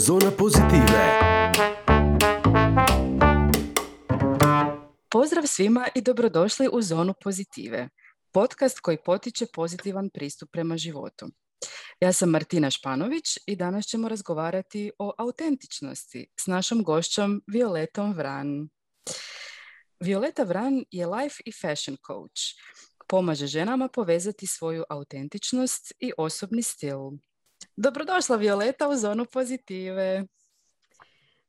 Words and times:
zona 0.00 0.30
pozitive. 0.30 1.20
Pozdrav 5.10 5.44
svima 5.46 5.88
i 5.94 6.00
dobrodošli 6.00 6.68
u 6.72 6.82
Zonu 6.82 7.14
pozitive, 7.22 7.88
podcast 8.32 8.80
koji 8.80 8.98
potiče 9.04 9.46
pozitivan 9.54 10.10
pristup 10.10 10.48
prema 10.52 10.76
životu. 10.76 11.26
Ja 12.00 12.12
sam 12.12 12.30
Martina 12.30 12.70
Španović 12.70 13.38
i 13.46 13.56
danas 13.56 13.86
ćemo 13.86 14.08
razgovarati 14.08 14.90
o 14.98 15.12
autentičnosti 15.18 16.26
s 16.40 16.46
našom 16.46 16.82
gošćom 16.82 17.42
Violetom 17.46 18.14
Vran. 18.14 18.68
Violeta 20.00 20.42
Vran 20.42 20.84
je 20.90 21.06
life 21.06 21.42
i 21.44 21.52
fashion 21.52 21.96
coach. 22.06 22.42
Pomaže 23.08 23.46
ženama 23.46 23.88
povezati 23.88 24.46
svoju 24.46 24.84
autentičnost 24.90 25.92
i 25.98 26.12
osobni 26.18 26.62
stil. 26.62 26.98
Dobrodošla 27.76 28.36
Violeta 28.36 28.88
u 28.88 28.96
Zonu 28.96 29.26
pozitive. 29.32 30.24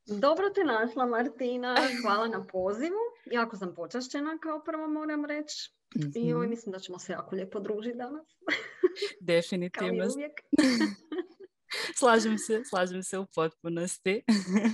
Dobro 0.05 0.49
te 0.49 0.63
našla 0.63 1.05
Martina, 1.05 1.75
hvala 2.02 2.27
na 2.27 2.47
pozivu. 2.47 3.02
Jako 3.25 3.57
sam 3.57 3.75
počašćena 3.75 4.38
kao 4.38 4.63
prvo 4.63 4.88
moram 4.88 5.25
reći. 5.25 5.71
I 6.16 6.34
ovaj, 6.34 6.47
mislim 6.47 6.73
da 6.73 6.80
ćemo 6.80 6.99
se 6.99 7.11
jako 7.11 7.35
lijepo 7.35 7.59
družiti 7.59 7.97
danas. 7.97 8.27
Definitivno. 9.31 10.05
slažem 11.99 12.38
se, 12.38 12.61
slažem 12.66 13.03
se 13.03 13.17
u 13.17 13.25
potpunosti. 13.35 14.23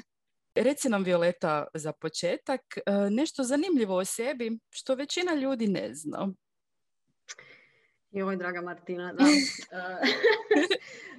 Reci 0.56 0.90
nam 0.90 1.04
Violeta 1.04 1.68
za 1.74 1.92
početak 1.92 2.62
e, 2.78 2.82
nešto 3.10 3.44
zanimljivo 3.44 3.96
o 3.96 4.06
sebi 4.06 4.60
što 4.70 4.96
većina 4.96 5.34
ljudi 5.34 5.68
ne 5.68 5.90
zna. 5.94 6.28
Joj, 8.12 8.38
draga 8.38 8.62
Martina, 8.62 9.14
da. 9.14 9.24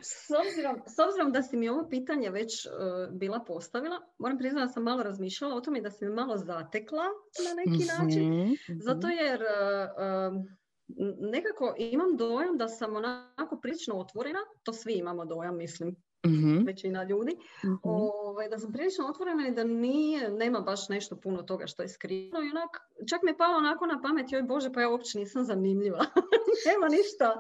s, 0.03 0.31
obzirom, 0.47 0.83
s 0.87 0.99
obzirom 0.99 1.33
da 1.33 1.43
si 1.43 1.57
mi 1.57 1.69
ovo 1.69 1.89
pitanje 1.89 2.31
već 2.31 2.67
uh, 2.67 2.73
bila 3.15 3.41
postavila, 3.41 4.01
moram 4.19 4.39
priznati 4.39 4.67
da 4.67 4.73
sam 4.73 4.83
malo 4.83 5.03
razmišljala 5.03 5.55
o 5.55 5.61
tome 5.61 5.81
da 5.81 5.91
si 5.91 6.05
malo 6.05 6.37
zatekla 6.37 7.05
na 7.49 7.55
neki 7.65 7.85
način. 7.85 8.43
Mhm, 8.43 8.79
Zato 8.81 9.09
jer 9.09 9.41
uh, 9.43 10.45
nekako 11.33 11.75
imam 11.79 12.17
dojam 12.17 12.59
da 12.59 12.69
sam 12.69 12.97
onako 12.97 13.61
prilično 13.63 13.99
otvorena, 13.99 14.41
to 14.63 14.73
svi 14.73 14.93
imamo 14.93 15.25
dojam, 15.25 15.57
mislim, 15.57 15.97
mm 16.27 16.67
većina 16.67 17.05
ljudi, 17.05 17.37
mm 17.65 17.79
ovaj, 17.83 18.49
da 18.49 18.59
sam 18.59 18.73
prilično 18.73 19.07
otvorena 19.07 19.49
i 19.49 19.51
da 19.51 19.65
nije, 19.65 20.31
nema 20.31 20.61
baš 20.61 20.89
nešto 20.89 21.17
puno 21.17 21.43
toga 21.43 21.67
što 21.67 21.83
je 21.83 21.89
skriveno 21.89 22.41
i 22.45 22.51
onak, 22.51 22.71
čak 23.09 23.23
mi 23.23 23.31
je 23.31 23.37
palo 23.37 23.57
onako 23.57 23.87
na 23.87 24.01
pamet, 24.03 24.33
joj 24.33 24.43
Bože, 24.43 24.73
pa 24.73 24.81
ja 24.81 24.91
uopće 24.91 25.19
nisam 25.19 25.45
zanimljiva. 25.45 25.99
nema 26.71 26.89
ništa 26.89 27.37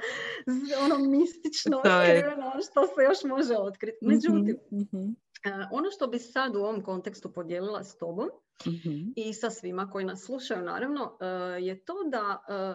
ono 0.84 0.99
mistično, 1.09 1.83
što 2.71 2.87
se 2.87 3.03
još 3.09 3.25
može 3.25 3.56
otkriti. 3.56 3.99
Mhm, 4.03 4.15
Međutim, 4.15 4.56
mm 4.71 5.28
ono 5.72 5.91
što 5.91 6.06
bi 6.06 6.19
sad 6.19 6.56
u 6.56 6.58
ovom 6.58 6.83
kontekstu 6.83 7.33
podijelila 7.33 7.84
s 7.84 7.97
tobom 7.97 8.28
mm 8.67 9.12
i 9.17 9.33
sa 9.34 9.50
svima 9.50 9.91
koji 9.91 10.05
nas 10.05 10.25
slušaju 10.25 10.62
naravno 10.62 11.17
e, 11.20 11.27
je 11.62 11.84
to 11.84 11.94
da 12.11 12.42
e, 12.48 12.75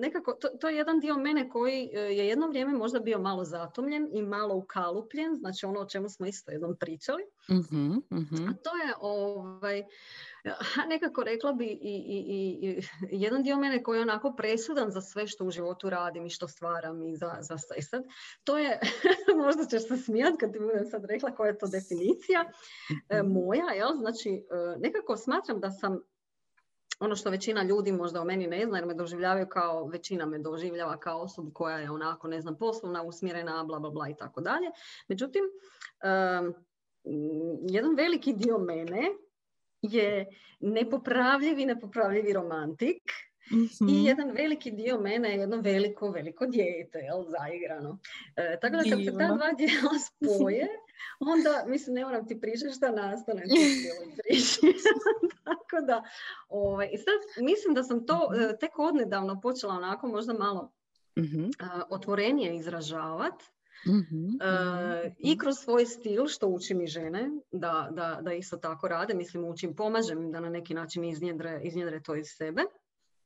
nekako, 0.00 0.32
to, 0.32 0.48
to 0.48 0.68
je 0.68 0.76
jedan 0.76 1.00
dio 1.00 1.16
mene 1.16 1.48
koji 1.48 1.90
je 1.92 2.28
jedno 2.28 2.48
vrijeme 2.48 2.72
možda 2.72 2.98
bio 2.98 3.18
malo 3.18 3.44
zatomljen 3.44 4.08
i 4.12 4.22
malo 4.22 4.54
ukalupljen, 4.56 5.36
znači 5.36 5.66
ono 5.66 5.80
o 5.80 5.88
čemu 5.88 6.08
smo 6.08 6.26
isto 6.26 6.50
jednom 6.50 6.76
pričali. 6.80 7.22
mm 7.50 7.96
A 8.48 8.52
to 8.62 8.70
je 8.86 8.94
ovaj, 9.00 9.84
nekako 10.88 11.24
rekla 11.24 11.52
bi 11.52 11.66
i, 11.66 11.78
i, 11.82 12.68
i, 12.68 12.82
jedan 13.10 13.42
dio 13.42 13.56
mene 13.56 13.82
koji 13.82 13.98
je 13.98 14.02
onako 14.02 14.34
presudan 14.36 14.90
za 14.90 15.00
sve 15.00 15.26
što 15.26 15.44
u 15.44 15.50
životu 15.50 15.90
radim 15.90 16.26
i 16.26 16.30
što 16.30 16.48
stvaram 16.48 17.02
i 17.02 17.16
za, 17.16 17.36
za 17.40 17.58
sve 17.58 17.82
sad. 17.82 18.04
To 18.44 18.58
je, 18.58 18.80
možda 19.44 19.64
ćeš 19.64 19.88
se 19.88 19.96
smijat 19.96 20.34
kad 20.40 20.52
ti 20.52 20.58
budem 20.58 20.84
sad 20.84 21.04
rekla 21.04 21.34
koja 21.34 21.48
je 21.48 21.58
to 21.58 21.66
definicija 21.66 22.44
e, 23.08 23.22
mhm. 23.22 23.32
moja, 23.32 23.72
jel? 23.74 23.94
Znači, 23.96 24.30
e, 24.30 24.78
nekako 24.78 25.16
smatram 25.16 25.60
da 25.60 25.70
sam 25.70 26.00
ono 27.00 27.16
što 27.16 27.30
većina 27.30 27.62
ljudi 27.62 27.92
možda 27.92 28.20
o 28.20 28.24
meni 28.24 28.46
ne 28.46 28.66
zna 28.66 28.78
jer 28.78 28.86
me 28.86 28.94
doživljavaju 28.94 29.46
kao, 29.48 29.86
većina 29.86 30.26
me 30.26 30.38
doživljava 30.38 30.98
kao 30.98 31.20
osobu 31.20 31.50
koja 31.54 31.78
je 31.78 31.90
onako, 31.90 32.28
ne 32.28 32.40
znam, 32.40 32.58
poslovna, 32.58 33.02
usmjerena, 33.02 33.64
bla, 33.64 33.78
bla, 33.78 33.90
bla 33.90 34.08
i 34.08 34.16
tako 34.16 34.40
dalje. 34.40 34.66
Međutim, 35.08 35.44
jedan 37.68 37.94
veliki 37.94 38.32
dio 38.32 38.58
mene 38.58 39.02
je 39.82 40.26
nepopravljivi, 40.60 41.66
nepopravljivi 41.66 42.32
romantik 42.32 43.02
i 43.50 43.56
mhm. 43.84 44.06
jedan 44.06 44.30
veliki 44.30 44.70
dio 44.70 45.00
mene 45.00 45.30
je 45.30 45.38
jedno 45.38 45.56
veliko, 45.56 46.10
veliko 46.10 46.46
dijete, 46.46 46.98
jel, 46.98 47.24
zaigrano. 47.24 47.98
E, 48.36 48.58
tako 48.60 48.76
da 48.76 48.82
kad 48.82 49.04
se 49.04 49.18
ta 49.18 49.34
dva 49.34 49.52
dijela 49.52 49.98
spoje, 50.06 50.68
onda, 51.20 51.64
mislim, 51.66 51.94
ne 51.94 52.04
moram 52.04 52.28
ti 52.28 52.40
pričati 52.40 52.74
šta 52.74 52.90
nastane 52.90 53.42
Tako 55.44 55.86
da, 55.86 56.02
ovaj, 56.48 56.88
sad, 56.96 57.44
mislim 57.44 57.74
da 57.74 57.82
sam 57.82 58.06
to 58.06 58.30
mhm. 58.32 58.42
e, 58.42 58.58
tek 58.58 58.78
odnedavno 58.78 59.40
počela 59.40 59.74
onako 59.74 60.08
možda 60.08 60.32
malo 60.32 60.72
uh, 61.16 61.82
otvorenije 61.90 62.56
izražavati. 62.56 63.44
Mm-hmm, 63.86 64.38
I 65.18 65.38
kroz 65.38 65.56
svoj 65.58 65.86
stil, 65.86 66.26
što 66.26 66.46
učim 66.48 66.80
i 66.80 66.86
žene 66.86 67.30
da, 67.52 67.88
da, 67.92 68.18
da 68.22 68.32
isto 68.32 68.56
tako 68.56 68.88
rade, 68.88 69.14
mislim 69.14 69.44
učim, 69.44 69.76
pomažem 69.76 70.32
da 70.32 70.40
na 70.40 70.48
neki 70.48 70.74
način 70.74 71.04
iznjedre, 71.04 71.60
iznjedre 71.64 72.00
to 72.02 72.16
iz 72.16 72.26
sebe. 72.28 72.62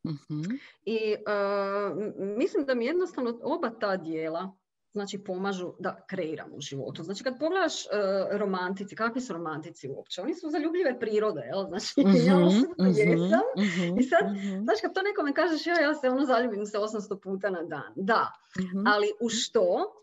mm 0.05 0.43
I 0.85 1.15
uh, 1.15 1.97
mislim 2.19 2.65
da 2.65 2.75
mi 2.75 2.87
jednostavno 2.87 3.39
oba 3.43 3.71
ta 3.81 3.97
dijela 3.97 4.53
znači 4.93 5.19
pomažu 5.19 5.73
da 5.79 6.05
kreiram 6.07 6.51
u 6.55 6.61
životu. 6.61 7.03
Znači 7.03 7.25
kad 7.25 7.39
pogledaš 7.39 7.87
uh, 7.87 7.91
romantici, 8.31 8.97
kakvi 8.97 9.21
su 9.21 9.33
romantici 9.33 9.89
uopće? 9.89 10.23
Oni 10.23 10.35
su 10.35 10.51
zaljubljive 10.51 11.01
prirode, 11.01 11.41
jel? 11.41 11.67
Znači 11.69 12.01
mm-hmm, 12.01 12.27
ja 12.27 12.47
osobno 12.47 12.75
mm-hmm, 12.81 12.95
jesam. 12.97 13.47
Mm-hmm, 13.59 13.99
I 13.99 14.03
sad, 14.03 14.25
znači 14.63 14.83
kad 14.83 14.95
to 14.95 15.03
nekome 15.03 15.35
kažeš 15.35 15.67
ja, 15.67 15.81
ja 15.81 15.95
se 15.95 16.09
ono 16.09 16.25
zaljubim 16.25 16.67
se 16.67 16.79
800 16.79 17.21
puta 17.23 17.51
na 17.51 17.63
dan. 17.63 17.93
Da, 17.97 18.33
ali 18.87 19.07
u 19.21 19.29
što? 19.29 19.99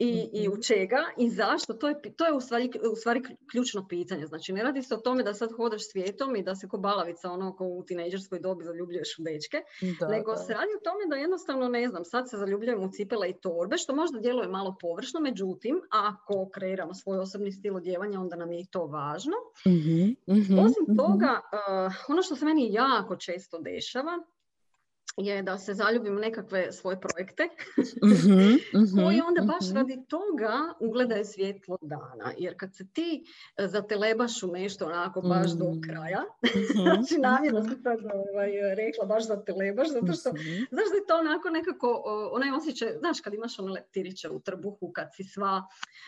I, 0.00 0.30
i 0.32 0.48
u 0.48 0.52
mhm. 0.52 0.60
čega 0.60 0.98
i 1.16 1.30
zašto, 1.30 1.74
to 1.74 1.88
je, 1.88 1.94
to 2.16 2.26
je 2.26 2.32
u, 2.32 2.40
stvari, 2.40 2.70
u 2.92 2.96
stvari 2.96 3.22
ključno 3.50 3.88
pitanje. 3.88 4.26
Znači, 4.26 4.52
ne 4.52 4.62
radi 4.62 4.82
se 4.82 4.94
o 4.94 4.98
tome 4.98 5.22
da 5.22 5.34
sad 5.34 5.52
hodaš 5.52 5.90
svijetom 5.90 6.36
i 6.36 6.42
da 6.42 6.54
se 6.54 6.68
ko 6.68 6.78
balavica, 6.78 7.30
ono, 7.30 7.56
ko 7.56 7.64
u 7.64 7.84
tinejdžerskoj 7.84 8.40
dobi 8.40 8.64
zaljubljuješ 8.64 9.18
u 9.18 9.22
dečke, 9.22 9.62
nego 10.10 10.36
se 10.36 10.52
radi 10.52 10.72
o 10.78 10.84
tome 10.84 11.06
da 11.08 11.16
jednostavno, 11.16 11.68
ne 11.68 11.88
znam, 11.88 12.04
sad 12.04 12.30
se 12.30 12.36
zaljubljujem 12.36 12.82
u 12.82 12.90
cipele 12.92 13.30
i 13.30 13.40
torbe, 13.40 13.78
što 13.78 13.94
možda 13.94 14.20
djeluje 14.20 14.48
malo 14.48 14.76
površno, 14.80 15.20
međutim, 15.20 15.80
ako 15.90 16.48
kreiramo 16.48 16.94
svoj 16.94 17.18
osobni 17.18 17.52
stil 17.52 17.76
odjevanja, 17.76 18.20
onda 18.20 18.36
nam 18.36 18.52
je 18.52 18.60
i 18.60 18.66
to 18.66 18.86
važno. 18.86 19.36
mm 19.66 20.58
Osim 20.64 20.96
toga, 20.96 21.40
uh, 21.52 21.94
ono 22.08 22.22
što 22.22 22.36
se 22.36 22.44
meni 22.44 22.72
jako 22.72 23.16
često 23.16 23.58
dešava, 23.58 24.18
je 25.20 25.42
da 25.42 25.58
se 25.58 25.74
zaljubim 25.74 26.16
u 26.16 26.20
nekakve 26.20 26.72
svoje 26.72 27.00
projekte 27.00 27.48
mm 28.04 28.94
koji 29.04 29.20
onda 29.20 29.42
baš 29.42 29.68
mhm. 29.68 29.76
radi 29.76 29.98
toga 30.08 30.74
ugledaju 30.80 31.24
svjetlo 31.24 31.78
dana. 31.82 32.32
Jer 32.38 32.54
kad 32.56 32.74
se 32.74 32.86
ti 32.92 33.24
e, 33.56 33.66
zatelebaš 33.66 34.42
u 34.42 34.46
nešto 34.46 34.86
onako 34.86 35.20
baš 35.20 35.50
do 35.50 35.64
mm. 35.64 35.80
kraja, 35.80 36.24
znači 36.82 37.18
namjerno 37.18 37.62
sam 37.62 37.82
sad 37.82 37.98
ovaj, 38.14 38.50
rekla 38.74 39.06
baš 39.06 39.26
zatelebaš, 39.26 39.88
zato 39.88 40.12
što 40.12 40.30
znaš 40.70 40.88
da 40.90 40.96
je 40.96 41.06
to 41.08 41.18
onako 41.18 41.50
nekako 41.50 42.02
onaj 42.32 42.50
osjećaj, 42.50 42.88
znaš 42.98 43.20
kad 43.20 43.34
imaš 43.34 43.58
one 43.58 43.72
leptiriće 43.72 44.28
u 44.28 44.40
trbuhu, 44.40 44.92
kad 44.92 45.08
si 45.14 45.24
sva 45.24 45.62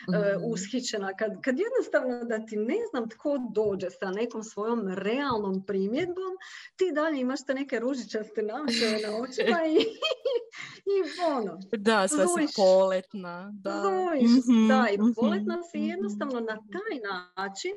uh, 0.07 0.51
ushićena, 0.51 1.13
kad, 1.19 1.41
kad 1.41 1.55
jednostavno 1.59 2.23
da 2.23 2.45
ti 2.45 2.55
ne 2.57 2.77
znam 2.89 3.09
tko 3.09 3.37
dođe 3.51 3.89
sa 3.89 4.11
nekom 4.11 4.43
svojom 4.43 4.87
realnom 4.87 5.65
primjedbom, 5.65 6.33
ti 6.75 6.91
dalje 6.93 7.19
imaš 7.19 7.45
te 7.45 7.53
neke 7.53 7.79
ružičaste 7.79 8.41
naše 8.41 9.02
na 9.07 9.17
očima 9.17 9.65
i, 9.65 9.77
i 10.93 11.21
ono. 11.31 11.59
Da, 11.77 12.07
sve 12.07 12.25
si 12.27 12.53
poletna. 12.55 13.51
Da. 13.53 13.83
Mm-hmm, 14.15 14.67
da, 14.67 14.87
i 14.93 14.97
mhm, 14.97 15.11
poletna 15.15 15.63
si 15.71 15.77
mhm. 15.77 15.87
jednostavno 15.87 16.39
na 16.39 16.55
taj 16.55 16.99
način 17.03 17.71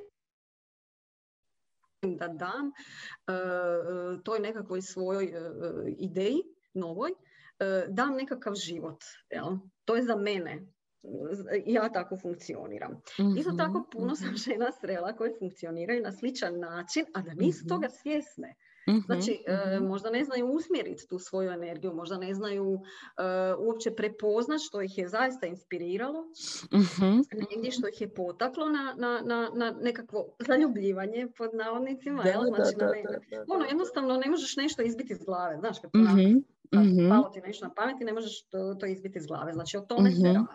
da 2.18 2.28
dam 2.28 2.66
uh, 2.66 4.22
toj 4.22 4.38
nekakvoj 4.38 4.82
svojoj 4.82 5.24
uh, 5.24 5.94
ideji 5.98 6.42
novoj, 6.74 7.10
uh, 7.10 7.94
dam 7.94 8.14
nekakav 8.14 8.54
život. 8.54 9.04
Jel? 9.30 9.56
To 9.84 9.96
je 9.96 10.02
za 10.02 10.16
mene 10.16 10.66
ja 11.66 11.88
tako 11.92 12.16
funkcioniram. 12.16 12.92
Mm-hmm, 12.92 13.36
Isto 13.38 13.52
tako 13.52 13.88
puno 13.92 14.16
sam 14.16 14.36
žena 14.36 14.72
srela 14.80 15.12
koje 15.16 15.38
funkcioniraju 15.38 16.02
na 16.02 16.12
sličan 16.12 16.58
način, 16.58 17.04
a 17.14 17.22
da 17.22 17.34
nisu 17.34 17.66
toga 17.66 17.88
svjesne. 17.88 18.54
Znači, 19.06 19.44
uh, 19.48 19.88
možda 19.88 20.10
ne 20.10 20.24
znaju 20.24 20.46
usmjeriti 20.46 21.08
tu 21.08 21.18
svoju 21.18 21.50
energiju, 21.50 21.94
možda 21.94 22.18
ne 22.18 22.34
znaju 22.34 22.64
uh, 22.64 22.80
uopće 23.58 23.90
prepoznat 23.90 24.60
što 24.68 24.82
ih 24.82 24.98
je 24.98 25.08
zaista 25.08 25.46
inspiriralo, 25.46 26.22
mm 26.72 27.16
negdje 27.50 27.70
što 27.70 27.88
ih 27.88 28.00
je 28.00 28.14
potaklo 28.14 28.68
na, 28.68 28.94
na, 28.98 29.22
na, 29.24 29.50
na 29.54 29.70
nekakvo 29.80 30.36
zaljubljivanje 30.38 31.28
pod 31.38 31.50
navodnicima. 31.54 32.22
Da, 32.22 32.32
Znači, 32.56 32.74
ono, 33.48 33.64
jednostavno 33.64 34.16
ne 34.16 34.30
možeš 34.30 34.56
nešto 34.56 34.82
izbiti 34.82 35.12
iz 35.12 35.18
glave, 35.18 35.56
znaš, 35.58 35.80
kad 35.80 35.90
Kad 35.92 36.02
mm 36.74 37.08
palo 37.08 37.28
ti 37.28 37.40
nešto 37.40 37.66
na 37.66 37.74
pameti, 37.74 38.04
ne 38.04 38.12
možeš 38.12 38.42
to, 38.42 38.74
to 38.74 38.86
izbiti 38.86 39.18
iz 39.18 39.26
glave. 39.26 39.52
Znači, 39.52 39.76
o 39.76 39.80
tome 39.80 40.10
se 40.10 40.26
radi. 40.26 40.46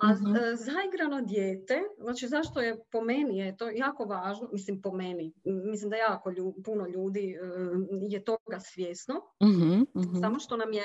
A 0.00 0.10
e, 0.10 0.56
zaigrano 0.56 1.20
dijete, 1.20 1.82
znači 1.98 2.28
zašto 2.28 2.60
je 2.60 2.84
po 2.92 3.00
meni 3.00 3.38
je 3.38 3.56
to 3.56 3.68
jako 3.68 4.04
važno, 4.04 4.48
mislim 4.52 4.82
po 4.82 4.92
meni, 4.92 5.32
mislim 5.44 5.90
da 5.90 5.96
jako 5.96 6.32
puno 6.64 6.86
ljudi 6.86 7.30
e, 7.30 7.38
je 8.08 8.24
toga 8.24 8.60
svjesno, 8.60 9.14
samo 10.20 10.38
što 10.38 10.56
nam 10.56 10.72
je 10.72 10.82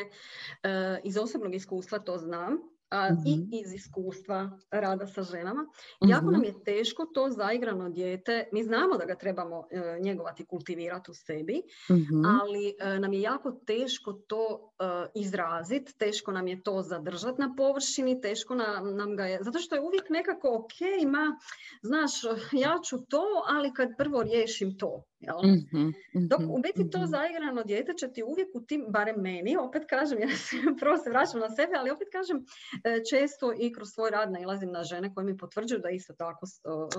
e, 0.63 0.99
iz 1.03 1.17
osobnog 1.17 1.55
iskustva 1.55 1.99
to 1.99 2.17
znam, 2.17 2.57
a, 2.89 3.09
i 3.25 3.37
mhm. 3.37 3.49
iz 3.51 3.73
iskustva 3.73 4.51
rada 4.71 5.07
sa 5.07 5.23
ženama. 5.23 5.65
Jako 6.01 6.31
nam 6.31 6.41
mhm. 6.41 6.45
je 6.45 6.63
teško 6.63 7.05
to 7.05 7.29
zaigrano 7.29 7.89
dijete, 7.89 8.49
mi 8.53 8.63
znamo 8.63 8.97
da 8.97 9.05
ga 9.05 9.15
trebamo 9.15 9.67
e, 9.71 9.99
njegovati, 10.01 10.45
kultivirati 10.45 11.11
u 11.11 11.13
sebi, 11.13 11.61
mhm. 11.91 12.25
ali 12.25 12.75
e, 12.79 12.99
nam 12.99 13.13
je 13.13 13.21
jako 13.21 13.51
teško 13.51 14.13
to 14.13 14.71
e, 14.79 14.85
izraziti, 15.15 15.97
teško 15.97 16.31
nam 16.31 16.47
je 16.47 16.63
to 16.63 16.81
zadržati 16.81 17.41
na 17.41 17.53
površini, 17.57 18.21
teško 18.21 18.55
nam, 18.55 18.95
nam 18.95 19.15
ga 19.15 19.25
je, 19.25 19.39
zato 19.41 19.59
što 19.59 19.75
je 19.75 19.81
uvijek 19.81 20.09
nekako 20.09 20.55
ok, 20.55 21.05
ma, 21.07 21.37
znaš, 21.81 22.11
ja 22.51 22.79
ću 22.83 22.97
to, 23.09 23.23
ali 23.47 23.73
kad 23.73 23.89
prvo 23.97 24.23
riješim 24.23 24.77
to. 24.77 25.03
Jel? 25.19 25.37
Mm-hmm, 25.43 25.93
Dok 26.29 26.39
u 26.49 26.59
biti 26.61 26.89
to 26.89 27.05
zaigrano 27.05 27.63
dijete 27.63 27.93
će 27.93 28.13
ti 28.13 28.23
uvijek 28.23 28.49
u 28.53 28.61
tim, 28.61 28.85
barem 28.89 29.15
meni, 29.21 29.57
opet 29.57 29.83
kažem, 29.89 30.19
ja 30.25 30.29
se, 30.29 30.57
prvo 30.79 30.97
se 30.97 31.09
vraćam 31.09 31.39
na 31.39 31.49
sebe, 31.49 31.73
ali 31.77 31.91
opet 31.91 32.07
kažem, 32.11 32.37
e, 32.83 33.01
često 33.09 33.53
i 33.59 33.73
kroz 33.73 33.89
svoj 33.93 34.09
rad 34.09 34.31
nailazim 34.31 34.71
na 34.71 34.83
žene 34.83 35.13
koje 35.13 35.25
mi 35.25 35.37
potvrđuju 35.37 35.79
da 35.79 35.89
isto 35.89 36.13
tako 36.13 36.45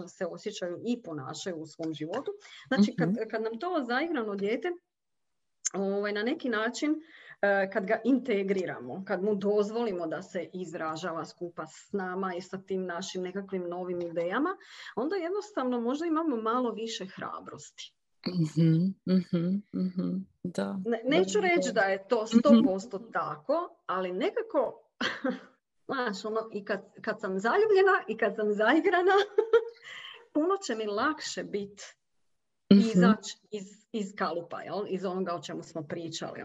se 0.08 0.26
osjećaju 0.26 0.78
i 0.86 1.02
ponašaju 1.02 1.56
u 1.56 1.66
svom 1.66 1.94
životu. 1.94 2.32
Znači, 2.68 2.96
kad, 2.98 3.08
kad 3.30 3.42
nam 3.42 3.58
to 3.58 3.84
zaigrano 3.88 4.34
dijete 4.34 4.68
ovaj, 5.74 6.12
na 6.12 6.22
neki 6.22 6.48
način 6.48 6.94
e, 7.42 7.70
kad 7.72 7.86
ga 7.86 8.00
integriramo, 8.04 9.04
kad 9.06 9.22
mu 9.22 9.34
dozvolimo 9.34 10.06
da 10.06 10.22
se 10.22 10.48
izražava 10.52 11.24
skupa 11.24 11.66
s 11.66 11.92
nama 11.92 12.34
i 12.34 12.40
sa 12.40 12.58
tim 12.58 12.86
našim 12.86 13.22
nekakvim 13.22 13.68
novim 13.68 14.00
idejama, 14.00 14.56
onda 14.96 15.16
jednostavno 15.16 15.80
možda 15.80 16.06
imamo 16.06 16.36
malo 16.36 16.70
više 16.70 17.06
hrabrosti. 17.06 17.95
Da. 20.42 20.80
Ne, 20.84 21.02
neću 21.04 21.40
reći 21.40 21.72
da 21.72 21.80
je 21.80 22.08
to 22.08 22.26
100% 22.26 23.12
tako, 23.12 23.82
ali 23.86 24.12
nekako, 24.12 24.82
znaš, 25.86 26.24
ono, 26.24 26.40
i 26.52 26.64
kad, 26.64 26.80
kad 27.00 27.20
sam 27.20 27.38
zaljubljena 27.38 28.04
i 28.08 28.16
kad 28.16 28.36
sam 28.36 28.52
zaigrana, 28.52 29.16
puno 30.34 30.56
će 30.66 30.74
mi 30.74 30.86
lakše 30.86 31.44
biti 31.44 31.82
izaći 32.70 33.38
iz, 33.50 33.64
iz 33.92 34.14
kalupa, 34.16 34.62
jel? 34.62 34.84
iz 34.88 35.04
onoga 35.04 35.34
o 35.34 35.42
čemu 35.42 35.62
smo 35.62 35.82
pričali. 35.82 36.40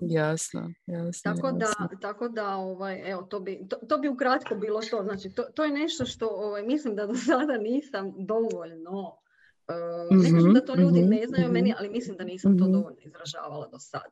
jasno, 0.00 0.72
jasno. 0.86 1.34
Tako 1.34 1.52
da, 1.52 1.98
tako 2.00 2.28
da 2.28 2.56
ovaj, 2.56 3.10
evo, 3.10 3.22
to, 3.22 3.40
bi, 3.40 3.66
to, 3.68 3.76
to 3.76 3.98
bi 3.98 4.08
ukratko 4.08 4.54
bilo 4.54 4.80
to. 4.90 5.02
Znači, 5.02 5.30
to, 5.34 5.42
to 5.42 5.64
je 5.64 5.70
nešto 5.70 6.06
što 6.06 6.28
ovaj, 6.28 6.62
mislim 6.62 6.96
da 6.96 7.06
do 7.06 7.14
sada 7.28 7.56
nisam 7.58 8.12
dovoljno 8.16 9.21
Uh, 9.68 10.16
ne 10.22 10.30
kažem 10.32 10.54
da 10.54 10.64
to 10.64 10.74
ljudi 10.74 11.00
mhm, 11.00 11.10
ne 11.10 11.26
znaju 11.26 11.52
meni, 11.52 11.70
mhm. 11.70 11.76
ali 11.78 11.88
mislim 11.88 12.16
da 12.16 12.24
nisam 12.24 12.58
to 12.58 12.64
mhm. 12.64 12.72
dovoljno 12.72 12.98
izražavala 13.04 13.68
do 13.72 13.78
sad. 13.78 14.10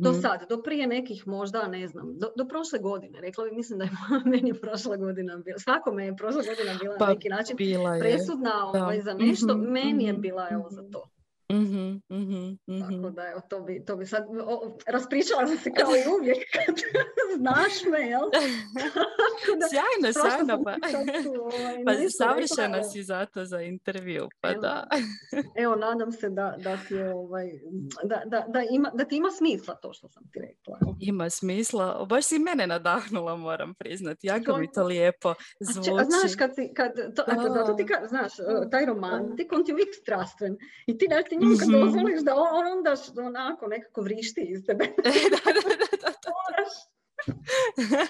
Do 0.00 0.12
sad, 0.12 0.48
do 0.48 0.62
prije 0.62 0.86
nekih 0.86 1.26
možda, 1.26 1.68
ne 1.68 1.88
znam, 1.88 2.18
do, 2.18 2.32
do 2.36 2.48
prošle 2.48 2.78
godine. 2.78 3.20
Rekla 3.20 3.44
bi, 3.44 3.50
mislim 3.50 3.78
da 3.78 3.84
je 3.84 3.90
meni 4.32 4.54
prošla 4.54 4.96
godina 4.96 5.36
bila, 5.36 5.58
svakome 5.58 6.06
je 6.06 6.16
prošla 6.16 6.42
godina 6.42 6.78
bila 6.80 6.96
pa, 6.98 7.06
na 7.06 7.12
neki 7.12 7.28
način 7.28 7.56
presudna 8.00 8.66
ovaj, 8.66 9.00
za 9.00 9.14
nešto, 9.14 9.56
meni 9.56 10.04
je 10.04 10.12
bila 10.12 10.48
evo 10.50 10.66
za 10.70 10.82
to. 10.92 11.08
Mm-hmm, 11.52 12.02
mm-hmm, 12.12 12.80
Tako 12.80 13.10
da, 13.10 13.28
evo, 13.28 13.40
to 13.48 13.60
bi, 13.60 13.84
to 13.84 13.96
bi 13.96 14.06
sad, 14.06 14.24
o, 14.46 14.78
raspričala 14.86 15.46
sam 15.46 15.56
se 15.56 15.70
kao 15.72 15.90
i 15.96 16.08
uvijek 16.18 16.38
kad 16.52 16.74
znaš 17.40 17.72
me, 17.90 18.00
jel? 18.00 18.20
da, 19.60 19.66
sjajno, 19.72 20.12
sjajno, 20.12 20.64
pa, 20.64 20.74
ovaj, 21.40 21.84
pa 21.84 21.92
savršena 22.18 22.76
rekla, 22.76 22.90
si 22.90 23.02
zato 23.02 23.44
za 23.44 23.60
intervju, 23.60 24.28
pa 24.40 24.50
evo, 24.50 24.60
da. 24.60 24.88
evo, 25.56 25.76
nadam 25.76 26.12
se 26.12 26.28
da, 26.28 26.56
da, 26.58 26.76
ti 26.88 26.94
je, 26.94 27.14
ovaj, 27.14 27.46
da, 28.04 28.22
da, 28.26 28.44
da, 28.48 28.62
ima, 28.70 28.90
da 28.94 29.04
ti 29.04 29.16
ima 29.16 29.30
smisla 29.30 29.74
to 29.74 29.92
što 29.92 30.08
sam 30.08 30.22
ti 30.32 30.40
rekla. 30.40 30.78
Ima 31.00 31.30
smisla, 31.30 32.06
baš 32.08 32.24
si 32.24 32.38
mene 32.38 32.66
nadahnula, 32.66 33.36
moram 33.36 33.74
priznati, 33.74 34.26
jako 34.26 34.56
mi 34.56 34.72
to 34.72 34.84
lijepo 34.84 35.34
zvuči. 35.60 35.90
A, 35.90 36.04
znaš, 36.04 36.36
kad 36.38 36.54
si, 36.54 36.74
kad, 36.74 36.92
to, 37.16 37.22
a, 37.26 37.48
zato 37.48 37.74
ti 37.74 37.86
ka, 37.86 38.06
znaš, 38.08 38.32
taj 38.70 38.86
romantik, 38.86 39.52
on 39.52 39.64
ti 39.64 39.72
uvijek 39.72 39.88
strastven 40.02 40.56
i 40.86 40.98
ti 40.98 41.06
ne 41.08 41.22
ti 41.22 41.41
njemu 41.42 41.56
kad 41.58 41.68
mm-hmm. 41.68 41.80
dozvoliš 41.80 42.20
da 42.20 42.34
on 42.34 42.66
onda 42.66 42.94
onako 43.26 43.66
nekako 43.66 44.00
vrišti 44.02 44.40
iz 44.48 44.66
tebe. 44.66 44.84
da, 45.32 45.52
da, 45.56 45.60
da, 45.68 45.86
da, 45.90 45.96
da. 45.96 46.32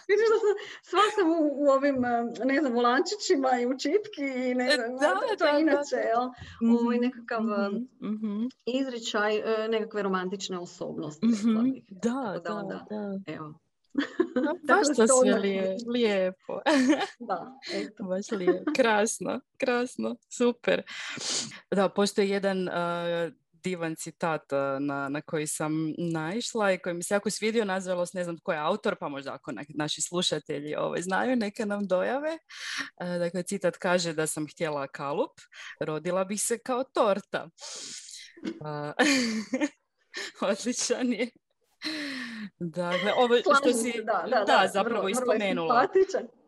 Vidiš 0.08 0.28
da 0.32 0.38
sam, 0.44 0.54
sva 0.82 1.00
sam 1.14 1.30
u, 1.30 1.64
u, 1.64 1.66
ovim, 1.68 1.96
ne 2.44 2.60
znam, 2.60 2.72
volančićima 2.72 3.50
i 3.60 3.66
u 3.66 3.78
čipki 3.78 4.50
i 4.50 4.54
ne 4.54 4.70
znam, 4.76 4.96
da, 4.96 5.36
to 5.38 5.46
je 5.46 5.62
inače, 5.62 5.96
jel? 5.96 6.26
Mm-hmm. 6.26 6.76
Ovo 6.76 6.92
je 6.92 7.00
nekakav 7.00 7.42
mm-hmm. 7.42 8.48
izričaj 8.66 9.36
e, 9.36 9.68
nekakve 9.68 10.02
romantične 10.02 10.58
osobnosti. 10.58 11.26
Mm-hmm. 11.26 11.84
Da, 11.88 12.40
da, 12.44 12.54
da, 12.54 12.86
da, 12.90 13.18
da. 13.26 13.52
Baš 14.68 14.86
to 14.96 15.06
sve 15.06 15.38
lije, 15.38 15.76
lijepo. 15.94 16.60
da, 17.28 17.60
eto. 17.72 18.04
Baš 18.04 18.30
lijepo. 18.30 18.72
Krasno, 18.76 19.40
krasno, 19.58 20.16
super. 20.28 20.82
Da, 21.70 21.88
postoji 21.88 22.28
jedan 22.28 22.68
uh, 22.68 22.74
divan 23.52 23.96
citat 23.96 24.42
na, 24.80 25.08
na 25.08 25.20
koji 25.20 25.46
sam 25.46 25.94
naišla 25.98 26.72
i 26.72 26.78
koji 26.78 26.94
mi 26.94 27.02
se 27.02 27.14
jako 27.14 27.30
svidio, 27.30 27.64
nažalost 27.64 28.14
ne 28.14 28.24
znam 28.24 28.38
tko 28.38 28.52
je 28.52 28.58
autor, 28.58 28.96
pa 29.00 29.08
možda 29.08 29.34
ako 29.34 29.52
naši 29.68 30.02
slušatelji 30.02 30.74
ovaj, 30.74 31.02
znaju, 31.02 31.36
neke 31.36 31.66
nam 31.66 31.86
dojave. 31.86 32.38
Dakle, 32.98 33.42
citat 33.42 33.76
kaže 33.76 34.12
da 34.12 34.26
sam 34.26 34.46
htjela 34.46 34.86
kalup, 34.86 35.32
rodila 35.80 36.24
bih 36.24 36.42
se 36.42 36.58
kao 36.58 36.84
torta. 36.84 37.50
Odličan 40.40 41.12
je. 41.12 41.30
Dakle, 42.58 43.12
ovo 43.16 43.36
što 43.60 43.72
si 43.72 43.92
da, 44.04 44.24
da, 44.30 44.44
da, 44.44 44.68
zapravo 44.72 44.96
vrlo, 44.96 45.08
ispomenula. 45.08 45.88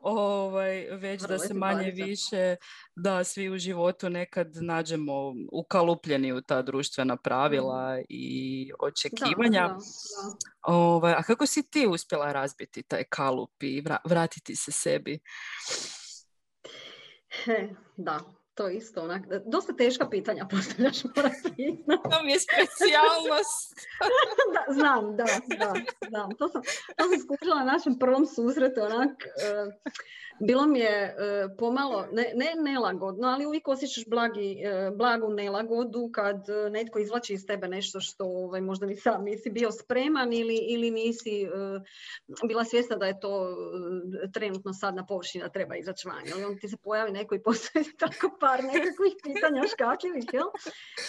ovaj, 0.01 0.87
već 0.91 1.23
vrlo 1.23 1.37
da 1.37 1.39
se 1.39 1.55
manje 1.55 1.91
više 1.91 2.57
da 2.97 3.25
svi 3.25 3.51
u 3.51 3.59
životu 3.59 4.11
nekad 4.11 4.49
nađemo 4.63 5.35
ukalupljeni 5.53 6.33
u 6.33 6.41
ta 6.41 6.63
društvena 6.63 7.17
pravila 7.17 7.97
mm. 7.97 8.05
i 8.09 8.71
očekivanja. 8.81 9.69
Da, 9.69 9.79
ovaj, 10.63 11.13
a 11.13 11.23
kako 11.23 11.47
si 11.47 11.71
ti 11.71 11.87
uspjela 11.87 12.33
razbiti 12.33 12.83
taj 12.83 13.05
kalup 13.09 13.63
i 13.63 13.83
vratiti 14.05 14.57
se 14.57 14.73
sebi? 14.73 15.21
He, 17.45 17.69
da, 17.97 18.21
to 18.55 18.69
isto 18.69 19.03
onak, 19.03 19.23
dosta 19.47 19.73
teška 19.73 20.09
pitanja 20.09 20.47
postavljaš, 20.51 21.05
moram 21.05 21.33
To 22.11 22.23
mi 22.25 22.33
je 22.33 22.39
specijalnost. 22.41 23.75
da, 24.55 24.75
znam, 24.75 25.17
da, 25.17 25.25
da, 25.59 25.75
znam. 26.09 26.31
To 26.39 26.49
sam, 26.49 26.63
to 26.97 27.05
sam 27.09 27.21
skušala 27.21 27.65
na 27.65 27.73
našem 27.73 27.99
prvom 27.99 28.27
susretu, 28.27 28.81
onak, 28.81 29.11
uh, 29.11 29.73
bilo 30.41 30.67
mi 30.67 30.79
je 30.79 30.89
e, 30.89 31.15
pomalo, 31.59 32.07
ne, 32.13 32.33
ne 32.35 32.55
nelagodno, 32.63 33.29
ali 33.29 33.47
uvijek 33.47 33.69
osjećaš 33.69 34.05
blagi, 34.07 34.63
e, 34.65 34.91
blagu 34.91 35.29
nelagodu 35.29 36.11
kad 36.13 36.49
e, 36.49 36.71
netko 36.71 36.99
izvlači 36.99 37.35
iz 37.35 37.47
tebe 37.47 37.69
nešto 37.69 38.01
što 38.01 38.25
ovaj, 38.25 38.61
možda 38.61 38.87
ni 38.87 38.97
sam 38.97 39.25
nisi 39.25 39.51
bio 39.51 39.71
spreman 39.71 40.33
ili, 40.33 40.57
ili 40.57 40.91
nisi 40.91 41.49
bila 42.49 42.65
svjesna 42.65 42.97
da 42.97 43.07
je 43.07 43.21
to 43.21 43.57
trenutno 44.35 44.73
sad 44.73 44.95
na 44.95 45.07
površini 45.07 45.45
da 45.45 45.51
treba 45.51 45.77
izaći 45.77 46.09
van. 46.09 46.23
Ali 46.35 46.45
on 46.45 46.59
ti 46.59 46.69
se 46.69 46.77
pojavi 46.77 47.13
neko 47.13 47.35
i 47.35 47.43
postoji 47.43 47.85
tako 48.01 48.37
par 48.41 48.65
nekakvih 48.65 49.15
pitanja 49.23 49.63
škakljivih. 49.73 50.25
Jel? 50.33 50.47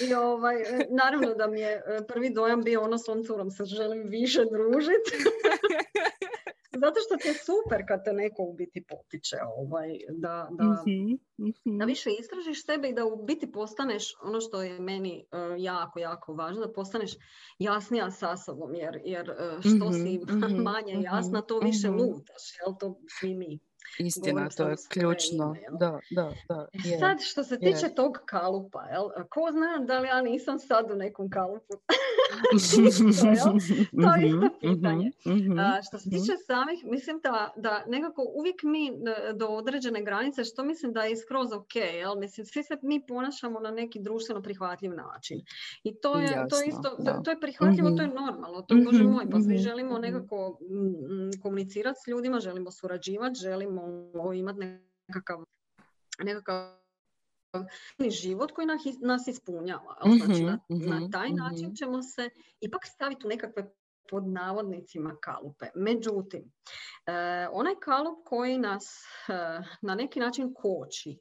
I 0.09 0.13
ovaj, 0.13 0.55
naravno 0.89 1.33
da 1.33 1.47
mi 1.47 1.61
je 1.61 1.81
prvi 2.07 2.29
dojam 2.29 2.63
bio 2.63 2.81
ono 2.81 2.97
s 2.97 3.09
ovom 3.09 3.23
curom 3.23 3.51
se 3.51 3.65
želim 3.65 4.03
više 4.07 4.45
družiti. 4.45 5.17
Zato 6.79 6.99
što 7.05 7.17
ti 7.17 7.27
je 7.27 7.33
super 7.33 7.83
kad 7.87 8.03
te 8.03 8.13
neko 8.13 8.43
u 8.43 8.53
biti 8.53 8.83
potiče 8.83 9.37
ovaj, 9.57 9.89
da, 10.09 10.49
da, 10.51 10.63
mm-hmm. 10.63 11.79
da 11.79 11.85
više 11.85 12.09
istražiš 12.19 12.65
sebe 12.65 12.89
i 12.89 12.93
da 12.93 13.05
u 13.05 13.23
biti 13.23 13.51
postaneš 13.51 14.15
ono 14.23 14.41
što 14.41 14.61
je 14.61 14.79
meni 14.79 15.25
uh, 15.31 15.63
jako, 15.63 15.99
jako 15.99 16.33
važno, 16.33 16.65
da 16.65 16.73
postaneš 16.73 17.11
jasnija 17.59 18.11
sa 18.11 18.37
sobom 18.37 18.75
jer, 18.75 19.01
jer 19.05 19.29
uh, 19.29 19.59
što 19.59 19.89
mm-hmm. 19.89 20.49
si 20.49 20.55
manje 20.69 21.01
jasna, 21.01 21.41
to 21.41 21.59
više 21.59 21.89
lutaš, 21.89 22.43
jel 22.65 22.75
to 22.79 22.99
svi 23.19 23.33
mi. 23.35 23.59
Istina, 23.99 24.49
to 24.49 24.69
je 24.69 24.75
ključno. 24.89 25.55
da, 25.79 25.99
da, 26.11 26.33
da. 26.49 26.67
E 26.73 26.89
je, 26.89 26.99
sad, 26.99 27.17
što 27.21 27.43
se 27.43 27.59
tiče 27.59 27.85
je. 27.85 27.95
tog 27.95 28.17
kalupa, 28.25 28.83
jel? 28.83 29.09
ko 29.29 29.47
zna 29.51 29.85
da 29.85 29.99
li 29.99 30.07
ja 30.07 30.21
nisam 30.21 30.59
sad 30.59 30.91
u 30.91 30.95
nekom 30.95 31.29
kalupu? 31.29 31.73
to 34.01 34.15
je 34.15 34.27
isto 34.27 34.39
mhm, 34.39 34.47
pitanje. 34.61 35.11
Mhm, 35.25 35.59
A, 35.59 35.81
što 35.87 35.97
se 35.97 36.09
tiče 36.09 36.33
samih, 36.47 36.85
mislim 36.85 37.19
da, 37.23 37.53
da 37.55 37.83
nekako 37.87 38.25
uvijek 38.35 38.63
mi 38.63 38.91
do 39.33 39.47
određene 39.47 40.03
granice, 40.03 40.43
što 40.43 40.63
mislim 40.63 40.93
da 40.93 41.03
je 41.03 41.17
skroz 41.17 41.51
ok, 41.51 41.75
jel? 41.75 42.15
Mislim, 42.19 42.45
svi 42.45 42.63
se 42.63 42.77
mi 42.81 43.05
ponašamo 43.07 43.59
na 43.59 43.71
neki 43.71 43.99
društveno 43.99 44.41
prihvatljiv 44.41 44.93
način. 44.93 45.41
I 45.83 45.95
to 45.95 46.19
je, 46.19 46.23
Jasno, 46.23 46.47
to 46.49 46.61
je 46.61 46.67
isto, 46.67 46.95
da. 46.99 47.21
to 47.23 47.31
je 47.31 47.39
prihvatljivo, 47.39 47.91
to 47.91 48.01
je 48.01 48.07
normalno, 48.07 48.61
to 48.61 48.75
je 48.75 48.83
Bože 48.83 49.03
moj, 49.03 49.25
pa 49.31 49.39
svi 49.39 49.57
želimo 49.57 49.99
nekako 49.99 50.59
komunicirati 51.41 51.99
s 52.05 52.07
ljudima, 52.07 52.39
želimo 52.39 52.71
surađivati, 52.71 53.39
želimo 53.39 53.81
imati 54.33 54.59
nekakav, 55.07 55.43
nekakav 56.23 56.84
život 58.09 58.51
koji 58.51 58.67
nas 58.99 59.27
ispunjava. 59.27 59.97
Znači, 60.25 60.43
na, 60.43 60.59
na 60.69 61.09
taj 61.09 61.27
mhm. 61.27 61.37
način 61.37 61.75
ćemo 61.75 62.01
se 62.01 62.29
ipak 62.59 62.85
staviti 62.85 63.25
u 63.25 63.29
nekakve 63.29 63.71
pod 64.09 64.27
navodnicima 64.27 65.17
kalupe. 65.21 65.65
Međutim, 65.75 66.51
onaj 67.51 67.75
kalup 67.81 68.17
koji 68.25 68.57
nas 68.57 69.03
na 69.81 69.95
neki 69.95 70.19
način 70.19 70.53
koči 70.53 71.19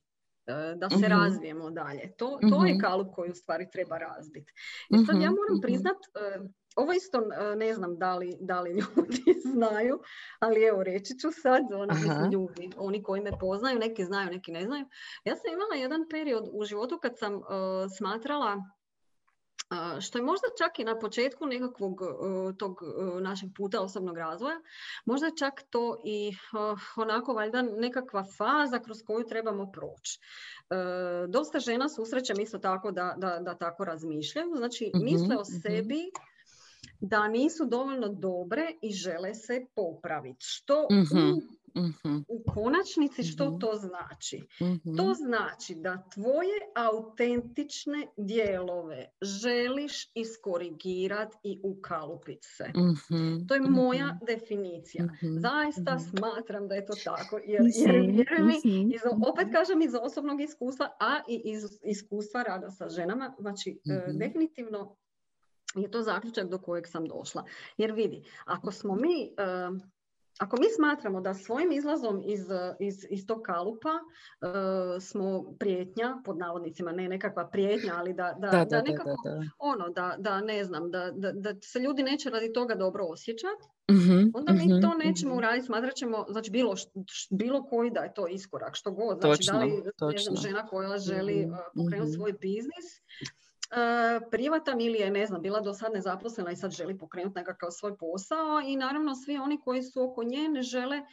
da 0.77 0.91
se 0.91 1.09
razvijemo 1.09 1.71
dalje. 1.71 2.13
To, 2.17 2.39
to 2.51 2.65
je 2.65 2.79
kalup 2.79 3.15
koji 3.15 3.31
u 3.31 3.35
stvari 3.35 3.67
treba 3.73 3.99
razbiti. 3.99 4.53
I 4.91 5.07
sad 5.07 5.17
ja 5.23 5.31
moram 5.31 5.61
priznat, 5.63 5.97
ovo 6.77 6.93
isto 6.93 7.19
e, 7.19 7.57
ne 7.57 7.75
znam 7.75 7.99
da 7.99 8.17
li, 8.17 8.37
da 8.41 8.61
li 8.61 8.71
ljudi 8.81 9.41
znaju, 9.45 10.01
ali 10.39 10.63
evo 10.63 10.83
reći 10.83 11.19
ću 11.19 11.29
sad, 11.43 11.63
ono, 11.73 11.95
ljudi, 12.33 12.71
oni 12.77 13.03
koji 13.03 13.21
me 13.21 13.39
poznaju, 13.41 13.79
neki 13.79 14.05
znaju, 14.05 14.31
neki 14.31 14.53
ne 14.53 14.65
znaju. 14.65 14.87
Ja 15.25 15.37
sam 15.37 15.53
imala 15.53 15.75
jedan 15.75 16.07
period 16.11 16.49
u 16.53 16.65
životu 16.65 16.99
kad 17.03 17.19
sam 17.19 17.35
uh, 17.35 17.43
smatrala 17.99 18.57
što 20.01 20.19
je 20.19 20.23
možda 20.23 20.47
čak 20.59 20.79
i 20.79 20.85
na 20.85 20.99
početku 20.99 21.47
nekakvog 21.47 22.01
tog 22.59 22.81
našeg 23.21 23.51
puta 23.57 23.81
osobnog 23.81 24.19
razvoja, 24.19 24.61
možda 25.05 25.31
čak 25.39 25.63
to 25.71 26.01
i 26.05 26.33
onako 26.97 27.33
valjda 27.33 27.63
nekakva 27.63 28.25
faza 28.25 28.79
kroz 28.79 29.03
koju 29.07 29.27
trebamo 29.27 29.73
proći. 29.73 30.21
dosta 31.29 31.59
žena 31.59 31.89
susrećem 31.89 32.41
isto 32.41 32.59
tako 32.59 32.91
da, 32.91 33.15
da, 33.19 33.39
da 33.41 33.55
tako 33.55 33.85
razmišljaju, 33.85 34.57
znači 34.57 34.93
mhm, 34.97 35.05
misle 35.05 35.37
o 35.37 35.43
mhm. 35.43 35.61
sebi 35.63 36.11
da 37.01 37.29
nisu 37.29 37.65
dovoljno 37.65 38.09
dobre 38.09 38.73
i 38.83 38.93
žele 38.93 39.35
se 39.35 39.67
popraviti. 39.75 40.45
Što 40.47 40.83
u, 40.83 41.41
mhm. 41.77 42.17
u 42.29 42.43
konačnici 42.53 43.23
što 43.23 43.51
mhm. 43.51 43.59
to 43.59 43.73
znači? 43.75 44.43
To 44.97 45.15
znači 45.15 45.75
da 45.75 46.09
tvoje 46.15 46.59
autentične 46.75 48.07
dijelove 48.17 49.11
želiš 49.23 50.11
iskorigirati 50.15 51.37
i 51.43 51.61
ukalupiti 51.63 52.47
se. 52.49 52.65
To 53.49 53.55
je 53.55 53.61
moja 53.61 54.19
definicija. 54.27 55.09
Zaista 55.23 55.99
smatram 55.99 56.69
da 56.69 56.75
je 56.75 56.87
to 56.87 56.93
tako. 57.05 57.41
Jer, 57.47 57.63
jer 57.97 58.45
mi, 58.45 58.55
iz, 58.95 59.01
opet 59.29 59.49
kažem 59.53 59.83
iz 59.83 59.95
osobnog 60.03 60.41
iskustva, 60.41 60.97
a 61.01 61.21
i 61.29 61.43
iz 61.45 61.63
iskustva 61.85 62.43
rada 62.43 62.71
sa 62.71 62.89
ženama, 62.89 63.35
znači 63.39 63.81
e, 63.91 64.13
definitivno 64.13 64.97
je 65.75 65.91
to 65.91 66.03
zaključak 66.03 66.49
do 66.49 66.59
kojeg 66.59 66.87
sam 66.87 67.07
došla. 67.07 67.45
Jer 67.77 67.93
vidi, 67.93 68.25
ako 68.45 68.73
smo 68.73 68.95
mi, 68.95 69.35
ako 70.39 70.57
mi 70.57 70.67
smatramo 70.77 71.21
da 71.21 71.35
svojim 71.35 71.73
izlazom 71.73 72.23
iz, 72.25 72.41
iz, 72.81 73.07
iz 73.11 73.27
tog 73.27 73.43
kalupa 73.43 73.91
smo 75.01 75.45
prijetnja, 75.59 76.17
pod 76.25 76.39
navodnicima, 76.39 76.93
ne 76.93 77.09
nekakva 77.09 77.47
prijetnja, 77.47 77.93
ali 77.97 78.15
da, 78.15 78.37
da, 78.39 78.51
da, 78.51 78.65
da 78.65 78.83
nekako, 78.83 79.17
ono, 79.59 79.89
da, 79.89 80.15
da 80.19 80.41
ne 80.41 80.65
znam, 80.65 80.91
da, 80.91 81.11
da, 81.11 81.33
da 81.33 81.61
se 81.61 81.79
ljudi 81.79 82.03
neće 82.03 82.31
radi 82.31 82.53
toga 82.53 82.75
dobro 82.75 83.05
osjećati, 83.05 83.65
mm 83.91 84.31
onda 84.35 84.53
mi 84.53 84.65
mm-hmm, 84.65 84.83
to 84.83 84.95
nećemo 84.95 85.35
mm 85.35 85.39
uraditi, 85.39 85.67
smatrat 85.67 85.95
ćemo, 85.95 86.25
znači 86.29 86.51
bilo, 86.51 86.75
bilo 87.31 87.65
koji 87.65 87.91
da 87.91 88.01
je 88.01 88.15
to 88.15 88.29
iskorak, 88.29 88.75
što 88.75 88.91
god, 88.91 89.21
znači 89.21 89.39
točno, 89.39 89.59
da 89.59 90.07
li 90.07 90.13
ne 90.13 90.19
znam, 90.19 90.37
žena 90.37 90.67
koja 90.67 90.99
želi 90.99 91.47
uh, 91.47 91.57
pokrenuti 91.77 92.13
svoj 92.13 92.33
biznis, 92.33 92.87
E, 93.21 93.44
privatan 94.31 94.81
ili 94.81 94.99
je, 94.99 95.11
ne 95.11 95.27
znam, 95.27 95.43
bila 95.43 95.61
do 95.61 95.75
sad 95.75 95.93
nezaposlena 95.93 96.51
i 96.51 96.57
sad 96.57 96.71
želi 96.71 96.99
pokrenuti 96.99 97.39
nekakav 97.39 97.71
svoj 97.71 97.97
posao 97.97 98.61
i 98.67 98.77
naravno 98.77 99.15
svi 99.15 99.37
oni 99.37 99.61
koji 99.61 99.83
su 99.83 100.03
oko 100.03 100.23
nje 100.23 100.49
ne 100.49 100.63
žele 100.63 100.97
e, 100.97 101.05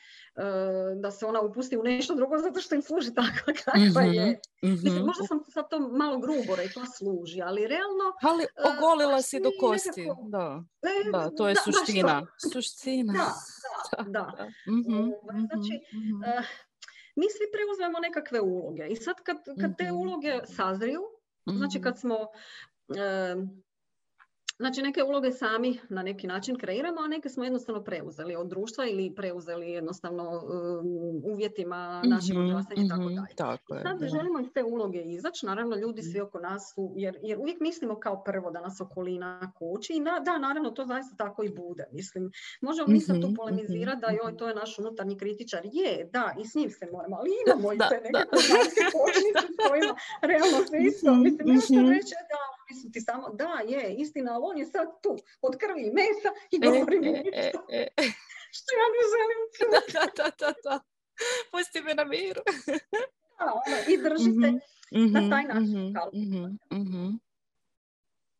da 0.95 1.11
se 1.11 1.25
ona 1.25 1.41
upusti 1.41 1.77
u 1.77 1.83
nešto 1.83 2.15
drugo 2.15 2.37
zato 2.37 2.61
što 2.61 2.75
im 2.75 2.81
služi 2.81 3.13
takva 3.13 3.53
kakva 3.65 4.01
je. 4.01 4.39
Mhm, 4.63 4.71
Mislim, 4.71 4.93
mhm. 4.93 5.05
možda 5.05 5.23
sam 5.23 5.39
sad 5.49 5.69
to 5.69 5.79
malo 5.79 6.19
grubo 6.19 6.55
rekla 6.55 6.85
služi, 6.85 7.41
ali 7.41 7.67
realno... 7.67 8.05
Ali 8.21 8.43
e, 8.43 8.47
ogolila 8.69 9.21
si 9.21 9.39
do 9.39 9.51
kosti, 9.59 10.07
da. 10.29 10.63
Da, 11.11 11.29
to 11.29 11.49
je 11.49 11.55
suština. 11.55 12.27
Suština. 12.53 13.13
Da, 13.97 14.33
da. 14.37 14.45
Mhm, 14.71 14.97
ovaj, 14.97 15.41
znači, 15.49 15.73
mi 17.15 17.25
svi 17.29 17.45
preuzmemo 17.53 17.99
nekakve 17.99 18.41
uloge 18.41 18.87
i 18.87 18.95
sad 18.95 19.15
kad, 19.23 19.37
kad 19.61 19.77
te 19.77 19.91
uloge 19.91 20.39
sazriju, 20.45 21.01
Znači 21.45 21.77
mhm. 21.77 21.83
kad 21.83 21.99
smo 21.99 22.15
Znači 24.61 24.81
neke 24.81 25.03
uloge 25.03 25.31
sami 25.31 25.79
na 25.89 26.03
neki 26.03 26.27
način 26.27 26.57
kreiramo, 26.57 27.01
a 27.01 27.07
neke 27.07 27.29
smo 27.29 27.43
jednostavno 27.43 27.83
preuzeli 27.83 28.35
od 28.35 28.47
društva 28.47 28.85
ili 28.85 29.15
preuzeli 29.15 29.71
jednostavno 29.71 30.23
um, 30.23 31.21
uvjetima 31.33 32.01
našeg 32.05 32.37
mm 32.37 32.41
odrastanja 32.41 32.83
i 32.85 32.89
tako 32.89 33.01
mhm, 33.01 33.15
dalje. 33.15 33.35
Tako 33.35 33.75
je, 33.75 33.81
Sad 33.81 33.99
da. 33.99 34.07
želimo 34.07 34.39
iz 34.39 34.47
te 34.53 34.63
uloge 34.63 35.01
izaći, 35.01 35.45
naravno 35.45 35.75
ljudi 35.75 36.01
svi 36.01 36.19
oko 36.19 36.39
nas 36.39 36.73
su, 36.75 36.93
jer, 36.95 37.17
jer 37.21 37.39
uvijek 37.39 37.59
mislimo 37.59 37.99
kao 37.99 38.23
prvo 38.23 38.51
da 38.51 38.61
nas 38.61 38.81
okolina 38.81 39.51
koči 39.55 39.93
i 39.93 39.99
na, 39.99 40.19
da, 40.19 40.37
naravno 40.37 40.71
to 40.71 40.85
zaista 40.85 41.15
tako 41.15 41.43
i 41.43 41.49
bude. 41.49 41.85
Mislim, 41.91 42.31
možemo 42.61 42.87
mi 42.87 42.99
sad 42.99 43.21
tu 43.21 43.27
mhm, 43.27 43.35
polemizirati 43.35 44.01
da 44.01 44.07
joj, 44.07 44.37
to 44.37 44.47
je 44.47 44.55
naš 44.55 44.79
unutarnji 44.79 45.17
kritičar. 45.17 45.61
Je, 45.63 46.09
da, 46.13 46.35
i 46.41 46.45
s 46.45 46.55
njim 46.55 46.69
se 46.69 46.87
moramo, 46.91 47.15
ali 47.15 47.29
imamo 47.45 47.73
i 47.75 47.77
te 47.77 47.97
neke 48.05 48.83
kočnice 48.97 49.45
s 49.53 49.57
kojima 49.69 49.93
realno 50.21 50.57
sve 50.67 50.79
isto. 50.89 51.15
Mislim, 51.53 51.89
reći 51.89 52.15
da 52.31 52.60
su 52.73 52.91
ti 52.91 53.01
samo, 53.01 53.29
da, 53.29 53.61
je, 53.67 53.95
istina, 53.97 54.33
ali 54.33 54.43
on 54.45 54.57
je 54.57 54.65
sad 54.65 55.01
tu, 55.01 55.17
od 55.41 55.57
krvi 55.57 55.81
i 55.81 55.91
mesa 55.91 56.29
i 56.51 56.55
e, 56.55 56.59
govori 56.65 56.99
mi 56.99 57.07
e, 57.09 57.51
e, 57.69 57.87
što 58.57 58.69
ja 58.79 58.87
ne 58.95 59.01
želim 59.13 59.39
čuti. 59.57 59.93
Da, 59.93 60.23
da, 60.23 60.29
da, 60.39 60.53
da. 60.63 60.79
Pusti 61.51 61.81
me 61.81 61.95
na 61.95 62.03
miru. 62.03 62.41
da, 63.39 63.45
ono, 63.45 63.77
i 63.87 63.97
držite 63.97 64.51
mm-hmm, 64.51 65.11
na 65.11 65.29
taj 65.29 65.43
način. 65.43 65.93
Mm-hmm. 66.73 67.19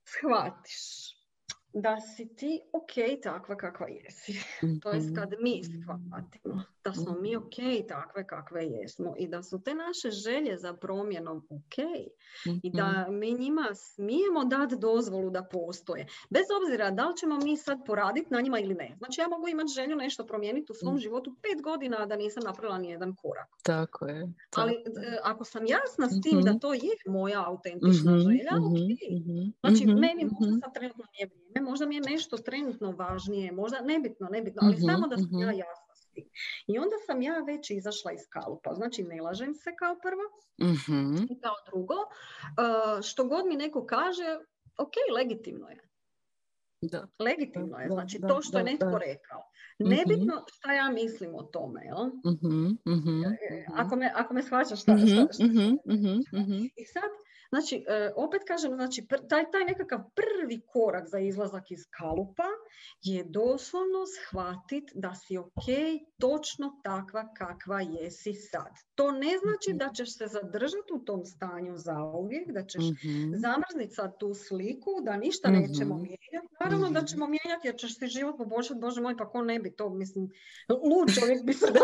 Shvatiš 0.06 1.11
da 1.74 2.00
si 2.00 2.36
ti 2.36 2.62
ok 2.74 3.22
takva 3.24 3.58
kakva 3.58 3.88
jesi. 3.88 4.34
To 4.84 4.90
je 4.90 5.02
kad 5.16 5.34
mi 5.40 5.64
shvatimo 5.64 6.64
da 6.84 6.94
smo 6.94 7.16
mi 7.22 7.36
ok 7.36 7.56
takve 7.88 8.28
kakve 8.28 8.66
jesmo 8.66 9.16
i 9.18 9.28
da 9.28 9.44
su 9.44 9.62
te 9.64 9.74
naše 9.74 10.12
želje 10.12 10.58
za 10.58 10.74
promjenom 10.74 11.38
ok 11.38 11.78
i 12.64 12.72
da 12.72 13.08
mi 13.10 13.34
njima 13.34 13.68
smijemo 13.76 14.46
dati 14.46 14.76
dozvolu 14.76 15.30
da 15.30 15.44
postoje. 15.44 16.08
Bez 16.30 16.46
obzira 16.62 16.92
da 16.92 17.08
li 17.08 17.18
ćemo 17.18 17.38
mi 17.38 17.58
sad 17.58 17.86
poraditi 17.86 18.28
na 18.30 18.42
njima 18.42 18.60
ili 18.60 18.74
ne. 18.74 18.96
Znači 18.98 19.22
ja 19.22 19.28
mogu 19.28 19.48
imati 19.48 19.74
želju 19.76 19.96
nešto 19.96 20.26
promijeniti 20.26 20.72
u 20.72 20.76
svom 20.76 20.98
životu 20.98 21.36
pet 21.42 21.64
godina 21.64 22.06
da 22.06 22.16
nisam 22.16 22.44
napravila 22.44 22.78
ni 22.78 22.90
jedan 22.90 23.16
korak. 23.16 23.50
Tako 23.64 24.06
je. 24.06 24.34
Tako. 24.50 24.62
Ali 24.62 24.74
e, 24.74 25.18
ako 25.24 25.44
sam 25.44 25.66
jasna 25.66 26.10
s 26.10 26.22
tim 26.22 26.42
da 26.42 26.60
to 26.60 26.74
je 26.74 26.96
moja 27.06 27.46
autentična 27.48 28.18
želja, 28.18 28.52
ok. 28.68 28.78
Znači 29.60 29.86
meni 29.86 30.30
možda 30.32 30.58
sad 30.64 30.74
trenutno 30.74 31.06
nije 31.14 31.26
vrijeme, 31.28 31.51
možda 31.62 31.86
mi 31.86 31.96
je 31.96 32.02
nešto 32.02 32.38
trenutno 32.38 32.92
važnije, 32.92 33.52
možda 33.52 33.82
nebitno, 33.82 34.28
nebitno, 34.32 34.62
ali 34.64 34.78
samo 34.78 35.08
da 35.08 35.18
sam 35.18 35.40
ja 35.40 35.52
jasna 35.52 35.92
i 36.68 36.78
onda 36.78 36.96
sam 37.06 37.22
ja 37.22 37.38
već 37.48 37.70
izašla 37.70 38.12
iz 38.12 38.28
kalupa. 38.30 38.74
Znači 38.74 39.04
ne 39.04 39.22
lažem 39.22 39.54
se 39.54 39.76
kao 39.80 39.96
prvo 40.02 40.24
mm 40.62 41.16
i 41.30 41.40
kao 41.42 41.56
drugo. 41.66 41.94
Uh, 41.94 43.02
što 43.04 43.24
god 43.26 43.46
mi 43.46 43.56
neko 43.56 43.86
kaže, 43.86 44.38
ok, 44.78 44.94
legitimno 45.18 45.70
je. 45.70 45.88
Da. 46.82 47.08
Legitimno 47.20 47.78
je, 47.78 47.90
znači 47.90 48.20
da, 48.20 48.28
to 48.28 48.42
što 48.42 48.58
je 48.58 48.64
netko 48.64 48.98
rekao. 48.98 49.42
Mhm. 49.82 49.90
Nebitno 49.90 50.44
šta 50.48 50.74
ja 50.74 50.90
mislim 50.90 51.36
o 51.36 51.44
tome, 51.44 51.82
jel? 51.86 52.06
Mm-hmm, 52.08 52.78
mm-hmm, 52.90 53.24
ako, 53.76 53.96
me, 53.96 54.12
ako 54.16 54.34
me 54.34 54.44
shvaćaš 54.44 54.82
šta, 54.82 54.98
šta, 54.98 55.08
šta, 55.08 55.34
šta, 55.34 55.46
I 56.76 56.86
sad, 56.86 57.12
Znači, 57.52 57.86
e, 57.88 58.12
opet 58.16 58.42
kažem, 58.48 58.76
znači, 58.76 59.08
taj, 59.08 59.52
taj 59.52 59.64
nekakav 59.68 60.00
prvi 60.16 60.62
korak 60.68 61.08
za 61.08 61.20
izlazak 61.20 61.72
iz 61.72 61.86
kalupa 61.98 62.48
je 63.02 63.24
doslovno 63.24 64.06
shvatit 64.06 64.92
da 64.94 65.16
si 65.16 65.38
ok 65.38 65.66
točno 66.20 66.82
takva 66.84 67.34
kakva 67.34 67.82
jesi 67.82 68.34
sad. 68.34 68.72
To 69.02 69.12
ne 69.12 69.34
znači 69.44 69.70
mhm. 69.70 69.78
da 69.78 69.90
ćeš 69.94 70.18
se 70.18 70.28
zadržati 70.28 70.94
u 70.94 71.00
tom 71.00 71.26
stanju 71.26 71.78
zauvijek, 71.78 72.52
da 72.52 72.66
ćeš 72.66 72.84
mm 72.84 73.22
zamrzniti 73.36 73.94
sad 73.94 74.18
tu 74.18 74.34
sliku, 74.34 74.92
da 75.04 75.18
ništa 75.18 75.50
nećemo 75.50 75.96
mhm. 75.96 76.04
mijenjati. 76.04 76.48
Naravno 76.60 76.90
da 76.90 77.06
ćemo 77.06 77.28
mijenjati 77.28 77.68
jer 77.68 77.76
ćeš 77.76 77.98
si 77.98 78.08
život 78.08 78.38
poboljšati, 78.38 78.80
Bože 78.80 79.02
moj, 79.02 79.18
pa 79.18 79.30
ko 79.30 79.42
ne 79.42 79.60
bi 79.60 79.76
to, 79.76 79.90
mislim, 79.90 80.30
lud 80.70 81.16
čovjek 81.20 81.44
bi 81.44 81.54
se 81.54 81.72
da 81.72 81.80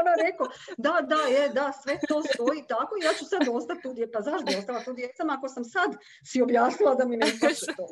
ona 0.00 0.14
rekao, 0.26 0.46
da, 0.76 0.94
da, 1.12 1.20
je, 1.34 1.48
da, 1.48 1.72
sve 1.82 1.98
to 2.08 2.22
stoji 2.22 2.60
tako 2.68 2.94
ja 3.04 3.12
ću 3.18 3.24
sad 3.24 3.42
ostati 3.52 3.82
tu 3.82 3.92
djeca. 3.94 4.12
Pa 4.12 4.20
zašto 4.22 4.44
bi 4.44 4.56
ostala 4.56 4.80
tu 4.84 4.92
djecama 4.92 5.34
ako 5.38 5.48
sam 5.48 5.64
sad 5.64 5.90
si 6.24 6.42
objasnila 6.42 6.94
da 6.94 7.04
mi 7.04 7.16
ne 7.16 7.26
to? 7.76 7.84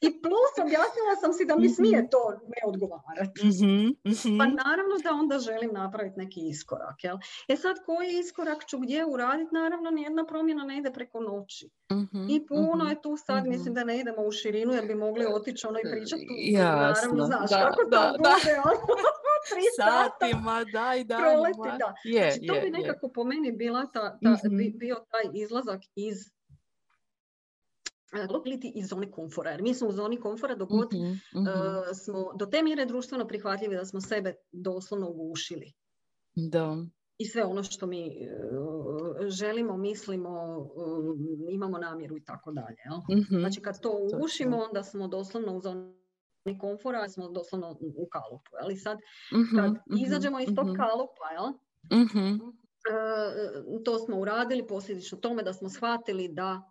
I 0.00 0.08
plus 0.22 0.52
objasnila 0.64 1.14
sam 1.20 1.32
si 1.32 1.44
da 1.44 1.56
mi 1.56 1.68
smije 1.68 1.98
mhm. 1.98 2.08
to 2.10 2.22
ne 2.52 2.60
odgovarati. 2.66 3.46
Mm-hmm, 3.46 4.38
Pa 4.38 4.44
naravno 4.64 4.94
da 5.04 5.10
onda 5.12 5.38
želim 5.38 5.70
napraviti 5.72 6.18
neki 6.18 6.40
iskorak. 6.48 7.04
Jel? 7.04 7.16
E 7.48 7.56
sad 7.56 7.76
koji 7.86 8.18
iskorak 8.18 8.66
ću 8.66 8.78
gdje 8.78 9.06
uraditi? 9.06 9.54
Naravno 9.54 9.90
nijedna 9.90 10.26
promjena 10.26 10.64
ne 10.64 10.78
ide 10.78 10.92
preko 10.92 11.20
noći. 11.20 11.70
Mm-hmm, 11.92 12.26
I 12.30 12.46
puno 12.46 12.84
je 12.90 13.02
tu 13.02 13.16
sad, 13.16 13.46
mislim 13.46 13.74
da 13.74 13.84
ne 13.84 14.00
idemo 14.00 14.22
u 14.22 14.32
širinu 14.32 14.72
jer 14.72 14.86
bi 14.86 14.94
mogli 14.94 15.26
otići 15.26 15.66
ono 15.66 15.78
i 15.78 15.90
pričati. 15.90 16.26
Naravno, 16.58 17.24
znaš 17.24 17.50
da, 17.50 17.56
kako 17.56 17.90
da, 17.90 18.12
to 18.12 18.22
da. 18.22 18.34
bude. 18.42 18.54
Ono, 18.64 18.96
tri 19.50 19.62
Satima, 19.76 20.64
daj, 20.72 21.04
daj. 21.04 21.20
Proleti, 21.20 21.78
da. 21.78 21.94
Je, 22.04 22.30
znači, 22.30 22.46
to 22.46 22.54
je, 22.54 22.60
bi 22.60 22.70
nekako 22.70 23.06
je. 23.06 23.12
po 23.12 23.24
meni 23.24 23.52
bila 23.52 23.86
ta, 23.86 24.18
ta, 24.22 24.36
bio 24.74 24.96
taj 25.10 25.24
izlazak 25.34 25.80
iz 25.94 26.16
liti 28.44 28.72
iz 28.74 28.88
zone 28.88 29.10
komfora. 29.10 29.50
Jer 29.50 29.62
mi 29.62 29.74
smo 29.74 29.88
u 29.88 29.92
zoni 29.92 30.20
komfora 30.20 30.54
dok 30.54 30.68
god 30.68 30.94
mm-hmm. 30.94 31.20
Uh, 31.34 31.96
smo 32.04 32.32
do 32.38 32.46
te 32.46 32.62
mjere 32.62 32.86
društveno 32.86 33.26
prihvatljivi 33.26 33.76
da 33.76 33.84
smo 33.84 34.00
sebe 34.00 34.34
doslovno 34.52 35.10
ugušili. 35.10 35.72
Da. 36.34 36.76
I 37.18 37.24
sve 37.26 37.44
ono 37.44 37.62
što 37.62 37.86
mi 37.86 38.06
uh, 38.06 39.26
želimo, 39.28 39.76
mislimo, 39.76 40.58
uh, 40.58 41.16
imamo 41.50 41.78
namjeru 41.78 42.16
i 42.16 42.24
tako 42.24 42.52
dalje. 42.52 42.76
Mm-hmm. 43.18 43.40
Znači 43.40 43.60
kad 43.60 43.80
to 43.80 43.98
ugušimo, 44.14 44.56
onda 44.56 44.82
smo 44.82 45.08
doslovno 45.08 45.56
u 45.56 45.60
zoni 45.60 46.58
komfora, 46.60 47.08
smo 47.08 47.28
doslovno 47.28 47.76
u 47.80 48.08
kalupu. 48.08 48.50
Ali 48.60 48.76
sad 48.76 48.98
kad 49.56 49.74
izađemo 50.06 50.40
iz 50.40 50.48
tog 50.56 50.66
kalupa, 50.76 51.26
jel? 51.32 51.52
to 53.84 53.98
smo 53.98 54.20
uradili 54.20 54.66
posljedično 54.66 55.18
tome 55.18 55.42
da 55.42 55.52
smo 55.52 55.68
shvatili 55.68 56.28
da 56.28 56.69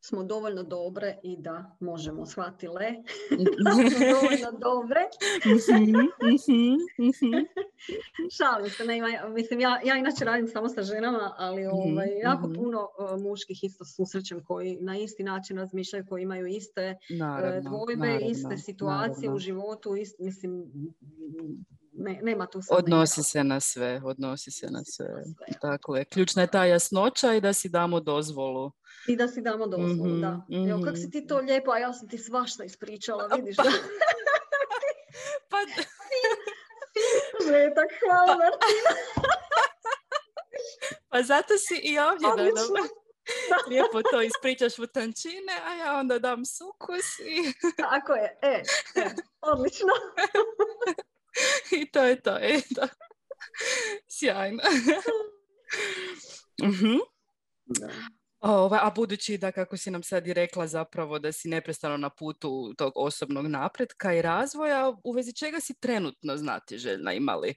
smo 0.00 0.22
dovoljno 0.22 0.62
dobre 0.62 1.18
i 1.22 1.36
da 1.36 1.76
možemo 1.80 2.26
shvatile 2.26 2.86
da 3.64 3.72
smo 3.72 3.82
dovoljno 3.82 4.58
dobre. 4.60 5.00
Šalim 8.36 8.70
se, 8.70 8.84
ne, 8.84 9.00
mislim, 9.28 9.60
ja, 9.60 9.80
ja 9.84 9.96
inače 9.96 10.24
radim 10.24 10.48
samo 10.48 10.68
sa 10.68 10.82
ženama, 10.82 11.34
ali 11.38 11.62
mhm, 11.62 11.70
ovaj, 11.72 12.08
jako 12.22 12.46
mhm. 12.46 12.54
puno 12.54 12.88
uh, 12.98 13.22
muških 13.22 13.64
isto 13.64 13.84
susrećem 13.84 14.44
koji 14.44 14.78
na 14.80 14.98
isti 14.98 15.22
način 15.22 15.58
razmišljaju, 15.58 16.06
koji 16.08 16.22
imaju 16.22 16.46
iste 16.46 16.96
uh, 17.10 17.64
dvojbe, 17.64 18.18
iste 18.30 18.58
situacije 18.58 19.30
u 19.30 19.38
životu, 19.38 19.96
ist, 19.96 20.18
mislim, 20.18 20.72
ne, 21.92 22.20
nema 22.22 22.46
tu 22.46 22.60
Odnosi 22.70 23.22
se 23.22 23.44
na 23.44 23.60
sve, 23.60 24.00
odnosi 24.04 24.50
se 24.50 24.66
na 24.70 24.84
sve. 24.84 25.24
Dakle, 25.62 26.04
ključna 26.04 26.42
je 26.42 26.50
ta 26.50 26.64
jasnoća 26.64 27.34
i 27.34 27.40
da 27.40 27.52
si 27.52 27.68
damo 27.68 28.00
dozvolu. 28.00 28.72
I 29.08 29.16
da 29.16 29.28
si 29.28 29.40
damo 29.42 29.66
dozvolu, 29.66 30.10
mm-hmm, 30.10 30.20
da. 30.20 30.30
Mm-hmm. 30.30 30.70
Evo, 30.70 30.80
kako 30.84 30.96
si 30.96 31.10
ti 31.10 31.26
to 31.26 31.38
lijepo, 31.38 31.70
a 31.70 31.78
ja 31.78 31.92
sam 31.92 32.08
ti 32.08 32.18
svašta 32.18 32.64
ispričala, 32.64 33.28
vidiš 33.36 33.56
pa, 33.56 33.62
da? 33.62 33.70
pa... 35.50 35.56
Žetak, 37.46 37.90
hvala 38.00 38.26
pa... 38.26 38.34
Martina. 38.34 38.90
pa 41.10 41.22
zato 41.22 41.58
si 41.58 41.80
i 41.82 41.98
ovdje 41.98 42.28
da 42.36 42.42
nam 42.42 42.88
lijepo 43.70 44.02
to 44.10 44.22
ispričaš 44.22 44.78
u 44.78 44.86
tančine, 44.86 45.52
a 45.64 45.74
ja 45.74 45.98
onda 45.98 46.18
dam 46.18 46.44
sukus 46.44 47.18
i... 47.18 47.52
Tako 47.76 48.12
je, 48.12 48.38
e, 48.42 48.62
e 48.94 49.10
odlično. 49.40 49.88
I 51.70 51.90
to 51.90 52.04
je 52.04 52.20
to, 52.20 52.38
eto. 52.40 52.88
Sjajno. 54.08 54.62
Uh-huh. 58.40 58.78
a 58.82 58.90
budući 58.96 59.38
da, 59.38 59.52
kako 59.52 59.76
si 59.76 59.90
nam 59.90 60.02
sad 60.02 60.26
i 60.26 60.34
rekla 60.34 60.66
zapravo 60.66 61.18
da 61.18 61.32
si 61.32 61.48
neprestano 61.48 61.96
na 61.96 62.10
putu 62.10 62.74
tog 62.78 62.92
osobnog 62.96 63.46
napretka 63.46 64.14
i 64.14 64.22
razvoja, 64.22 64.92
u 65.04 65.12
vezi 65.12 65.32
čega 65.32 65.60
si 65.60 65.80
trenutno 65.80 66.36
znati 66.36 66.78
željna 66.78 67.12
imali 67.12 67.54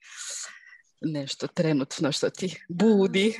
nešto 1.02 1.48
trenutno 1.48 2.12
što 2.12 2.30
ti 2.30 2.64
budi 2.70 3.34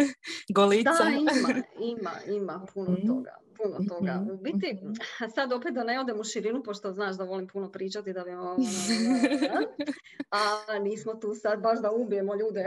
golica? 0.56 0.90
Da, 0.90 1.10
ima, 1.10 1.62
ima, 1.98 2.36
ima 2.36 2.66
puno 2.74 2.90
mm. 2.90 3.06
toga 3.06 3.44
puno 3.56 3.78
toga. 3.88 4.20
Mhm, 4.20 4.30
u 4.30 4.36
biti, 4.36 4.78
mhm. 4.82 4.92
sad 5.34 5.52
opet 5.52 5.74
da 5.74 5.84
ne 5.84 6.00
odem 6.00 6.20
u 6.20 6.24
širinu, 6.24 6.62
pošto 6.62 6.92
znaš 6.92 7.16
da 7.16 7.24
volim 7.24 7.48
puno 7.48 7.70
pričati, 7.70 8.12
da 8.12 8.24
bi 8.24 8.30
a 10.30 10.78
nismo 10.78 11.14
tu 11.14 11.34
sad 11.34 11.60
baš 11.60 11.80
da 11.80 11.90
ubijemo 11.90 12.34
ljude. 12.34 12.64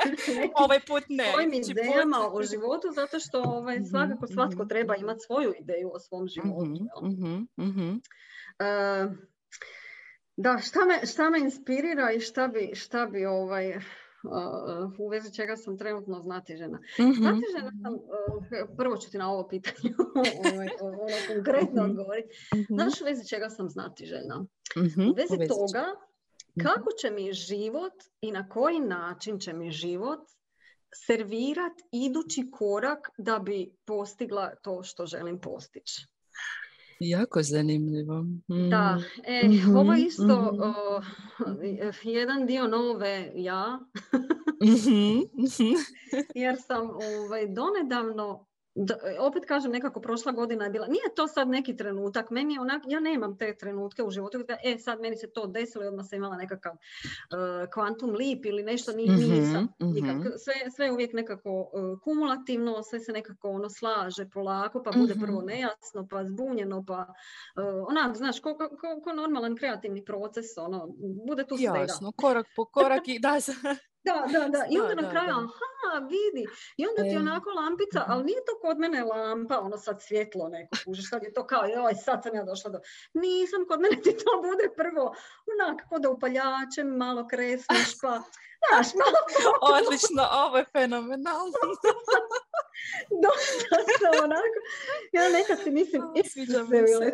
ovaj 0.64 0.80
put 0.80 1.04
ne. 1.08 1.24
Svojim 1.32 1.52
idejama 1.52 2.30
o 2.32 2.42
životu, 2.42 2.88
zato 2.94 3.20
što 3.20 3.42
ovaj, 3.42 3.76
mhm, 3.76 3.84
svakako 3.84 4.26
svatko 4.26 4.64
treba 4.64 4.96
imati 4.96 5.20
svoju 5.26 5.54
ideju 5.60 5.90
o 5.94 6.00
svom 6.00 6.28
životu. 6.28 6.86
Uh, 8.58 9.12
da, 10.36 10.58
šta 10.58 10.84
me, 10.84 11.06
šta 11.06 11.30
me 11.30 11.40
inspirira 11.40 12.12
i 12.12 12.20
šta 12.20 12.48
bi, 12.48 12.70
šta 12.74 13.06
bi 13.06 13.24
ovaj, 13.26 13.78
u 14.98 15.08
vezi 15.08 15.34
čega 15.34 15.56
sam 15.56 15.78
trenutno 15.78 16.20
znatižena. 16.20 16.78
Mm-hmm. 16.78 17.40
žena 17.56 17.72
sam, 17.82 17.94
uh, 17.94 18.76
prvo 18.76 18.96
ću 18.96 19.10
ti 19.10 19.18
na 19.18 19.32
ovo 19.32 19.48
pitanje 19.48 19.94
ovaj, 20.52 20.68
ono 20.80 20.98
konkretno 21.34 21.82
mm 21.82 21.90
odgovoriti. 21.90 22.28
Mm-hmm. 22.54 22.76
Znaš 22.76 23.00
u 23.00 23.04
vezi 23.04 23.28
čega 23.28 23.50
sam 23.50 23.68
znatiželjna? 23.68 24.46
Mm-hmm. 24.76 25.10
U 25.10 25.14
vezi 25.14 25.48
toga 25.48 25.84
kako 26.62 26.90
će 27.00 27.10
mi 27.10 27.32
život 27.32 27.92
i 28.20 28.32
na 28.32 28.48
koji 28.48 28.80
način 28.80 29.38
će 29.38 29.52
mi 29.52 29.70
život 29.70 30.20
servirat 31.06 31.72
idući 31.92 32.50
korak 32.52 33.08
da 33.18 33.38
bi 33.38 33.70
postigla 33.84 34.54
to 34.62 34.82
što 34.82 35.06
želim 35.06 35.40
postići. 35.40 36.06
Jako 37.00 37.42
zanimljivo. 37.42 38.22
Mm. 38.22 38.70
Da, 38.70 38.98
e, 39.24 39.48
mm-hmm, 39.48 39.76
ovo 39.76 39.92
je 39.92 40.04
isto 40.04 40.22
mm-hmm. 40.24 40.60
o, 40.60 41.02
jedan 42.18 42.46
dio 42.46 42.66
nove 42.66 43.32
ja. 43.34 43.80
mm-hmm, 44.62 45.22
jer 46.34 46.56
sam 46.66 46.90
ovaj, 46.90 47.46
donedavno 47.46 48.46
da, 48.76 48.94
opet 49.20 49.44
kažem 49.46 49.72
nekako 49.72 50.00
prošla 50.00 50.32
godina 50.32 50.64
je 50.64 50.70
bila, 50.70 50.86
nije 50.86 51.14
to 51.16 51.28
sad 51.28 51.48
neki 51.48 51.76
trenutak, 51.76 52.30
meni 52.30 52.54
je 52.54 52.60
onak, 52.60 52.82
ja 52.86 53.00
nemam 53.00 53.38
te 53.38 53.56
trenutke 53.56 54.02
u 54.02 54.10
životu, 54.10 54.38
da, 54.38 54.56
e 54.64 54.78
sad 54.78 55.00
meni 55.00 55.16
se 55.16 55.30
to 55.30 55.46
desilo 55.46 55.84
i 55.84 55.86
odmah 55.86 56.06
sam 56.08 56.16
imala 56.16 56.36
nekakav 56.36 56.72
uh, 56.72 56.78
quantum 57.74 58.10
leap 58.18 58.44
ili 58.44 58.62
nešto, 58.62 58.92
ni, 58.92 59.04
mm-hmm, 59.04 59.30
nisam 59.30 59.68
nikad. 59.80 60.16
Mhm. 60.16 60.28
Sve, 60.36 60.70
sve 60.70 60.86
je 60.86 60.92
uvijek 60.92 61.12
nekako 61.12 61.70
uh, 61.72 62.00
kumulativno, 62.00 62.82
sve 62.82 63.00
se 63.00 63.12
nekako 63.12 63.50
ono 63.50 63.70
slaže 63.70 64.28
polako, 64.28 64.82
pa 64.82 64.90
bude 64.90 65.14
prvo 65.14 65.38
mhm. 65.38 65.46
nejasno, 65.46 66.06
pa 66.10 66.24
zbunjeno, 66.24 66.84
pa 66.86 67.06
uh, 67.56 67.88
onak, 67.88 68.16
znaš, 68.16 68.40
ko, 68.40 68.54
ko, 68.54 69.00
ko, 69.04 69.12
normalan 69.12 69.56
kreativni 69.56 70.04
proces, 70.04 70.58
ono, 70.58 70.88
bude 71.26 71.46
tu 71.46 71.56
svega. 71.56 71.78
Jasno, 71.78 72.12
korak 72.16 72.46
po 72.56 72.64
korak 72.64 73.08
i 73.08 73.18
da, 73.18 73.36
da, 74.06 74.38
da, 74.38 74.48
da. 74.48 74.66
I 74.70 74.80
onda 74.80 74.94
na 74.94 75.10
kraju, 75.10 75.30
aha, 75.30 75.98
vidi. 75.98 76.44
I 76.76 76.86
onda 76.86 77.02
ti 77.02 77.14
e. 77.16 77.18
onako 77.18 77.50
lampica, 77.50 78.04
ali 78.08 78.24
nije 78.24 78.44
to 78.44 78.58
kod 78.60 78.78
mene 78.78 79.04
lampa, 79.04 79.60
ono 79.60 79.76
sad 79.78 80.02
svjetlo 80.02 80.48
neko, 80.48 80.76
kužiš, 80.84 81.10
sad 81.10 81.22
je 81.22 81.32
to 81.32 81.46
kao, 81.46 81.64
joj, 81.64 81.94
sad 81.94 82.22
sam 82.22 82.34
ja 82.34 82.44
došla 82.44 82.70
do... 82.70 82.78
Nisam, 83.14 83.66
kod 83.68 83.80
mene 83.80 83.96
ti 84.02 84.16
to 84.24 84.42
bude 84.42 84.66
prvo, 84.76 85.14
onak, 85.52 85.88
kod 85.88 86.02
da 86.02 86.10
upaljačem, 86.10 86.88
malo 86.96 87.28
kresniš, 87.28 87.90
pa, 88.02 88.22
znaš, 88.62 88.86
malo... 89.00 89.18
Odlično, 89.76 90.22
ovo 90.32 90.56
je 90.58 90.64
fenomenalno. 90.72 91.58
Dosta 93.24 93.76
sam 94.00 94.24
onako, 94.24 94.58
ja 95.12 95.28
nekad 95.28 95.58
si 95.62 95.70
mislim, 95.70 96.02
sviđa 96.32 96.62
mi 96.62 96.88
se. 96.88 97.12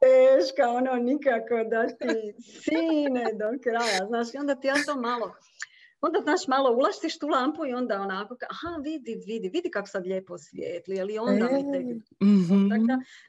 Teška, 0.00 0.68
ono, 0.68 0.94
nikako 0.94 1.64
da 1.70 1.86
ti 1.86 2.34
sine 2.62 3.24
do 3.32 3.44
kraja, 3.62 4.06
znaš, 4.06 4.34
i 4.34 4.38
onda 4.38 4.54
ti 4.54 4.66
ja 4.66 4.74
to 4.86 4.96
malo 5.00 5.34
onda 6.00 6.20
znaš 6.22 6.46
malo 6.48 6.76
ulaštiš 6.76 7.18
tu 7.18 7.28
lampu 7.28 7.66
i 7.66 7.72
onda 7.72 8.00
onako, 8.00 8.36
aha 8.50 8.76
vidi, 8.84 9.22
vidi, 9.26 9.48
vidi 9.48 9.70
kako 9.70 9.88
sad 9.88 10.06
lijepo 10.06 10.38
svijetli, 10.38 11.00
ali 11.00 11.18
onda 11.18 11.44
mi 11.44 11.72
tek... 11.72 11.86
mm 12.20 12.68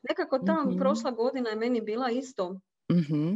Nekako 0.10 0.40
ta 0.40 0.54
mm 0.54 0.78
prošla 0.80 1.12
godina 1.12 1.50
je 1.50 1.56
meni 1.56 1.82
bila 1.82 2.10
isto 2.12 2.60
mm 2.92 3.36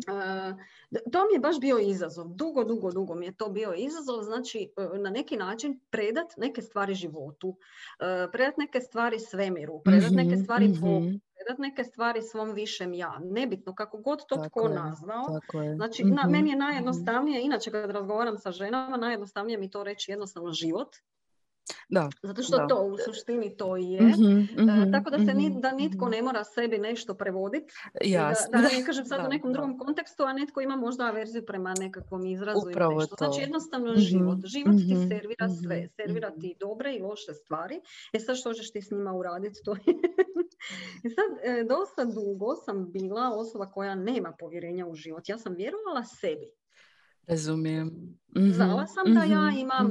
to 1.11 1.25
mi 1.25 1.33
je 1.33 1.39
baš 1.39 1.59
bio 1.59 1.79
izazov. 1.79 2.27
Dugo, 2.27 2.63
dugo, 2.63 2.91
dugo 2.91 3.15
mi 3.15 3.25
je 3.25 3.31
to 3.31 3.49
bio 3.49 3.73
izazov. 3.77 4.23
Znači, 4.23 4.71
e, 4.77 4.99
na 4.99 5.09
neki 5.09 5.37
način 5.37 5.79
predat 5.89 6.37
neke 6.37 6.61
stvari 6.61 6.95
životu, 6.95 7.57
predat 8.31 8.57
neke 8.57 8.81
stvari 8.81 9.19
svemiru, 9.19 9.81
predat 9.83 10.11
neke 10.11 10.35
mhm, 10.35 10.43
stvari 10.43 10.67
Bogu, 10.67 10.99
mhm. 10.99 11.15
predat 11.35 11.57
neke 11.59 11.83
stvari 11.83 12.21
svom 12.21 12.53
višem 12.53 12.93
ja. 12.93 13.19
Nebitno, 13.23 13.75
kako 13.75 13.97
god 13.97 14.19
to 14.27 14.35
tako 14.35 14.49
tko 14.49 14.67
je, 14.67 14.75
nazvao. 14.75 15.39
Znači, 15.75 16.03
na, 16.03 16.27
meni 16.27 16.49
je 16.49 16.55
najjednostavnije, 16.55 17.41
inače 17.41 17.71
kad 17.71 17.91
razgovaram 17.91 18.37
sa 18.37 18.51
ženama, 18.51 18.97
najjednostavnije 18.97 19.57
mi 19.57 19.69
to 19.69 19.83
reći 19.83 20.11
jednostavno 20.11 20.53
život. 20.53 20.95
Da, 21.89 22.09
Zato 22.23 22.43
što 22.43 22.57
to 22.57 22.83
u 22.83 22.97
suštini 22.97 23.57
to 23.57 23.77
je. 23.77 24.01
Mm-hmm, 24.01 24.91
tako 24.91 25.09
da 25.09 25.17
se 25.17 25.33
ni, 25.33 25.61
da 25.61 25.71
nitko 25.71 26.05
mhm. 26.05 26.11
ne 26.11 26.21
mora 26.21 26.43
sebi 26.43 26.77
nešto 26.77 27.13
prevoditi. 27.13 27.73
Da, 28.11 28.33
da 28.51 28.61
ne 28.61 28.83
kažem 28.85 29.05
sad 29.05 29.25
u 29.25 29.29
nekom 29.29 29.53
drugom 29.53 29.77
kontekstu, 29.77 30.23
a 30.23 30.33
netko 30.33 30.61
ima 30.61 30.75
možda 30.75 31.05
averziju 31.05 31.45
prema 31.45 31.73
nekakvom 31.79 32.25
izrazu 32.25 32.59
Upravo 32.69 32.99
nešto. 32.99 33.15
To. 33.15 33.25
Znači 33.25 33.41
jednostavno 33.41 33.91
mm-hmm, 33.91 34.01
život. 34.01 34.37
Život 34.45 34.75
ti 34.75 34.95
servira 35.09 35.49
sve. 35.63 35.89
Servira 35.95 36.31
ti 36.41 36.55
dobre 36.59 36.95
i 36.95 37.01
loše 37.01 37.33
stvari. 37.33 37.81
E 38.13 38.19
sad 38.19 38.37
što 38.37 38.53
ćeš 38.53 38.71
ti 38.71 38.81
s 38.81 38.91
njima 38.91 39.13
uraditi? 39.13 39.59
To 39.65 39.71
je... 39.71 39.93
I 41.03 41.09
sad, 41.15 41.29
e, 41.43 41.63
dosta 41.63 42.05
dugo 42.05 42.55
sam 42.55 42.91
bila 42.91 43.31
osoba 43.35 43.65
koja 43.65 43.95
nema 43.95 44.33
povjerenja 44.39 44.87
u 44.87 44.95
život. 44.95 45.29
Ja 45.29 45.37
sam 45.37 45.55
vjerovala 45.55 46.03
sebi. 46.03 46.60
Razumijem. 47.27 48.17
Mm-hmm. 48.35 48.53
Znala 48.53 48.87
sam 48.87 49.13
da 49.13 49.23
ja 49.23 49.47
mhm, 49.47 49.57
imam 49.57 49.87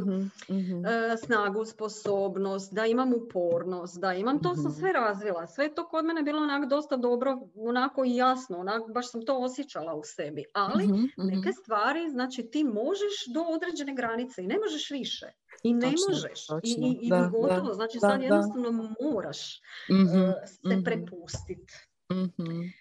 mm-hmm. 0.51 0.83
snagu, 1.25 1.65
sposobnost, 1.65 2.75
da 2.75 2.87
imam 2.87 3.13
upornost, 3.15 4.01
da 4.01 4.15
imam, 4.15 4.43
to 4.43 4.55
sam 4.55 4.71
mhm. 4.71 4.81
sve 4.81 4.93
razvila. 4.93 5.47
Sve 5.47 5.75
to 5.75 5.89
kod 5.89 6.05
mene 6.05 6.23
bilo 6.23 6.43
onako 6.43 6.67
dosta 6.67 6.97
dobro, 6.97 7.41
onako 7.55 8.05
i 8.05 8.17
jasno, 8.17 8.59
onako, 8.59 8.93
baš 8.93 9.11
sam 9.11 9.25
to 9.25 9.39
osjećala 9.39 9.95
u 9.95 10.03
sebi. 10.05 10.45
Ali 10.55 10.89
neke 11.17 11.53
stvari, 11.53 12.11
znači 12.11 12.51
ti 12.51 12.65
možeš 12.65 13.27
do 13.35 13.41
određene 13.41 13.95
granice 13.95 14.43
i 14.43 14.47
ne 14.47 14.59
možeš 14.59 14.91
više. 14.91 15.27
I 15.63 15.75
ne 15.75 15.93
možeš. 16.09 16.47
I, 16.63 16.71
i, 16.71 16.99
i 17.03 17.09
da, 17.09 17.31
gotovo. 17.33 17.69
Da, 17.69 17.75
znači 17.75 17.99
sad 18.01 18.23
jednostavno 18.23 18.95
moraš 19.01 19.61
uh, 19.89 20.33
se 20.47 20.85
prepustiti. 20.85 21.73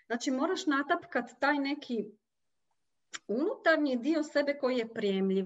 Znači 0.07 0.31
moraš 0.31 0.65
natapkat 0.65 1.25
taj 1.39 1.59
neki 1.59 2.05
unutarnji 3.27 3.97
dio 3.97 4.23
sebe 4.23 4.57
koji 4.57 4.77
je 4.77 4.93
prijemljiv. 4.93 5.45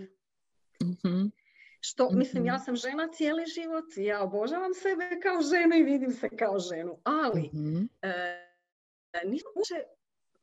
mm 0.81 1.31
Što, 1.79 2.09
mislim, 2.11 2.45
ja 2.45 2.59
sam 2.59 2.75
žena 2.75 3.07
cijeli 3.07 3.43
život, 3.45 3.85
ja 3.97 4.23
obožavam 4.23 4.73
sebe 4.73 5.19
kao 5.23 5.41
ženu 5.41 5.75
i 5.75 5.83
vidim 5.83 6.11
se 6.11 6.29
kao 6.29 6.59
ženu, 6.59 6.97
ali 7.03 7.49
mm 7.53 7.89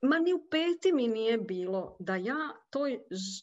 ma 0.02 0.18
ni 0.18 0.34
u 0.34 0.46
peti 0.50 0.92
mi 0.92 1.08
nije 1.08 1.38
bilo 1.38 1.96
da 1.98 2.16
ja 2.16 2.36
toj 2.70 3.00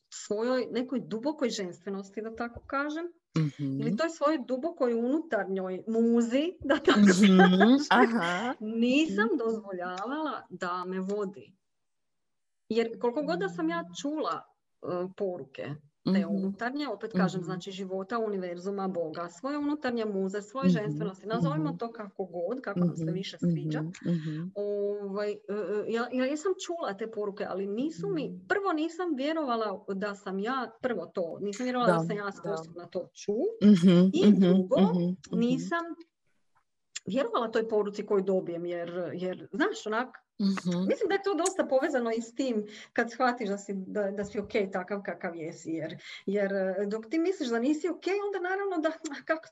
svojoj 0.10 0.68
nekoj 0.72 1.00
dubokoj 1.00 1.50
ženstvenosti, 1.50 2.22
da 2.22 2.36
tako 2.36 2.60
kažem, 2.68 3.06
mm 3.38 3.82
ili 3.82 3.98
toj 3.98 4.10
svojoj 4.10 4.38
dubokoj 4.48 4.94
unutarnjoj 4.94 5.84
muzi, 5.88 6.54
da 6.60 6.78
tako 6.78 7.00
mm 7.00 7.78
Aha. 7.90 8.54
nisam 8.60 9.30
dozvoljavala 9.38 10.48
da 10.50 10.86
me 10.86 11.00
vodi. 11.00 11.57
Jer 12.70 13.00
koliko 13.00 13.22
god 13.22 13.40
da 13.40 13.50
sam 13.50 13.70
ja 13.70 13.84
čula 14.02 14.42
uh, 14.82 15.12
poruke 15.18 15.76
te 16.14 16.20
mhm. 16.20 16.36
unutarnje, 16.36 16.88
opet 16.88 17.12
kažem, 17.12 17.42
mm 17.42 17.44
znači 17.44 17.72
života, 17.72 18.20
univerzuma, 18.20 18.88
Boga, 18.88 19.30
svoje 19.30 19.58
unutarnje 19.58 20.06
muze, 20.06 20.42
svoje 20.42 20.68
mm-hmm. 20.68 20.84
ženstvenosti, 20.84 21.28
nazovimo 21.28 21.76
to 21.80 21.92
kako 21.92 22.26
god, 22.26 22.62
kako 22.62 22.80
nam 22.80 22.98
se 22.98 23.12
više 23.12 23.38
sviđa. 23.38 23.84
Ovaj, 24.56 25.32
uh, 25.32 25.86
ja, 25.88 26.26
ja 26.26 26.38
sam 26.38 26.52
čula 26.66 26.98
te 26.98 27.12
poruke, 27.12 27.46
ali 27.50 27.68
nisu 27.68 28.10
mi, 28.10 28.40
prvo 28.48 28.74
nisam 28.74 29.16
vjerovala 29.16 29.86
da 29.88 30.16
sam 30.16 30.40
ja, 30.40 30.72
prvo 30.82 31.06
to, 31.06 31.38
nisam 31.42 31.64
vjerovala 31.64 31.92
da, 31.92 32.00
da 32.00 32.06
sam 32.06 32.18
ja 32.18 32.32
sposobna 32.32 32.86
to 32.86 33.10
ču, 33.14 33.34
i 34.14 34.40
drugo, 34.40 34.78
nisam 35.32 35.84
vjerovala 37.06 37.52
toj 37.52 37.70
poruci 37.70 38.06
koju 38.06 38.24
dobijem, 38.24 38.66
jer, 38.66 39.12
jer 39.14 39.48
znaš, 39.52 39.86
onak, 39.86 40.08
mm 40.40 40.88
Mislim 40.88 41.08
da 41.08 41.16
je 41.16 41.24
to 41.24 41.34
dosta 41.34 41.66
povezano 41.66 42.12
i 42.18 42.22
s 42.22 42.36
tim 42.36 42.66
kad 42.94 43.12
shvatiš 43.12 43.50
da 43.50 43.58
si, 43.58 43.74
da, 43.74 44.12
da 44.12 44.26
si 44.26 44.40
ok 44.40 44.52
takav 44.72 45.02
kakav 45.02 45.36
jesi. 45.36 45.72
Jer, 45.72 45.98
jer 46.26 46.54
e, 46.54 46.86
dok 46.86 47.06
ti 47.10 47.20
misliš 47.20 47.50
da 47.50 47.60
nisi 47.60 47.90
ok, 47.90 48.04
onda 48.26 48.50
naravno 48.50 48.78
da... 48.78 48.92
Kako, 49.26 49.48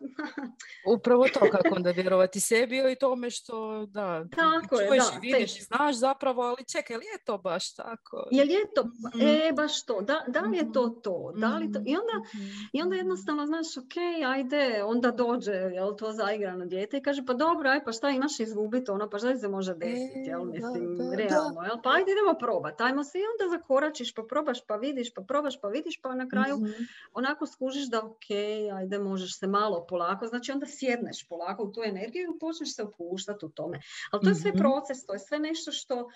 Upravo 0.98 1.28
to 1.34 1.40
kako 1.40 1.76
onda 1.76 1.92
vjerovati 2.02 2.40
sebi 2.40 2.78
i 2.92 2.96
tome 2.96 3.30
što 3.30 3.86
da, 3.86 4.26
tako 4.36 4.78
čuješ 4.78 4.92
je, 4.92 4.98
da, 5.14 5.20
vidiš 5.22 5.60
i 5.60 5.64
znaš 5.64 5.96
zapravo, 5.96 6.42
ali 6.42 6.66
čekaj, 6.72 6.98
li 6.98 7.06
je 7.06 7.24
to 7.26 7.38
baš 7.38 7.74
tako? 7.74 8.28
Jel 8.32 8.50
je 8.50 8.74
to? 8.76 8.84
mm 8.84 9.22
E, 9.22 9.52
baš 9.54 9.86
to. 9.86 10.02
Da, 10.02 10.24
da 10.28 10.40
li 10.40 10.58
je 10.58 10.72
to 10.72 10.90
to? 10.90 11.34
Da 11.36 11.58
li 11.58 11.72
to? 11.72 11.80
I, 11.86 11.96
onda, 11.96 12.30
I 12.74 12.82
onda 12.82 12.96
jednostavno 12.96 13.46
znaš, 13.46 13.78
ok, 13.78 13.94
ajde, 14.28 14.84
onda 14.84 15.12
dođe 15.12 15.52
jel, 15.52 15.96
to 15.96 16.12
zaigrano 16.12 16.66
dijete 16.66 16.98
i 16.98 17.02
kaže, 17.02 17.24
pa 17.28 17.34
dobro, 17.34 17.70
aj, 17.70 17.84
pa 17.84 17.92
šta 17.92 18.10
imaš 18.10 18.40
izgubiti, 18.40 18.92
ono, 18.92 19.10
pa 19.10 19.18
šta 19.18 19.38
se 19.38 19.48
može 19.48 19.72
e, 19.72 19.76
desiti, 19.76 20.24
jel, 20.30 20.44
mislim 20.46 20.75
mislim, 20.80 21.14
realno. 21.14 21.62
Jel? 21.62 21.82
Pa 21.84 21.90
ajde 21.90 22.12
idemo 22.12 22.34
probati. 22.40 22.84
Ajmo 22.84 23.04
se 23.04 23.20
i 23.20 23.22
onda 23.22 23.58
zakoračiš, 23.58 24.14
pa 24.14 24.24
probaš, 24.30 24.66
pa 24.68 24.76
vidiš, 24.76 25.14
pa 25.14 25.22
probaš, 25.22 25.62
pa 25.62 25.68
vidiš, 25.68 26.02
pa 26.02 26.16
na 26.16 26.30
kraju 26.30 26.56
mhm. 26.58 26.84
onako 27.14 27.46
skužiš 27.46 27.90
da 27.90 28.06
ok, 28.06 28.30
ajde 28.74 29.00
možeš 29.00 29.40
se 29.40 29.48
malo 29.48 29.86
polako. 29.90 30.28
Znači 30.28 30.52
onda 30.52 30.66
sjedneš 30.66 31.28
polako 31.28 31.64
u 31.64 31.72
tu 31.72 31.82
energiju 31.86 32.24
i 32.24 32.40
počneš 32.40 32.76
se 32.76 32.84
opuštati 32.84 33.46
u 33.46 33.50
tome. 33.50 33.80
Ali 34.12 34.24
to 34.24 34.30
je 34.30 34.36
sve 34.36 34.52
mhm. 34.52 34.60
proces, 34.60 35.06
to 35.06 35.14
je 35.14 35.20
sve 35.20 35.40
nešto 35.40 35.72
što, 35.72 36.10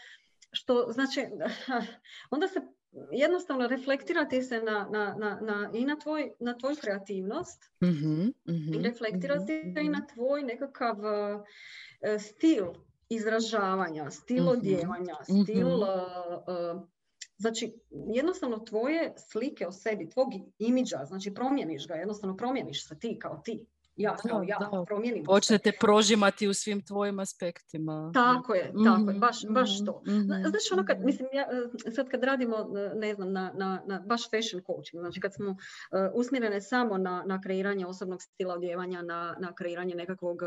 što 0.51 0.87
znači, 0.91 1.25
onda 2.35 2.47
se 2.47 2.61
jednostavno 3.11 3.67
reflektirati 3.67 4.41
se 4.41 4.61
na, 4.61 4.87
na, 4.91 5.15
na, 5.19 5.39
na, 5.41 5.69
i 5.73 5.85
na, 5.85 5.95
tvoj, 5.95 6.31
na 6.39 6.57
tvoju 6.57 6.75
kreativnost 6.81 7.71
mm 7.83 8.29
i 8.75 8.81
reflektirati 8.81 9.53
i 9.81 9.89
na 9.89 10.07
tvoj 10.13 10.43
nekakav 10.43 10.97
uh, 10.97 11.41
stil 12.19 12.65
izražavanja, 13.09 14.11
stil 14.11 14.43
mhm. 14.43 14.51
odjevanja, 14.57 15.15
stil... 15.23 15.67
Uh, 15.67 16.81
znači, 17.37 17.73
jednostavno 17.91 18.57
tvoje 18.57 19.13
slike 19.17 19.67
o 19.67 19.71
sebi, 19.71 20.09
tvog 20.09 20.27
imidža, 20.59 21.05
znači 21.05 21.33
promijeniš 21.33 21.87
ga, 21.87 21.93
jednostavno 21.93 22.37
promijeniš 22.37 22.87
se 22.87 22.99
ti 22.99 23.19
kao 23.21 23.41
ti. 23.45 23.65
Ja 23.95 24.15
kao 24.15 24.43
ja, 24.47 24.57
da. 24.59 24.85
promijenim 24.85 25.23
Počnete 25.23 25.71
prožimati 25.79 26.47
u 26.47 26.53
svim 26.53 26.85
tvojim 26.85 27.19
aspektima. 27.19 28.11
Tako 28.13 28.53
je, 28.53 28.73
tako 28.85 29.11
je, 29.11 29.17
baš, 29.17 29.45
baš 29.49 29.85
to. 29.85 30.01
Znači, 30.25 30.73
ono 30.73 30.85
kad, 30.85 31.05
mislim, 31.05 31.29
ja, 31.33 31.47
sad 31.95 32.09
kad 32.09 32.23
radimo, 32.23 32.69
ne 32.95 33.13
znam, 33.13 33.31
na, 33.31 33.51
na, 33.55 33.81
na 33.85 33.99
baš 33.99 34.29
fashion 34.29 34.63
coaching, 34.65 35.01
znači 35.01 35.19
kad 35.19 35.33
smo 35.33 35.49
uh, 35.49 35.57
usmjerene 36.13 36.61
samo 36.61 36.97
na, 36.97 37.23
na 37.25 37.41
kreiranje 37.41 37.85
osobnog 37.85 38.21
stila 38.21 38.53
odjevanja, 38.53 39.01
na, 39.01 39.35
na 39.39 39.53
kreiranje 39.53 39.95
nekakvog 39.95 40.41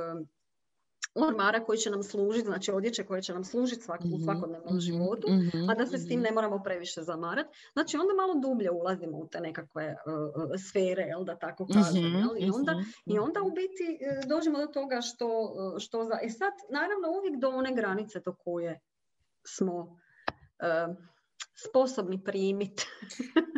ormara 1.15 1.65
koji 1.65 1.79
će 1.79 1.91
nam 1.91 2.03
služiti, 2.03 2.47
znači 2.47 2.73
odjeće 2.73 3.05
koje 3.05 3.23
će 3.23 3.33
nam 3.33 3.45
služiti 3.45 3.83
svak, 3.83 4.01
u 4.01 4.09
mhm, 4.09 4.23
svakodnevnom 4.25 4.75
mhm, 4.75 4.81
životu, 4.81 5.29
mhm, 5.31 5.71
a 5.71 5.75
da 5.75 5.87
se 5.87 5.99
s 5.99 6.09
tim 6.09 6.21
ne 6.21 6.33
moramo 6.33 6.63
previše 6.63 7.03
zamarati. 7.03 7.49
Znači 7.73 7.97
onda 7.97 8.15
malo 8.15 8.35
dublje 8.35 8.71
ulazimo 8.71 9.19
u 9.19 9.27
te 9.27 9.41
nekakve 9.41 9.97
uh, 10.07 10.51
sfere, 10.69 11.03
jel, 11.03 11.25
da 11.25 11.37
tako 11.37 11.67
kažem. 11.67 12.05
Jel? 12.05 12.29
I, 12.39 12.51
onda, 12.51 12.75
I 13.07 13.19
onda 13.19 13.41
u 13.43 13.51
biti 13.51 13.99
uh, 14.01 14.29
dođemo 14.29 14.59
do 14.59 14.67
toga 14.67 15.01
što, 15.01 15.55
što 15.79 16.05
za... 16.05 16.19
E 16.23 16.29
sad, 16.29 16.53
naravno, 16.71 17.09
uvijek 17.19 17.41
do 17.41 17.49
one 17.49 17.75
granice 17.75 18.21
do 18.21 18.35
koje 18.35 18.81
smo 19.45 19.77
uh, 19.81 20.97
sposobni 21.69 22.25
primiti. 22.25 22.87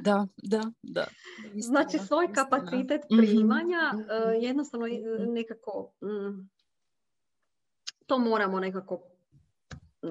da, 0.03 0.27
da, 0.37 0.63
da. 0.83 1.07
znači 1.71 1.99
svoj 1.99 2.33
kapacitet 2.33 3.03
primanja 3.09 3.93
jednostavno 4.41 4.87
nekako 5.27 5.93
mm, 6.03 6.49
to 8.07 8.19
moramo 8.19 8.61
nekako 8.61 9.01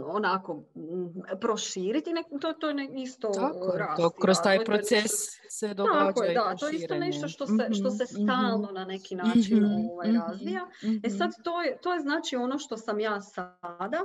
onako 0.02 0.54
mm, 0.76 1.40
proširiti, 1.42 2.12
to, 2.42 2.54
to 2.54 2.70
je 2.70 2.90
isto 2.96 3.32
Tako, 3.34 3.78
rasti, 3.78 4.02
to 4.02 4.10
kroz 4.10 4.38
taj 4.44 4.66
proces 4.66 5.12
se 5.50 5.74
događa 5.74 6.06
Tako 6.06 6.24
je, 6.24 6.34
da, 6.34 6.56
to 6.56 6.68
je 6.68 6.76
isto 6.76 6.96
nešto 6.96 7.28
što 7.28 7.48
se, 7.48 7.68
što 7.72 7.90
se 7.92 8.04
mhm, 8.04 8.24
stalno 8.24 8.66
mhm. 8.66 8.74
na 8.74 8.86
neki 8.86 9.16
način 9.16 9.58
mm-hmm, 9.58 9.90
ovaj, 9.92 10.08
mhm, 10.08 10.18
razvija. 10.18 10.68
E 11.04 11.10
sad, 11.10 11.32
to 11.44 11.62
je, 11.62 11.78
to 11.82 11.94
je 11.94 12.00
znači 12.00 12.36
ono 12.36 12.60
što 12.60 12.78
sam 12.78 13.00
ja 13.00 13.22
sada. 13.22 14.02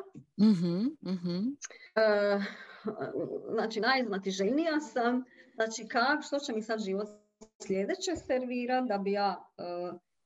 E, 1.95 2.41
znači, 3.53 3.81
najznatiželjnija 3.81 4.81
sam. 4.81 5.25
Znači, 5.55 5.89
kak, 5.89 6.23
što 6.27 6.39
će 6.39 6.53
mi 6.53 6.63
sad 6.63 6.81
život 6.81 7.09
sljedeće 7.67 8.17
servira 8.27 8.81
da 8.81 8.99
bi 8.99 9.13
ja 9.13 9.45
e, 9.59 9.63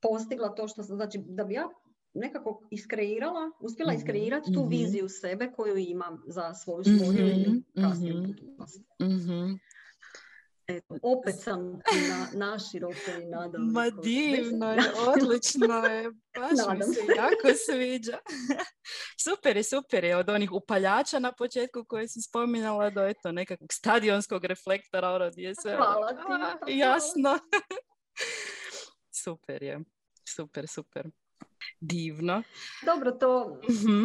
postigla 0.02 0.54
to 0.54 0.68
što 0.68 0.82
sam, 0.82 0.96
znači, 0.96 1.18
da 1.26 1.44
bi 1.44 1.54
ja 1.54 1.68
nekako 2.14 2.62
iskreirala, 2.70 3.50
uspjela 3.60 3.92
mhm, 3.92 3.98
iskreirati 3.98 4.52
tu 4.52 4.60
mhm. 4.60 4.68
viziju 4.68 5.08
sebe 5.08 5.52
koju 5.56 5.76
imam 5.76 6.22
za 6.26 6.54
svoju 6.54 6.84
svoju 6.84 7.18
ili 7.18 7.62
kasniju 7.74 8.14
budućnost. 8.14 8.84
Eto, 10.66 10.98
opet 11.02 11.34
sam 11.40 11.72
na, 12.08 12.28
na 12.32 12.58
široko 12.58 13.10
i 13.22 13.26
nadam. 13.26 13.72
Ma 13.72 13.90
divno 13.90 14.72
je, 14.72 14.78
odlično 15.16 15.74
je, 15.74 16.10
baš 16.36 16.78
mi 16.78 16.94
se 16.94 17.00
jako 17.16 17.58
sviđa. 17.66 18.18
super 19.24 19.56
je, 19.56 19.62
super 19.62 20.04
je. 20.04 20.16
Od 20.16 20.28
onih 20.28 20.52
upaljača 20.52 21.18
na 21.18 21.32
početku 21.32 21.84
koje 21.84 22.08
si 22.08 22.20
spominjala 22.22 22.90
do 22.90 23.06
eto 23.06 23.32
nekakvog 23.32 23.72
stadionskog 23.72 24.44
reflektora, 24.44 25.10
ono 25.10 25.30
je 25.36 25.54
sve... 25.54 25.74
Ono, 25.74 25.84
Hvala 26.26 26.58
ti. 26.66 26.76
jasno. 26.76 27.38
super 29.24 29.62
je. 29.62 29.80
Super, 30.28 30.68
super. 30.68 31.10
Divno. 31.80 32.42
Dobro, 32.86 33.12
to... 33.12 33.60
Mhm. 33.70 34.04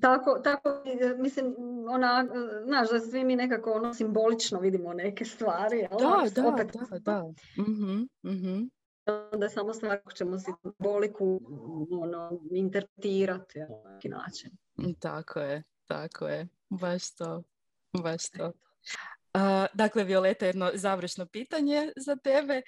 Tako, 0.00 0.40
tako, 0.44 0.82
mislim, 1.18 1.54
ona, 1.88 2.26
znaš 2.64 2.90
da 2.90 3.00
svi 3.00 3.24
mi 3.24 3.36
nekako 3.36 3.72
ono 3.72 3.94
simbolično 3.94 4.60
vidimo 4.60 4.92
neke 4.92 5.24
stvari. 5.24 5.86
Da, 5.90 6.42
da, 6.42 6.48
opet, 6.48 6.76
da, 6.90 6.98
da. 6.98 7.22
mm 7.62 8.70
Onda 9.32 9.46
je 9.46 9.50
samo 9.50 9.74
stvar 9.74 9.98
kako 9.98 10.12
ćemo 10.12 10.36
simboliku 10.38 11.40
ono, 11.90 12.40
interpretirati 12.50 13.58
na 13.58 13.92
neki 13.94 14.08
način. 14.08 14.50
Tako 15.00 15.40
je, 15.40 15.62
tako 15.86 16.28
je. 16.28 16.48
Baš 16.68 17.14
to, 17.14 17.42
baš 18.02 18.30
to. 18.30 18.52
dakle, 19.74 20.04
Violeta, 20.04 20.46
jedno 20.46 20.70
završno 20.74 21.26
pitanje 21.26 21.92
za 21.96 22.16
tebe. 22.16 22.62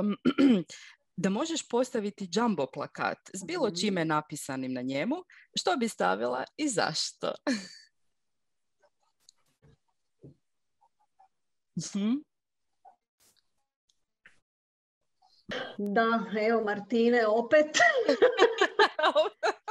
Um, 0.00 0.16
da 1.20 1.30
možeš 1.30 1.68
postaviti 1.68 2.28
jumbo 2.32 2.66
plakat 2.66 3.18
s 3.34 3.44
bilo 3.44 3.66
mhm. 3.66 3.74
čime 3.80 4.04
napisanim 4.04 4.72
na 4.72 4.82
njemu, 4.82 5.16
što 5.54 5.76
bi 5.76 5.88
stavila 5.88 6.44
i 6.56 6.68
zašto? 6.68 7.32
Mhm. 11.78 12.12
Da, 15.78 16.24
evo 16.48 16.64
Martine, 16.64 17.26
opet 17.26 17.66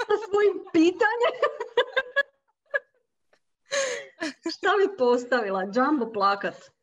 sa 0.08 0.16
svojim 0.30 0.66
pitanjem. 0.74 1.36
Šta 4.58 4.70
bi 4.78 4.98
postavila? 4.98 5.64
Jumbo 5.76 6.12
plakat. 6.14 6.77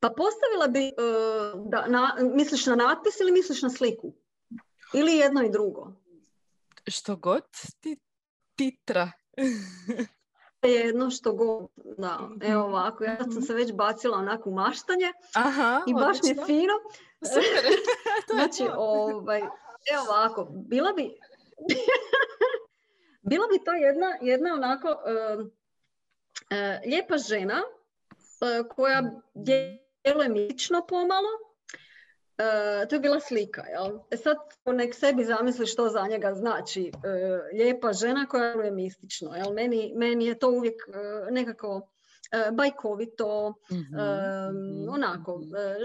Pa 0.00 0.10
postavila 0.10 0.68
bi, 0.68 0.86
e, 0.86 0.92
da, 1.66 1.86
na, 1.86 2.16
misliš 2.34 2.66
na 2.66 2.74
natpis 2.74 3.20
ili 3.20 3.32
misliš 3.32 3.62
na 3.62 3.70
sliku? 3.70 4.12
Ili 4.94 5.16
jedno 5.16 5.42
i 5.42 5.50
drugo? 5.50 5.92
Što 6.86 7.16
god 7.16 7.42
ti 7.80 7.96
titra. 8.56 9.10
jedno 10.62 11.10
što 11.10 11.32
god, 11.32 11.68
da, 11.98 12.28
evo 12.42 12.64
ovako, 12.64 13.04
ja 13.04 13.16
sam 13.32 13.42
se 13.42 13.54
već 13.54 13.72
bacila 13.72 14.18
onako 14.18 14.50
maštanje 14.50 15.12
Aha, 15.34 15.82
i 15.86 15.94
baš 15.94 16.16
mi 16.22 16.28
je 16.28 16.46
fino. 16.46 16.74
Super. 17.22 17.72
znači, 18.34 18.62
ovaj, 18.76 19.40
evo 19.92 20.02
ovako, 20.08 20.44
bila 20.50 20.92
bi, 20.92 21.14
bila 23.22 23.46
bi 23.46 23.64
to 23.64 23.72
jedna, 23.72 24.18
jedna 24.20 24.54
onako 24.54 24.88
uh, 24.88 25.46
lijepa 26.86 27.18
žena 27.18 27.62
uh, 27.62 28.76
koja 28.76 29.02
je 29.34 29.89
djeluje 30.04 30.28
mistično 30.28 30.86
pomalo. 30.88 31.28
E, 32.38 32.88
to 32.88 32.94
je 32.94 33.00
bila 33.00 33.20
slika, 33.20 33.62
jel? 33.62 33.98
E 34.10 34.16
sad 34.16 34.36
nek 34.66 34.94
sebi 34.94 35.24
zamisli 35.24 35.66
što 35.66 35.88
za 35.88 36.06
njega 36.06 36.34
znači 36.34 36.92
e, 37.04 37.56
lijepa 37.56 37.92
žena 37.92 38.26
koja 38.26 38.52
djeluje 38.52 38.70
mistično, 38.70 39.34
jel? 39.36 39.52
Meni, 39.52 39.92
meni 39.96 40.26
je 40.26 40.38
to 40.38 40.50
uvijek 40.50 40.74
e, 40.88 41.30
nekako 41.30 41.88
e, 42.32 42.50
bajkovito, 42.52 43.54
mm-hmm. 43.72 44.88
onako 44.88 45.40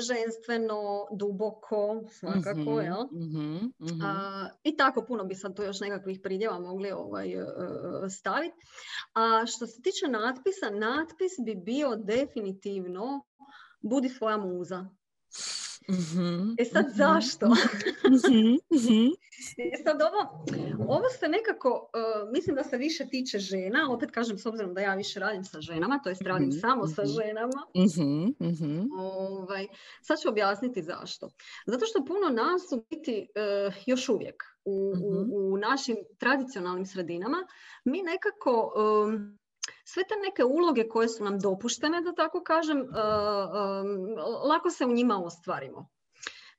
ženstveno, 0.07 1.07
duboko, 1.11 2.03
svakako, 2.09 2.71
mm 2.71 2.83
jel? 2.83 3.03
Mm-hmm. 3.03 3.73
A, 4.03 4.47
I 4.63 4.77
tako 4.77 5.05
puno 5.05 5.23
bi 5.23 5.35
sad 5.35 5.55
tu 5.55 5.63
još 5.63 5.79
nekakvih 5.79 6.19
pridjeva 6.23 6.59
mogli 6.59 6.91
ovaj, 6.91 7.29
staviti. 8.09 8.55
A 9.13 9.45
što 9.45 9.67
se 9.67 9.81
tiče 9.81 10.07
natpisa, 10.07 10.69
natpis 10.69 11.31
bi 11.45 11.55
bio 11.55 11.95
definitivno 11.95 13.21
budi 13.85 14.09
svoja 14.09 14.37
muza. 14.37 14.85
Mm-hmm. 15.89 16.55
E 16.59 16.65
sad 16.65 16.85
zašto? 16.95 17.47
Mm-hmm. 17.47 19.11
e 19.73 19.83
sad 19.83 20.01
ovo, 20.01 20.45
ovo 20.87 21.09
se 21.19 21.27
nekako, 21.27 21.69
uh, 21.69 22.31
mislim 22.31 22.55
da 22.55 22.63
se 22.63 22.77
više 22.77 23.07
tiče 23.09 23.39
žena, 23.39 23.91
opet 23.91 24.11
kažem 24.11 24.37
s 24.37 24.45
obzirom 24.45 24.73
da 24.73 24.81
ja 24.81 24.95
više 24.95 25.19
radim 25.19 25.43
sa 25.43 25.61
ženama, 25.61 25.99
to 26.03 26.09
jest 26.09 26.21
radim 26.21 26.47
mm-hmm. 26.47 26.59
samo 26.59 26.87
sa 26.87 27.05
ženama. 27.05 27.65
Ovaj, 28.97 29.67
sad 30.01 30.19
ću 30.21 30.29
objasniti 30.29 30.83
zašto. 30.83 31.29
Zato 31.65 31.85
što 31.85 32.05
puno 32.05 32.29
nas 32.29 32.61
u 32.71 32.85
biti 32.89 33.27
uh, 33.67 33.73
još 33.85 34.09
uvijek 34.09 34.43
u, 34.65 34.93
u, 35.03 35.53
u 35.53 35.57
našim 35.57 35.95
tradicionalnim 36.17 36.85
sredinama 36.85 37.37
mi 37.85 38.01
nekako 38.01 38.73
um, 38.75 39.39
sve 39.85 40.03
te 40.03 40.15
neke 40.15 40.43
uloge 40.43 40.87
koje 40.89 41.09
su 41.09 41.23
nam 41.23 41.39
dopuštene, 41.39 42.01
da 42.01 42.13
tako 42.13 42.43
kažem, 42.43 42.81
uh, 42.81 42.87
um, 42.87 44.15
lako 44.49 44.69
se 44.69 44.85
u 44.85 44.93
njima 44.93 45.21
ostvarimo. 45.23 45.87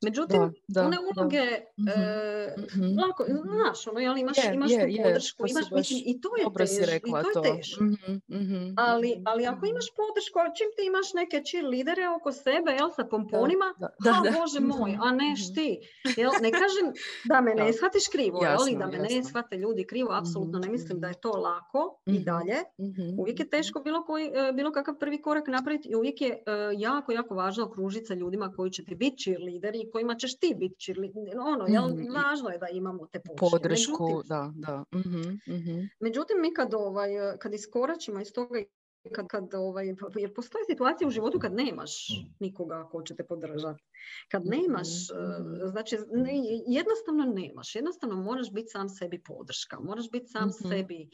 Međutim, 0.03 0.53
da, 0.67 0.85
one 0.85 0.97
uloge, 0.99 1.45
da. 1.77 1.91
E, 1.91 2.55
mm-hmm. 2.57 2.99
lako, 2.99 3.25
znaš, 3.43 3.87
ono, 3.87 3.99
jel, 3.99 4.17
imaš, 4.17 4.37
imaš 4.53 4.71
tu 4.71 5.03
podršku, 5.03 5.43
imaš, 5.49 5.71
mislim, 5.71 6.01
i 6.05 6.21
to 6.21 6.29
je 6.37 6.45
teško, 6.57 7.07
i 7.07 7.33
to 7.33 7.45
je 7.45 7.55
teško. 7.55 7.83
Mm-hmm. 7.83 8.73
Ali, 8.77 9.21
ali 9.25 9.45
ako 9.45 9.65
imaš 9.65 9.87
podršku, 9.99 10.39
čim 10.57 10.69
ti 10.75 10.81
imaš 10.85 11.13
neke 11.13 11.37
lidere 11.71 12.09
oko 12.09 12.31
sebe, 12.31 12.71
jel, 12.79 12.89
sa 12.95 13.03
pomponima, 13.03 13.73
da, 13.79 13.89
da, 14.03 14.11
a 14.11 14.39
bože 14.39 14.59
moj, 14.59 14.97
a 15.01 15.11
ne 15.11 15.33
ti. 15.55 15.79
Jel, 16.17 16.31
ne 16.41 16.51
kažem 16.51 16.85
da 17.25 17.41
me 17.41 17.55
ne 17.59 17.73
shvatiš 17.73 18.07
krivo, 18.11 18.43
jasno, 18.43 18.67
jel, 18.67 18.79
da 18.79 18.85
me 18.85 18.97
jasno. 18.97 19.17
ne 19.17 19.23
shvate 19.23 19.57
ljudi 19.57 19.83
krivo, 19.83 20.13
apsolutno 20.13 20.59
ne 20.59 20.69
mislim 20.69 20.99
da 20.99 21.07
je 21.07 21.21
to 21.21 21.31
lako 21.31 22.01
i 22.05 22.19
dalje. 22.19 22.57
Uvijek 23.17 23.39
je 23.39 23.49
teško 23.49 23.79
bilo, 23.79 24.03
koji, 24.05 24.25
e, 24.25 24.53
bilo 24.53 24.71
kakav 24.71 24.95
prvi 24.99 25.21
korak 25.21 25.47
napraviti 25.47 25.89
i 25.89 25.95
uvijek 25.95 26.21
je 26.21 26.31
uh, 26.31 26.81
jako, 26.81 27.11
jako 27.11 27.35
važno 27.35 27.65
okružiti 27.65 28.05
sa 28.05 28.13
ljudima 28.13 28.53
koji 28.55 28.71
će 28.71 28.85
ti 28.85 28.95
biti 28.95 29.23
kojima 29.91 30.15
ćeš 30.15 30.39
ti 30.39 30.55
biti 30.57 30.93
ono, 31.39 31.65
jel, 31.67 31.87
mm 31.87 32.13
važno 32.15 32.49
je 32.49 32.57
da 32.57 32.67
imamo 32.71 33.07
te 33.07 33.21
podršku. 33.37 34.03
Međutim, 34.03 34.29
da, 34.29 34.51
da. 34.55 34.83
mm 34.93 35.89
Međutim, 35.99 36.41
mi 36.41 36.53
kad, 36.53 36.73
ovaj, 36.73 37.09
kad 37.39 37.53
iskoračimo 37.53 38.21
iz 38.21 38.33
toga 38.33 38.59
kad, 39.15 39.27
kad 39.27 39.53
ovaj, 39.53 39.95
jer 40.17 40.33
postoje 40.33 40.65
situacije 40.65 41.07
u 41.07 41.11
životu 41.11 41.39
kad 41.39 41.53
nemaš 41.53 41.91
nikoga 42.39 42.87
ko 42.91 43.03
će 43.03 43.15
te 43.15 43.23
podržati. 43.23 43.83
Kad 44.31 44.45
nemaš, 44.45 44.87
mm 44.87 45.69
znači 45.71 45.97
jednostavno 46.67 47.25
nemaš, 47.25 47.75
jednostavno 47.75 48.15
moraš 48.15 48.51
biti 48.51 48.67
sam 48.67 48.89
sebi 48.89 49.23
podrška, 49.23 49.79
moraš 49.79 50.11
biti 50.11 50.27
sam 50.27 50.47
mm 50.47 50.69
sebi 50.69 51.09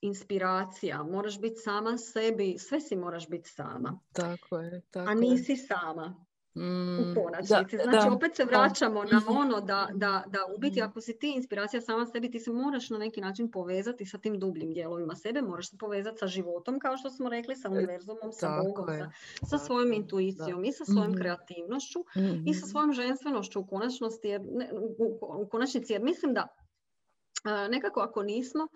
inspiracija, 0.00 1.02
moraš 1.02 1.40
biti 1.40 1.56
sama 1.56 1.98
sebi, 1.98 2.56
sve 2.58 2.80
si 2.80 2.96
moraš 2.96 3.28
biti 3.28 3.50
sama. 3.50 4.00
Tako 4.12 4.58
je, 4.58 4.82
tako 4.90 5.10
A 5.10 5.14
nisi 5.14 5.56
sama 5.56 6.24
u 6.58 7.02
mm, 7.02 7.14
konačnici. 7.14 7.76
znači, 7.90 8.08
opet 8.10 8.36
se 8.36 8.44
vraćamo 8.44 9.04
na 9.04 9.18
mhm. 9.18 9.36
ono 9.36 9.60
da, 9.60 9.88
da, 9.94 10.22
da 10.26 10.38
u 10.56 10.58
biti 10.58 10.80
mhm. 10.80 10.90
ako 10.90 11.00
si 11.00 11.18
ti 11.18 11.32
inspiracija 11.36 11.80
sama 11.80 12.06
sebi, 12.06 12.30
ti 12.30 12.40
se 12.40 12.52
moraš 12.52 12.90
na 12.90 12.98
neki 12.98 13.20
način 13.20 13.50
povezati 13.50 14.06
sa 14.06 14.18
tim 14.18 14.38
dubljim 14.38 14.72
dijelovima 14.72 15.14
sebe, 15.14 15.42
moraš 15.42 15.70
se 15.70 15.76
povezati 15.78 16.18
sa 16.18 16.26
životom, 16.26 16.80
kao 16.80 16.96
što 16.96 17.10
smo 17.10 17.28
rekli, 17.28 17.56
sa 17.56 17.68
e, 17.68 17.70
univerzumom, 17.70 18.32
sa 18.32 18.62
Bogom, 18.62 18.86
sa, 18.86 19.10
sa 19.46 19.58
svojom 19.58 19.92
intuicijom 19.92 20.64
i 20.64 20.72
sa 20.72 20.84
svojom 20.84 21.10
mhm. 21.10 21.18
kreativnošću 21.18 22.04
i 22.46 22.54
sa 22.54 22.66
svojom 22.66 22.92
ženstvenošću 22.92 23.60
u 23.60 23.66
konačnosti, 23.66 24.28
jer, 24.28 24.42
u, 24.98 25.18
u 25.42 25.46
konačnici, 25.46 25.92
jer 25.92 26.02
mislim 26.02 26.34
da 26.34 26.46
nekako 27.70 28.00
ako 28.00 28.22
nismo 28.22 28.68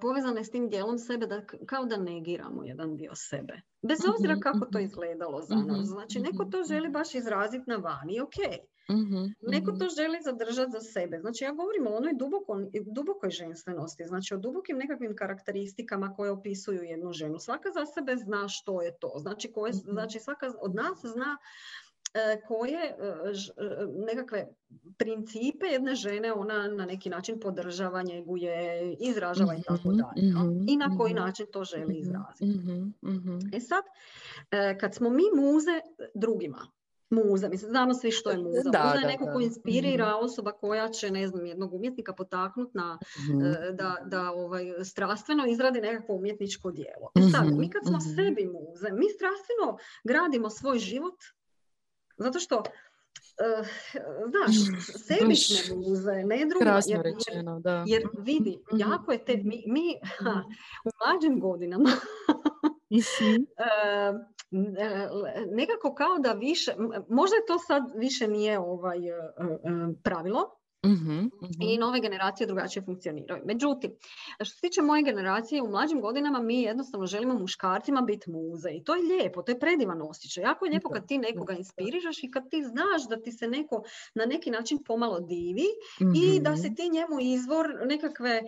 povezane 0.00 0.44
s 0.44 0.50
tim 0.50 0.68
dijelom 0.68 0.98
sebe, 0.98 1.26
da, 1.26 1.42
kao 1.66 1.84
da 1.84 1.96
negiramo 1.96 2.64
jedan 2.64 2.96
dio 2.96 3.14
sebe. 3.14 3.60
Bez 3.82 3.98
mhm, 4.04 4.10
obzira 4.10 4.36
kako 4.40 4.66
to 4.66 4.78
mhm. 4.78 4.84
izgledalo 4.84 5.42
za 5.42 5.54
nas. 5.54 5.78
Mhm, 5.78 5.84
znači, 5.84 6.20
neko 6.20 6.44
to 6.44 6.62
želi 6.68 6.88
baš 6.88 7.14
izraziti 7.14 7.64
na 7.66 7.76
vani, 7.76 8.20
ok. 8.20 8.36
Neko 9.42 9.72
to 9.72 9.88
želi 9.88 10.18
zadržati 10.24 10.70
za 10.70 10.80
sebe. 10.80 11.18
Znači, 11.18 11.44
ja 11.44 11.52
govorim 11.52 11.86
o 11.86 11.96
onoj 11.96 12.14
duboko, 12.14 12.60
dubokoj 12.94 13.30
ženstvenosti, 13.30 14.04
znači 14.04 14.34
o 14.34 14.38
dubokim 14.38 14.76
nekakvim 14.78 15.16
karakteristikama 15.16 16.14
koje 16.14 16.30
opisuju 16.30 16.82
jednu 16.82 17.12
ženu. 17.12 17.38
Svaka 17.38 17.68
za 17.70 17.86
sebe 17.86 18.16
zna 18.16 18.48
što 18.48 18.82
je 18.82 18.98
to. 18.98 19.12
Znači, 19.16 19.52
koje, 19.52 19.72
znači 19.72 20.20
svaka 20.20 20.52
od 20.60 20.74
nas 20.74 20.98
zna 21.02 21.38
E, 21.85 21.85
koje 22.48 22.82
e, 22.84 22.94
e, 22.94 23.86
nekakve 24.06 24.46
principe 24.96 25.66
jedne 25.66 25.94
žene 25.94 26.32
ona 26.32 26.68
na 26.68 26.86
neki 26.86 27.10
način 27.10 27.40
podržava, 27.40 28.02
njeguje, 28.02 28.92
izražava 29.00 29.54
i 29.54 29.62
tako 29.62 29.88
mhm, 29.88 29.98
dalje. 29.98 30.28
Mhm, 30.28 30.68
I 30.68 30.76
na 30.76 30.96
koji 30.98 31.14
mhm. 31.14 31.22
način 31.22 31.46
to 31.52 31.64
želi 31.64 31.98
izraziti. 31.98 32.60
E 33.52 33.60
sad, 33.60 33.84
kad 34.80 34.94
smo 34.94 35.10
mi 35.10 35.22
muze 35.34 35.80
drugima, 36.14 36.66
muza, 37.10 37.48
mislim, 37.48 37.70
znamo 37.70 37.94
svi 37.94 38.10
što 38.10 38.30
je 38.30 38.38
muza. 38.38 38.70
Da, 38.70 38.84
muza 38.84 38.98
je 38.98 39.06
neko 39.06 39.32
ko 39.32 39.40
inspirira 39.40 40.16
osoba 40.16 40.52
koja 40.52 40.88
će, 40.88 41.10
ne 41.10 41.28
znam, 41.28 41.46
jednog 41.46 41.74
umjetnika 41.74 42.12
potaknuti 42.12 42.70
na, 42.74 42.98
da, 43.72 43.96
da 44.04 44.32
ovaj, 44.32 44.64
strastveno 44.84 45.46
izradi 45.46 45.80
nekakvo 45.80 46.14
umjetničko 46.14 46.70
djelo. 46.70 47.10
E 47.14 47.20
sad, 47.32 47.58
mi 47.58 47.70
kad 47.70 47.82
smo 47.86 48.00
sebi 48.00 48.46
muze, 48.46 48.88
mi 48.92 49.06
strastveno 49.08 49.78
gradimo 50.04 50.50
svoj 50.50 50.78
život 50.78 51.14
zato 52.16 52.38
što 52.38 52.62
Uh, 53.60 53.66
znaš, 54.30 54.54
sebične 55.06 55.76
muze, 55.76 56.12
ne 56.12 56.46
drugo. 56.46 56.64
Krasno 56.64 56.92
jer, 56.92 57.02
rečeno, 57.02 57.60
da. 57.60 57.84
Jer 57.86 58.02
vidi, 58.18 58.58
mhm. 58.72 58.80
jako 58.80 59.12
je 59.12 59.24
te, 59.24 59.36
mi, 59.36 59.64
mi 59.66 59.94
ha, 60.18 60.42
u 60.84 60.90
mlađim 61.00 61.40
godinama 61.40 61.90
uh, 62.90 63.00
nekako 65.58 65.94
kao 65.94 66.18
da 66.18 66.32
više, 66.32 66.74
možda 67.08 67.36
to 67.46 67.58
sad 67.58 67.82
više 67.96 68.28
nije 68.28 68.58
ovaj 68.58 68.98
pravilo, 70.02 70.58
mm 70.86 71.30
I 71.60 71.78
nove 71.78 72.00
generacije 72.00 72.46
drugačije 72.46 72.82
funkcioniraju. 72.82 73.42
Međutim, 73.46 73.90
što 74.44 74.54
se 74.54 74.60
tiče 74.60 74.82
moje 74.82 75.02
generacije, 75.02 75.62
u 75.62 75.70
mlađim 75.70 76.00
godinama 76.00 76.40
mi 76.40 76.62
jednostavno 76.62 77.06
želimo 77.06 77.34
muškarcima 77.38 78.00
biti 78.00 78.30
muze. 78.30 78.68
I 78.70 78.84
to 78.84 78.94
je 78.94 79.02
lijepo, 79.02 79.42
to 79.42 79.52
je 79.52 79.58
predivan 79.58 80.02
osjećaj. 80.02 80.44
Jako 80.44 80.64
je 80.64 80.70
lijepo 80.70 80.88
kad 80.88 81.06
ti 81.06 81.18
nekoga 81.18 81.54
inspiriraš 81.54 82.24
i 82.24 82.30
kad 82.30 82.50
ti 82.50 82.62
znaš 82.62 83.08
da 83.08 83.22
ti 83.22 83.32
se 83.32 83.48
neko 83.48 83.82
na 84.14 84.24
neki 84.26 84.50
način 84.50 84.78
pomalo 84.84 85.20
divi 85.20 85.66
i 86.14 86.40
da 86.40 86.56
se 86.56 86.74
ti 86.74 86.88
njemu 86.88 87.20
izvor 87.20 87.66
nekakve, 87.86 88.42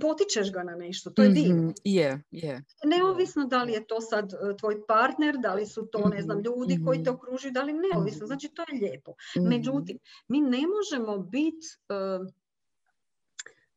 potičeš 0.00 0.52
ga 0.52 0.62
na 0.62 0.74
nešto. 0.74 1.10
To 1.10 1.22
je 1.22 1.28
divno. 1.28 1.72
Je, 1.84 2.22
je. 2.30 2.64
Neovisno 2.84 3.44
da 3.44 3.62
li 3.62 3.72
je 3.72 3.86
to 3.86 4.00
sad 4.00 4.32
e, 4.32 4.56
tvoj 4.56 4.86
partner, 4.86 5.36
da 5.38 5.54
li 5.54 5.66
su 5.66 5.86
to, 5.92 6.08
ne 6.08 6.22
znam, 6.22 6.40
ljudi 6.40 6.80
koji 6.84 7.02
te 7.02 7.10
okružuju, 7.10 7.52
da 7.52 7.62
li 7.62 7.72
neovisno. 7.72 8.26
Znači, 8.26 8.48
to 8.48 8.62
je 8.62 8.78
lijepo. 8.80 9.12
Međutim, 9.36 9.98
mi 10.28 10.40
ne 10.40 10.62
možemo 10.76 11.17
biti 11.22 11.66
uh, 11.88 12.26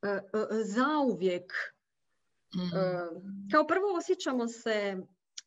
uh, 0.01 0.47
zauvijek. 0.65 1.53
Mm. 2.55 3.49
Kao 3.51 3.67
prvo 3.67 3.97
osjećamo 3.97 4.47
se 4.47 4.97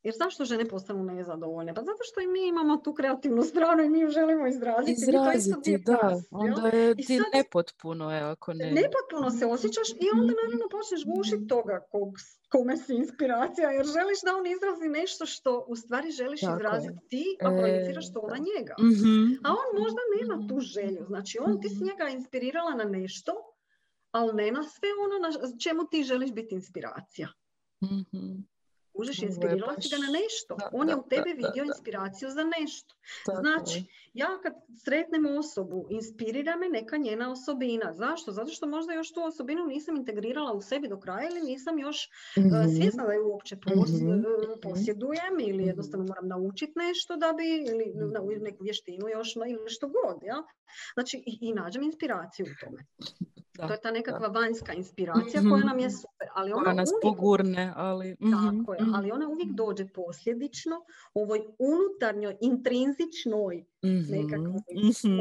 jer 0.05 0.15
zašto 0.19 0.45
žene 0.45 0.69
postanu 0.69 1.05
nezadovoljne? 1.05 1.75
Pa 1.75 1.81
zato 1.81 2.03
što 2.03 2.21
i 2.21 2.27
mi 2.27 2.47
imamo 2.47 2.77
tu 2.77 2.95
kreativnu 2.95 3.43
stranu 3.43 3.83
i 3.83 3.89
mi 3.89 4.01
ju 4.01 4.11
želimo 4.11 4.47
izraziti. 4.47 4.93
Izraziti, 4.93 5.79
da. 5.79 6.21
onda 6.31 6.69
je 6.69 6.95
ti 6.95 7.21
nepotpuno, 7.35 8.15
je, 8.15 8.21
ako 8.21 8.53
ne... 8.53 8.71
Nepotpuno 8.71 9.31
se 9.31 9.47
osjećaš 9.47 9.89
i 9.89 10.07
onda 10.13 10.33
naravno 10.43 10.67
počneš 10.71 11.03
gušiti 11.15 11.47
toga 11.47 11.87
kog, 11.91 12.09
kome 12.49 12.77
si 12.77 12.95
inspiracija, 12.95 13.71
jer 13.71 13.87
želiš 13.87 14.21
da 14.25 14.37
on 14.37 14.47
izrazi 14.47 14.89
nešto 14.89 15.27
što 15.27 15.65
u 15.69 15.77
stvari 15.77 16.11
želiš 16.11 16.41
Tako 16.41 16.57
izraziti 16.57 16.99
ti, 17.09 17.25
a 17.45 17.49
projiciraš 17.59 18.13
to 18.13 18.23
na 18.35 18.39
njega. 18.49 18.75
Mhm. 18.79 19.17
A 19.47 19.49
on 19.61 19.69
možda 19.83 20.01
nema 20.17 20.49
tu 20.49 20.61
želju. 20.61 21.05
Znači, 21.07 21.39
on 21.47 21.61
ti 21.61 21.69
si 21.69 21.75
mhm. 21.75 21.85
njega 21.85 22.09
inspirirala 22.09 22.75
na 22.75 22.85
nešto, 22.85 23.33
ali 24.11 24.35
ne 24.35 24.53
na 24.53 24.63
sve 24.63 24.89
ono 25.05 25.17
na 25.27 25.59
čemu 25.59 25.87
ti 25.91 26.03
želiš 26.03 26.33
biti 26.33 26.55
inspiracija. 26.55 27.29
mm 27.83 28.54
Kužiš, 28.97 29.23
inspirirala 29.23 29.75
si 29.81 29.89
ga 29.89 29.99
na 30.07 30.11
nešto. 30.21 30.57
On 30.73 30.89
je 30.89 30.97
u 30.97 31.03
tebi 31.09 31.31
vidio 31.31 31.65
inspiraciju 31.65 32.31
za 32.31 32.45
nešto. 32.59 32.95
Znači, 33.41 33.85
ja 34.15 34.29
kad 34.43 34.53
sretnem 34.85 35.27
osobu, 35.27 35.87
inspirira 35.91 36.57
me 36.57 36.69
neka 36.69 36.97
njena 36.97 37.31
osobina. 37.33 37.93
Zašto? 37.93 38.33
Zato 38.33 38.51
što 38.51 38.67
možda 38.67 38.93
još 38.93 39.13
tu 39.13 39.23
osobinu 39.23 39.67
nisam 39.67 39.97
integrirala 39.97 40.53
u 40.53 40.61
sebi 40.61 40.89
do 40.89 41.01
kraja 41.01 41.29
ili 41.29 41.41
nisam 41.41 41.79
još 41.79 42.09
mm 42.39 42.51
svjesna 42.77 43.07
da 43.07 43.13
ju 43.13 43.29
uopće 43.29 43.57
mhm. 43.57 43.81
posjedujem 44.63 45.35
ili 45.41 45.59
mhm. 45.59 45.69
jednostavno 45.69 46.07
moram 46.07 46.29
naučiti 46.29 46.73
nešto 46.77 47.17
da 47.17 47.33
bi, 47.33 47.47
ili 47.71 47.87
mhm. 47.97 48.45
neku 48.45 48.65
vještinu 48.65 49.09
još 49.09 49.37
ili 49.37 49.69
što 49.69 49.87
god. 49.89 50.23
Ja? 50.23 50.43
Znači, 50.95 51.23
i, 51.27 51.39
i 51.41 51.53
nađem 51.53 51.83
inspiraciju 51.83 52.47
u 52.47 52.65
tome. 52.65 52.87
Da, 53.59 53.67
to 53.67 53.73
je 53.73 53.81
ta 53.81 53.91
nekakva 53.91 54.29
da. 54.29 54.41
vanjska 54.41 54.73
inspiracija 54.73 55.43
koja 55.43 55.57
mhm, 55.57 55.67
nam 55.67 55.79
je 55.79 55.87
mhm. 55.87 55.97
super. 55.97 56.29
Ali 56.35 56.53
ona 56.53 56.73
nas 56.73 56.91
uvijek, 56.91 57.03
pogurne, 57.03 57.73
ali... 57.77 58.17
Tako 58.17 58.75
je, 58.75 58.81
ali 58.95 59.11
ona 59.11 59.29
uvijek 59.29 59.51
dođe 59.51 59.87
posljedično 59.87 60.77
ovoj 61.15 61.41
unutarnjoj, 61.59 62.37
intrinzičnoj 62.41 63.65
nekakvoj 63.83 64.61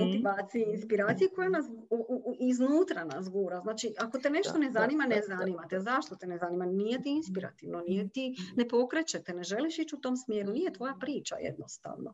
motivaciji, 0.06 0.66
inspiraciji 0.74 1.28
koja 1.36 1.50
nas 1.50 1.66
u, 1.90 2.06
u, 2.10 2.36
iznutra 2.40 3.04
nas 3.04 3.30
gura. 3.30 3.62
Znači, 3.62 3.94
ako 4.00 4.20
te 4.20 4.30
nešto 4.30 4.58
ne 4.58 4.72
zanima, 4.72 5.06
ne 5.06 5.22
zanima 5.28 5.68
te. 5.70 5.80
Zašto 5.80 6.16
te 6.16 6.28
ne 6.28 6.38
zanima? 6.38 6.66
Nije 6.66 7.02
ti 7.02 7.10
inspirativno, 7.10 7.82
nije 7.88 8.10
ti, 8.10 8.36
ne 8.56 8.68
pokreće 8.68 9.22
ne 9.34 9.44
želiš 9.44 9.80
ići 9.80 9.96
u 9.96 10.02
tom 10.02 10.18
smjeru, 10.18 10.54
nije 10.54 10.74
tvoja 10.74 10.96
priča 11.00 11.36
jednostavno. 11.36 12.14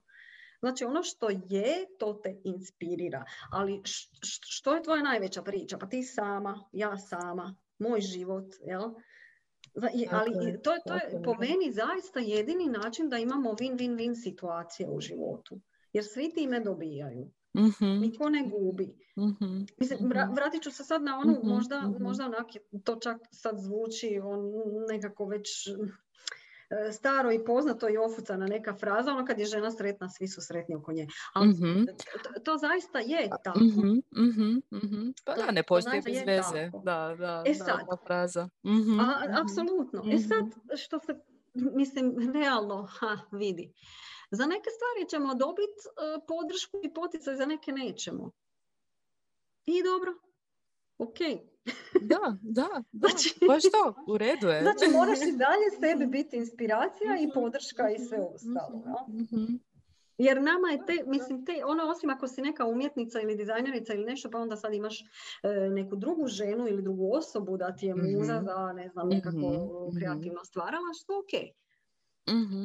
Znači 0.59 0.85
ono 0.85 1.03
što 1.03 1.29
je, 1.29 1.85
to 1.99 2.13
te 2.13 2.41
inspirira. 2.43 3.25
Ali 3.51 3.81
što 4.23 4.75
je 4.75 4.83
tvoja 4.83 5.03
najveća 5.03 5.41
priča? 5.41 5.77
Pa 5.77 5.85
ti 5.87 6.03
sama, 6.03 6.63
ja 6.71 6.97
sama, 6.97 7.55
moj 7.79 8.01
život, 8.01 8.45
jel? 8.65 8.89
Ali 10.11 10.61
to 10.63 10.73
je, 10.73 10.79
to 10.87 10.93
je 10.93 11.23
po 11.23 11.33
meni 11.33 11.71
zaista 11.71 12.19
jedini 12.19 12.65
način 12.65 13.09
da 13.09 13.17
imamo 13.17 13.49
win-win-win 13.49 14.15
situacije 14.23 14.89
u 14.89 14.99
životu. 14.99 15.61
Jer 15.93 16.05
svi 16.05 16.31
time 16.33 16.59
dobijaju. 16.59 17.31
mm 17.57 17.99
Niko 18.01 18.29
ne 18.29 18.49
gubi. 18.49 18.95
mm 19.17 19.65
Mislim, 19.77 19.99
mhm. 19.99 20.33
vratit 20.33 20.63
ću 20.63 20.71
se 20.71 20.83
sad 20.83 21.03
na 21.03 21.19
onu, 21.19 21.39
možda, 21.43 21.93
možda 21.99 22.25
onak, 22.25 22.47
to 22.83 22.95
čak 22.95 23.17
sad 23.31 23.55
zvuči 23.57 24.19
on 24.23 24.39
nekako 24.89 25.25
već 25.25 25.49
staro 26.91 27.31
i 27.31 27.43
poznato 27.45 27.89
i 27.89 27.97
ofucana 27.97 28.47
neka 28.47 28.73
fraza, 28.73 29.11
ono 29.11 29.25
kad 29.25 29.39
je 29.39 29.45
žena 29.45 29.71
sretna, 29.71 30.09
svi 30.09 30.27
su 30.27 30.41
sretni 30.41 30.75
oko 30.75 30.91
nje. 30.91 31.07
Ali 31.33 31.47
mm 31.47 31.85
to, 32.23 32.39
to, 32.39 32.57
zaista 32.57 32.99
je 32.99 33.29
tako. 33.43 33.59
Mm-hmm, 33.59 34.61
mm-hmm, 34.73 35.13
pa 35.25 35.33
da, 35.33 35.51
ne 35.51 35.63
postoji 35.63 36.01
bez 36.01 36.17
veze. 36.25 36.71
Da, 36.83 37.15
da, 37.19 37.43
e 37.45 37.53
sad, 37.53 37.79
da, 37.89 37.97
fraza. 38.05 38.49
Mm-hmm, 38.65 38.99
A, 38.99 39.41
apsolutno. 39.41 40.03
E 40.11 40.17
sad, 40.17 40.45
što 40.77 40.99
se, 40.99 41.19
mislim, 41.53 42.31
realno 42.33 42.87
ha, 42.99 43.17
vidi. 43.31 43.73
Za 44.31 44.45
neke 44.45 44.69
stvari 44.69 45.09
ćemo 45.09 45.35
dobiti 45.35 45.79
uh, 45.87 46.23
podršku 46.27 46.77
i 46.83 46.93
poticaj, 46.93 47.35
za 47.35 47.45
neke 47.45 47.71
nećemo. 47.71 48.31
I 49.65 49.83
dobro, 49.83 50.13
ok, 50.99 51.19
da, 52.01 52.37
da, 52.41 52.83
da. 52.91 53.07
Znači, 53.07 53.39
baš 53.47 53.63
to, 53.63 54.03
u 54.07 54.17
redu 54.17 54.47
je. 54.47 54.61
Znači 54.61 54.91
moraš 54.91 55.19
i 55.21 55.37
dalje 55.37 55.67
sebi 55.79 56.05
biti 56.05 56.37
inspiracija 56.37 57.17
i 57.21 57.31
podrška 57.33 57.89
i 57.89 57.99
sve 57.99 58.17
ostalo. 58.19 59.05
Mhm. 59.09 59.55
Jer 60.17 60.41
nama 60.41 60.67
je 60.71 60.85
te, 60.85 61.03
mislim, 61.07 61.45
te, 61.45 61.65
ono 61.65 61.83
osim 61.83 62.09
ako 62.09 62.27
si 62.27 62.41
neka 62.41 62.65
umjetnica 62.65 63.21
ili 63.21 63.35
dizajnerica 63.35 63.93
ili 63.93 64.05
nešto, 64.05 64.29
pa 64.31 64.37
onda 64.37 64.55
sad 64.55 64.73
imaš 64.73 65.01
e, 65.43 65.69
neku 65.69 65.95
drugu 65.95 66.27
ženu 66.27 66.67
ili 66.67 66.81
drugu 66.81 67.11
osobu 67.13 67.57
da 67.57 67.75
ti 67.75 67.85
je 67.85 67.95
muza 67.95 68.35
mhm. 68.35 68.45
za, 68.45 68.73
ne 68.75 68.89
znam, 68.89 69.09
nekako 69.09 69.37
mhm. 69.37 69.97
kreativno 69.97 70.39
što 70.45 71.19
ok. 71.19 71.41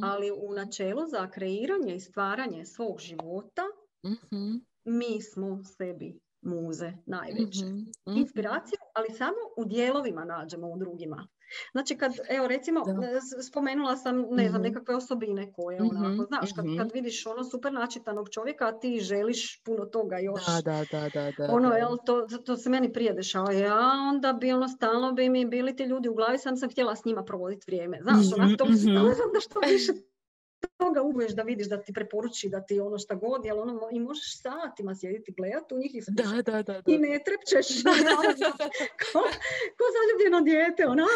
Ali 0.02 0.30
u 0.30 0.52
načelu 0.54 1.06
za 1.06 1.30
kreiranje 1.30 1.94
i 1.94 2.00
stvaranje 2.00 2.64
svog 2.64 3.00
života 3.00 3.62
mi 4.84 5.22
smo 5.22 5.64
sebi 5.64 6.23
muze 6.44 6.92
najveće. 7.06 7.64
Mm-hmm. 7.64 8.16
Inspiraciju, 8.16 8.78
ali 8.94 9.08
samo 9.10 9.36
u 9.56 9.64
dijelovima 9.64 10.24
nađemo 10.24 10.68
u 10.68 10.78
drugima. 10.78 11.28
Znači 11.72 11.96
kad, 11.96 12.12
evo 12.28 12.46
recimo, 12.46 12.84
da. 12.84 13.42
spomenula 13.42 13.96
sam, 13.96 14.16
ne 14.30 14.48
znam, 14.48 14.60
mhm. 14.62 14.70
nekakve 14.70 14.96
osobine 14.96 15.52
koje 15.52 15.80
mm 15.80 15.88
onako, 15.90 16.24
znaš, 16.24 16.52
kad, 16.52 16.64
kad 16.64 16.86
mhm. 16.86 16.94
vidiš 16.94 17.26
ono 17.26 17.44
super 17.44 17.72
načitanog 17.72 18.28
čovjeka, 18.30 18.68
a 18.68 18.78
ti 18.78 19.00
želiš 19.00 19.62
puno 19.62 19.84
toga 19.84 20.18
još. 20.18 20.46
Da, 20.46 20.60
da, 20.62 20.84
da, 20.92 21.08
da, 21.14 21.32
da 21.38 21.52
ono, 21.52 21.72
jel, 21.72 21.96
to, 22.06 22.26
to 22.46 22.56
se 22.56 22.70
meni 22.70 22.92
prije 22.92 23.12
dešava. 23.12 23.52
Ja 23.52 23.80
onda 24.12 24.32
bi 24.32 24.52
ono, 24.52 24.68
stalno 24.68 25.12
bi 25.12 25.28
mi 25.28 25.46
bili 25.46 25.76
ti 25.76 25.84
ljudi 25.84 26.08
u 26.08 26.14
glavi, 26.14 26.38
sam 26.38 26.56
sam 26.56 26.70
htjela 26.70 26.96
s 26.96 27.04
njima 27.04 27.24
provoditi 27.24 27.64
vrijeme. 27.66 27.98
Znaš, 28.02 28.26
mm-hmm. 28.26 28.44
onak, 28.44 28.58
to 28.58 28.64
mm 28.64 28.70
da 29.34 29.40
što 29.40 29.60
više 29.60 29.92
toga 30.76 31.02
uboješ 31.02 31.32
da 31.32 31.42
vidiš 31.42 31.68
da 31.68 31.82
ti 31.82 31.92
preporuči 31.92 32.48
da 32.48 32.60
ti 32.60 32.80
ono 32.80 32.98
šta 32.98 33.14
god, 33.14 33.44
jel 33.44 33.60
ono, 33.60 33.88
i 33.92 34.00
možeš 34.00 34.42
satima 34.42 34.94
sjediti, 34.94 35.32
gledati 35.32 35.74
u 35.74 35.78
njih 35.78 35.94
i 35.94 36.00
da, 36.08 36.42
da, 36.52 36.62
da, 36.62 36.82
I 36.86 36.98
ne 36.98 37.20
trepčeš. 37.24 37.82
ko, 39.00 39.20
ko 39.78 39.84
zaljubljeno 39.96 40.40
dijete, 40.40 40.86
ono. 40.86 41.06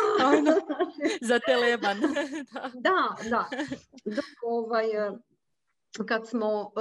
Za 1.21 1.39
teleban. 1.47 1.97
da, 2.87 3.17
da. 3.31 3.49
Dok, 4.05 4.25
ovaj, 4.43 4.87
kad, 6.09 6.29
smo, 6.29 6.73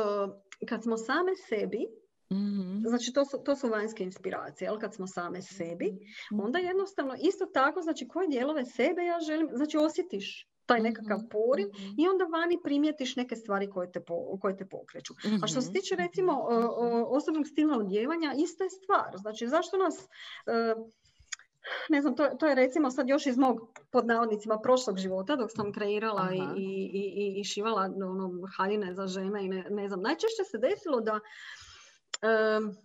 kad 0.70 0.84
smo 0.84 0.98
same 0.98 1.36
sebi, 1.50 1.88
Mm-hmm. 2.32 2.84
Znači 2.88 3.14
to 3.14 3.26
su, 3.26 3.38
to 3.46 3.56
su 3.56 3.68
vanjske 3.68 4.04
inspiracije, 4.04 4.70
ali 4.70 4.80
kad 4.80 4.94
smo 4.94 5.08
same 5.08 5.42
sebi, 5.42 6.00
mhm. 6.34 6.42
onda 6.42 6.60
jednostavno 6.60 7.16
isto 7.22 7.46
tako, 7.46 7.82
znači 7.82 8.08
koje 8.08 8.28
dijelove 8.28 8.66
sebe 8.66 9.02
ja 9.06 9.20
želim, 9.20 9.50
znači 9.54 9.78
osjetiš 9.78 10.48
taj 10.68 10.80
nekakav 10.80 11.18
mhm, 11.18 11.28
poriv 11.28 11.68
mhm. 11.68 11.94
i 11.98 12.08
onda 12.08 12.26
vani 12.26 12.60
primijetiš 12.64 13.16
neke 13.16 13.36
stvari 13.36 13.70
koje 13.70 13.92
te, 13.92 14.02
koje 14.42 14.58
te 14.58 14.66
pokreću. 14.66 15.14
A 15.44 15.48
što 15.48 15.62
se 15.62 15.72
tiče 15.72 15.96
mhm, 15.96 16.04
recimo 16.04 16.34
osobnog 17.08 17.48
stila 17.48 17.78
odjevanja, 17.78 18.34
ista 18.38 18.64
je 18.64 18.70
stvar. 18.70 19.18
Znači 19.18 19.48
zašto 19.48 19.78
nas... 19.78 20.08
E, 20.46 20.76
ne 21.90 22.02
znam, 22.02 22.16
to, 22.16 22.28
to 22.40 22.48
je 22.48 22.56
recimo 22.56 22.92
sad 22.92 23.10
još 23.10 23.26
iz 23.26 23.38
mog 23.38 23.60
pod 23.92 24.06
navodnicima 24.06 24.60
prošlog 24.64 24.98
života 24.98 25.36
dok 25.36 25.50
sam 25.52 25.74
kreirala 25.74 26.30
i, 26.34 26.62
i, 26.62 26.92
i, 26.94 27.40
i, 27.40 27.44
šivala 27.44 27.82
ono, 27.96 28.48
haljine 28.58 28.94
za 28.94 29.08
žene 29.08 29.46
i 29.46 29.50
ne, 29.50 29.68
ne 29.70 29.88
znam. 29.88 30.02
Najčešće 30.02 30.44
se 30.52 30.58
desilo 30.58 31.02
da 31.02 31.14
um, 31.14 32.76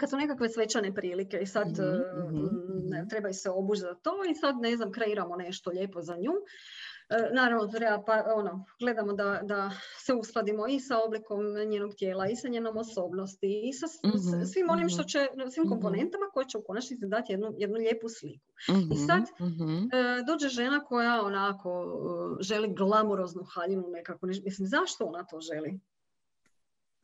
kad 0.00 0.10
su 0.10 0.16
nekakve 0.16 0.48
svečane 0.48 0.94
prilike 0.94 1.38
i 1.38 1.46
sad 1.46 1.68
mm-hmm. 1.68 2.50
ne, 2.90 3.06
trebaju 3.10 3.34
se 3.34 3.50
obući 3.50 3.80
za 3.80 3.94
to 3.94 4.12
i 4.30 4.34
sad 4.34 4.56
ne 4.60 4.76
znam 4.76 4.92
kreiramo 4.92 5.36
nešto 5.36 5.70
lijepo 5.70 6.02
za 6.02 6.16
nju 6.16 6.32
E, 7.08 7.34
naravno, 7.34 7.66
treba, 7.66 8.02
pa, 8.06 8.24
ono, 8.34 8.64
gledamo 8.80 9.12
da, 9.12 9.40
da 9.42 9.70
se 9.98 10.14
uskladimo 10.14 10.66
i 10.66 10.80
sa 10.80 10.98
oblikom 11.06 11.40
njenog 11.68 11.94
tijela, 11.94 12.28
i 12.28 12.36
sa 12.36 12.48
njenom 12.48 12.76
osobnosti, 12.76 13.68
i 13.68 13.72
sa 13.72 13.86
mm 13.86 14.44
svim 14.52 14.70
onim 14.70 14.88
što 14.88 15.02
mhm. 15.02 15.08
će, 15.08 15.28
svim 15.50 15.64
mhm. 15.64 15.72
komponentama 15.72 16.26
koje 16.32 16.46
će 16.48 16.58
u 16.58 16.62
konačnici 16.62 17.06
dati 17.06 17.32
jednu, 17.32 17.54
jednu 17.58 17.76
lijepu 17.76 18.08
sliku. 18.08 18.46
I 18.94 18.96
sad 18.96 19.22
e, 19.22 19.26
dođe 20.26 20.48
žena 20.48 20.84
koja 20.84 21.22
onako 21.22 21.70
želi 22.40 22.74
glamuroznu 22.74 23.42
haljinu 23.54 23.84
nekako, 23.88 24.26
mislim, 24.26 24.68
zašto 24.68 25.04
ona 25.04 25.24
to 25.24 25.40
želi? 25.40 25.80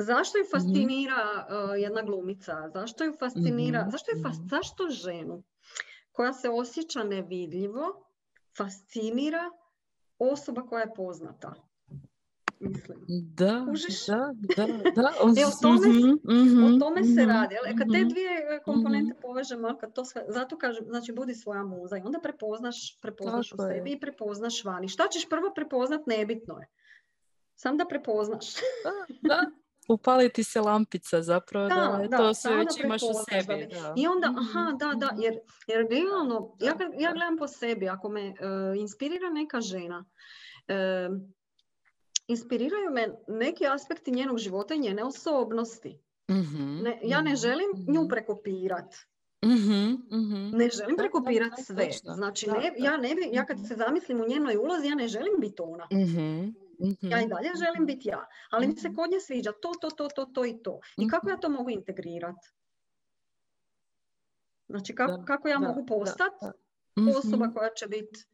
Zašto 0.03 0.39
ju 0.39 0.45
fascinira 0.51 1.47
jedna 1.79 2.03
glumica? 2.03 2.71
Zašto 2.75 3.05
ju 3.05 3.13
fascinira? 3.19 3.89
Zašto, 3.91 4.11
ju 4.11 4.23
zašto 4.51 4.89
ženu 4.89 5.43
koja 6.13 6.33
se 6.33 6.49
osjeća 6.49 7.05
nevidljivo 7.05 8.07
fascinira 8.57 9.51
osoba 10.19 10.63
koja 10.63 10.81
je 10.81 10.95
poznata. 10.97 11.55
Mislim. 12.61 12.99
Da, 13.09 13.67
da, 14.57 14.67
da, 14.67 14.67
da. 14.91 15.13
e, 15.41 15.47
o 15.47 15.51
tome, 15.63 15.89
mm-hmm, 15.89 16.65
o 16.65 16.79
tome 16.79 17.05
se 17.05 17.23
mhm, 17.23 17.31
radi. 17.31 17.55
E, 17.67 17.77
kad 17.79 17.93
te 17.93 17.99
mhm, 17.99 18.09
dvije 18.09 18.61
komponente 18.65 19.11
mm-hmm. 19.11 19.23
povežemo, 19.23 19.77
kad 19.81 19.93
to 19.93 20.05
sve, 20.05 20.25
zato 20.29 20.59
kažem, 20.59 20.85
znači 20.87 21.13
budi 21.13 21.35
svoja 21.35 21.63
muza 21.63 21.97
i 21.97 22.03
onda 22.05 22.21
prepoznaš, 22.21 22.99
prepoznaš 23.01 23.51
Tako 23.51 23.63
u 23.63 23.67
sebi 23.67 23.91
je. 23.91 23.97
i 23.97 24.01
prepoznaš 24.01 24.65
vani. 24.65 24.89
Šta 24.89 25.09
ćeš 25.09 25.29
prvo 25.29 25.53
prepoznat, 25.55 26.07
nebitno 26.07 26.59
je. 26.59 26.67
Sam 27.55 27.77
da 27.77 27.85
prepoznaš. 27.85 28.55
da, 28.85 29.15
da. 29.29 29.51
upaliti 29.89 30.45
se 30.45 30.61
lampica 30.61 31.23
zapravo 31.23 31.69
da, 31.69 31.75
da, 31.75 32.09
da 32.09 32.17
to 32.17 32.35
sve 32.35 32.57
već 32.57 32.85
imaš 32.85 33.03
u 33.03 33.15
sebi. 33.31 33.67
Da. 33.75 33.95
I 33.97 34.07
onda, 34.07 34.35
aha, 34.39 34.73
da, 34.73 34.95
da, 34.95 35.17
jer, 35.19 35.39
jer 35.67 35.87
realno, 35.91 36.57
ja, 36.61 36.77
ja 36.99 37.13
gledam 37.13 37.37
po 37.37 37.49
sebi, 37.49 37.89
ako 37.89 38.09
me 38.09 38.29
uh, 38.29 38.35
inspirira 38.81 39.31
neka 39.31 39.61
žena, 39.61 40.05
uh, 40.69 41.17
inspiriraju 42.27 42.91
me 42.91 43.09
neki 43.29 43.67
aspekti 43.67 44.11
njenog 44.11 44.39
života 44.39 44.75
i 44.75 44.79
njene 44.79 45.05
osobnosti. 45.05 45.99
Mm-hmm, 46.31 46.81
ne, 46.83 47.01
ja 47.03 47.21
ne 47.21 47.37
želim 47.37 47.71
mm-hmm. 47.75 47.95
nju 47.95 48.09
prekopirati. 48.09 48.97
Mm-hmm. 49.45 50.51
Ne 50.53 50.69
želim 50.69 50.97
prekopirati 50.97 51.63
sve. 51.63 51.91
Znači, 52.03 52.51
ne, 52.51 52.73
ja, 52.79 52.97
ne 52.97 53.15
bi, 53.15 53.29
ja 53.33 53.47
kad 53.47 53.59
se 53.69 53.75
zamislim 53.75 54.21
u 54.21 54.29
njenoj 54.29 54.57
ulozi, 54.57 54.87
ja 54.87 54.95
ne 54.95 55.09
želim 55.09 55.33
biti 55.41 55.63
ona. 55.63 55.89
Mm-hmm. 56.83 57.11
Ja 57.11 57.23
i 57.23 57.29
dalje 57.29 57.51
želim 57.65 57.87
biti 57.87 58.09
ja, 58.09 58.27
ali 58.51 58.67
mi 58.67 58.77
se 58.77 58.95
kod 58.95 59.11
nje 59.11 59.21
sviđa 59.21 59.53
to, 59.53 59.73
to, 59.81 59.91
to, 59.91 60.09
to, 60.09 60.25
to 60.25 60.45
i 60.45 60.63
to. 60.63 60.81
I 60.97 61.09
kako 61.09 61.31
ja 61.31 61.37
to 61.37 61.49
mogu 61.49 61.71
integrirati? 61.71 62.49
Znači 64.69 64.95
kako, 64.95 65.25
kako 65.25 65.49
ja 65.49 65.59
mogu 65.59 65.87
postati 65.87 66.47
osoba 67.19 67.49
koja 67.55 67.71
će 67.71 67.87
biti, 67.87 68.25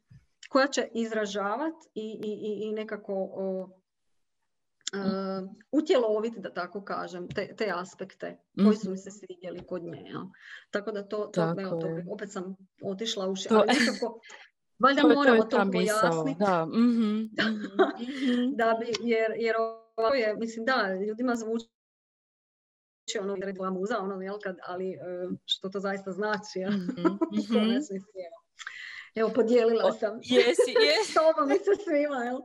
koja 0.49 0.67
će 0.67 0.89
izražavati 0.93 1.87
i, 1.95 2.19
i, 2.23 2.69
i 2.69 2.71
nekako 2.71 3.13
uh, 3.13 3.69
utjeloviti, 5.71 6.39
da 6.39 6.53
tako 6.53 6.83
kažem, 6.83 7.27
te, 7.27 7.55
te 7.55 7.71
aspekte 7.75 8.37
koji 8.63 8.75
su 8.75 8.91
mi 8.91 8.97
se 8.97 9.11
svidjeli 9.11 9.65
kod 9.67 9.83
nje. 9.83 10.01
Ja. 10.05 10.25
Tako 10.71 10.91
da 10.91 11.07
to, 11.07 11.17
to, 11.33 11.55
evo, 11.57 11.81
to 11.81 11.87
opet 12.11 12.31
sam 12.31 12.55
otišla 12.83 13.27
u 13.27 13.33
ali 13.49 13.67
nekako 13.67 14.19
Valjda 14.79 15.01
moramo 15.15 15.43
to, 15.43 15.57
to 15.57 15.71
pojasniti. 15.71 16.39
Da. 16.39 16.65
Mm-hmm, 16.65 17.29
da 18.59 18.77
bi, 18.79 18.93
jer, 19.01 19.31
jer 19.37 19.55
ovo 19.95 20.13
je, 20.13 20.35
mislim 20.35 20.65
da, 20.65 20.87
ljudima 21.07 21.35
zvuči 21.35 21.67
ono 23.21 23.35
rekla 23.35 23.69
muza, 23.69 23.99
ono, 23.99 24.21
jel, 24.21 24.39
kad, 24.43 24.57
ali 24.67 24.91
e, 24.91 24.97
što 25.45 25.69
to 25.69 25.79
zaista 25.79 26.11
znači, 26.11 26.59
ja? 26.59 26.69
Mm-hmm. 26.69 27.19
Evo, 29.15 29.29
podijelila 29.35 29.91
sam. 29.91 30.19
Jesi, 30.23 30.71
jesi. 30.87 31.13
Tobom 31.13 31.49
mi 31.49 31.55
se 31.55 31.83
svima, 31.83 32.23
jel? 32.23 32.39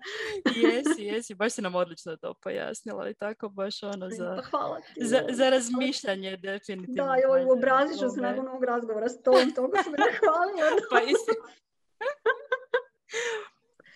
jesi, 0.71 1.03
jesi. 1.03 1.35
Baš 1.35 1.53
si 1.53 1.63
nam 1.63 1.75
odlično 1.75 2.17
to 2.17 2.35
pojasnila 2.35 3.09
i 3.09 3.15
tako 3.15 3.49
baš 3.49 3.83
ono 3.83 4.11
za, 4.11 4.37
pa 4.37 4.43
hvala 4.43 4.81
ti, 4.81 5.07
za, 5.07 5.21
za 5.31 5.51
razmišljanje 5.51 6.37
definitivno. 6.37 7.05
Da, 7.05 7.17
joj, 7.17 7.47
obrazit 7.51 7.99
ću 7.99 8.09
se 8.09 8.21
nakon 8.21 8.49
ovog 8.49 8.65
razgovora 8.65 9.09
s 9.09 9.23
tom, 9.23 9.53
toliko 9.55 9.83
sam 9.83 9.93
me 9.93 9.99
hvalila. 10.19 10.81
pa 10.91 11.01
isti, 11.01 11.33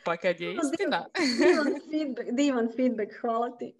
pa 0.05 0.17
kad 0.17 0.41
je 0.41 0.53
istina. 0.55 1.07
Divan 1.39 1.81
feedback, 1.91 2.29
divan 2.33 2.69
feedback, 2.77 3.21
hvala 3.21 3.57
ti. 3.59 3.75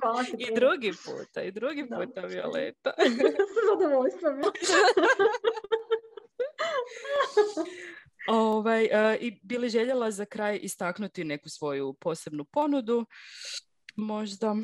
Hvala 0.00 0.24
ti 0.24 0.36
I 0.38 0.54
drugi 0.54 0.92
puta, 1.04 1.42
i 1.42 1.50
drugi 1.50 1.86
da. 1.90 1.96
puta, 1.96 2.20
Violeta. 2.20 2.92
Zadovoljstvo 3.68 4.32
mi. 4.32 4.42
ovaj, 8.38 8.84
uh, 8.84 9.22
I 9.22 9.40
bili 9.42 9.68
željela 9.68 10.10
za 10.10 10.24
kraj 10.24 10.58
istaknuti 10.62 11.24
neku 11.24 11.48
svoju 11.48 11.92
posebnu 12.00 12.44
ponudu? 12.44 13.06
Možda 13.96 14.54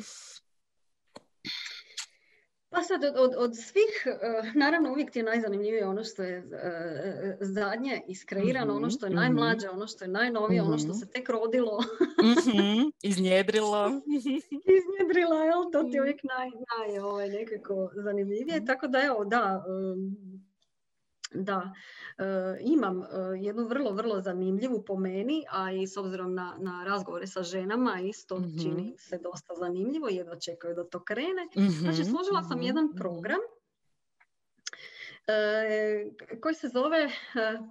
pa 2.71 2.83
sad 2.83 3.03
od, 3.03 3.33
od, 3.37 3.55
svih, 3.55 4.05
uh, 4.05 4.55
naravno 4.55 4.91
uvijek 4.91 5.11
ti 5.11 5.19
je 5.19 5.23
najzanimljivije 5.23 5.87
ono 5.87 6.03
što 6.03 6.23
je 6.23 6.39
uh, 6.39 6.45
zadnje 7.39 8.01
iskreirano, 8.07 8.75
ono 8.75 8.89
što 8.89 9.05
je 9.05 9.09
mhm, 9.09 9.19
najmlađe, 9.19 9.69
ono 9.69 9.87
što 9.87 10.03
je 10.03 10.07
najnovije, 10.07 10.61
ono 10.61 10.77
što 10.77 10.87
mhm. 10.87 10.97
se 10.97 11.05
tek 11.09 11.29
rodilo. 11.29 11.79
Iznjedrilo. 13.03 13.89
Iznjedrilo, 14.77 15.43
jel? 15.43 15.71
To 15.71 15.83
ti 15.83 15.95
je 15.95 16.01
uvijek 16.01 16.21
naj, 16.23 16.49
naj 16.49 16.99
ovaj, 16.99 17.29
nekako 17.29 17.91
zanimljivije. 17.95 18.65
Tako 18.65 18.87
da 18.87 19.01
evo, 19.03 19.25
da, 19.25 19.65
um, 19.67 20.17
da, 21.33 21.73
e, 22.17 22.23
imam 22.61 23.01
e, 23.01 23.05
jednu 23.39 23.67
vrlo, 23.67 23.91
vrlo 23.91 24.21
zanimljivu 24.21 24.83
po 24.85 24.97
meni, 24.97 25.45
a 25.51 25.71
i 25.71 25.87
s 25.87 25.97
obzirom 25.97 26.33
na, 26.33 26.57
na 26.59 26.83
razgovore 26.83 27.27
sa 27.27 27.43
ženama 27.43 27.99
isto 27.99 28.39
mm 28.39 28.57
čini 28.61 28.95
se 28.97 29.17
dosta 29.17 29.53
zanimljivo, 29.55 30.07
jedva 30.07 30.35
čekaju 30.35 30.75
da 30.75 30.83
to 30.83 31.03
krene. 31.03 31.47
Znači, 31.53 32.01
mhm, 32.01 32.09
složila 32.11 32.43
sam 32.43 32.57
mhm, 32.57 32.67
jedan 32.67 32.85
mhm. 32.85 32.97
program 32.97 33.39
e, 35.27 36.39
koji 36.41 36.55
se 36.55 36.67
zove 36.67 37.09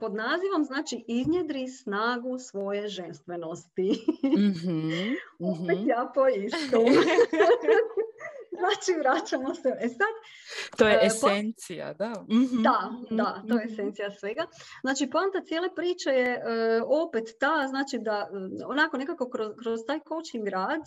pod 0.00 0.14
nazivom 0.14 0.64
znači 0.64 1.04
iznjedri 1.08 1.68
snagu 1.68 2.38
svoje 2.38 2.88
ženstvenosti. 2.88 3.90
Mm-hmm. 4.38 5.16
Opet 5.50 5.78
ja 5.86 6.12
po 6.14 6.26
istom. 6.46 6.84
znači 8.70 8.98
vraćamo 9.02 9.54
se. 9.54 9.68
E 9.80 9.88
sad, 9.88 10.14
to 10.78 10.88
je 10.88 10.94
e, 11.02 11.06
esencija, 11.06 11.94
da. 11.94 12.12
Mm-hmm. 12.30 12.62
Da, 12.62 12.90
da, 13.10 13.42
to 13.48 13.54
je 13.58 13.64
mhm. 13.64 13.72
esencija 13.72 14.10
svega. 14.10 14.46
Znači, 14.80 15.10
poanta 15.10 15.40
cijele 15.44 15.74
priče 15.74 16.10
je 16.10 16.32
uh, 16.38 17.06
opet 17.06 17.26
ta, 17.40 17.66
znači 17.68 17.98
da 17.98 18.28
uh, 18.30 18.70
onako 18.70 18.96
nekako 18.96 19.30
kroz, 19.30 19.52
kroz 19.62 19.80
taj 19.86 20.00
coaching 20.08 20.48
rad, 20.48 20.82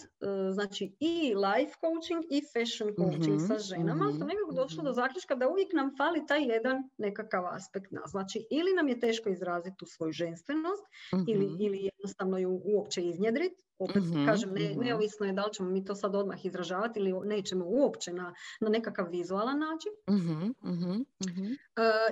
znači 0.54 0.96
i 1.00 1.16
life 1.46 1.74
coaching 1.84 2.24
i 2.30 2.40
fashion 2.54 2.90
coaching 3.00 3.36
mm-hmm. 3.36 3.48
sa 3.48 3.58
ženama, 3.58 4.06
mm-hmm. 4.06 4.18
sam 4.20 4.28
nekako 4.28 4.52
došla 4.52 4.84
do 4.84 4.94
zaključka 4.94 5.36
da 5.36 5.50
uvijek 5.50 5.74
nam 5.74 5.92
fali 5.98 6.26
taj 6.28 6.44
jedan 6.54 6.78
nekakav 6.98 7.46
aspekt 7.46 7.92
nas. 7.92 8.12
Znači, 8.12 8.38
ili 8.52 8.74
nam 8.74 8.88
je 8.88 9.00
teško 9.00 9.30
izraziti 9.30 9.78
tu 9.78 9.86
svoju 9.86 10.12
ženstvenost, 10.12 10.84
ili, 11.28 11.48
ili 11.60 11.90
jednostavno 11.90 12.38
ju 12.38 12.62
uopće 12.64 13.02
iznjedriti, 13.02 13.64
opet 13.84 14.04
mm 14.04 14.26
kažem, 14.26 14.50
ne, 14.54 14.70
mhm. 14.70 14.80
neovisno 14.80 15.26
je 15.26 15.34
da 15.34 15.46
li 15.46 15.54
ćemo 15.54 15.70
mi 15.70 15.86
to 15.86 15.96
sad 15.96 16.16
odmah 16.16 16.46
izražavati 16.46 17.00
ili 17.00 17.14
nećemo 17.26 17.66
uopće 17.68 18.14
na, 18.14 18.34
na 18.62 18.70
nekakav 18.70 19.08
vizualan 19.10 19.60
način. 19.60 19.92
mm 20.10 21.04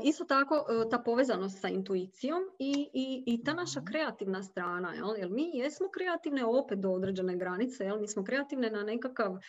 isto 0.03 0.25
tako 0.25 0.55
e, 0.55 0.89
ta 0.89 0.99
povezanost 0.99 1.61
sa 1.61 1.67
intuicijom 1.67 2.41
i, 2.59 2.89
i, 2.93 3.23
i 3.25 3.43
ta 3.43 3.53
naša 3.53 3.81
kreativna 3.81 4.43
strana, 4.43 4.93
jel? 4.93 5.15
jer 5.17 5.29
mi 5.29 5.51
jesmo 5.53 5.87
kreativne 5.93 6.45
opet 6.45 6.79
do 6.79 6.91
određene 6.91 7.37
granice, 7.37 7.83
jel? 7.83 7.99
mi 7.99 8.07
smo 8.07 8.23
kreativne 8.23 8.69
na 8.69 8.83
nekakav 8.83 9.31
uh, 9.31 9.39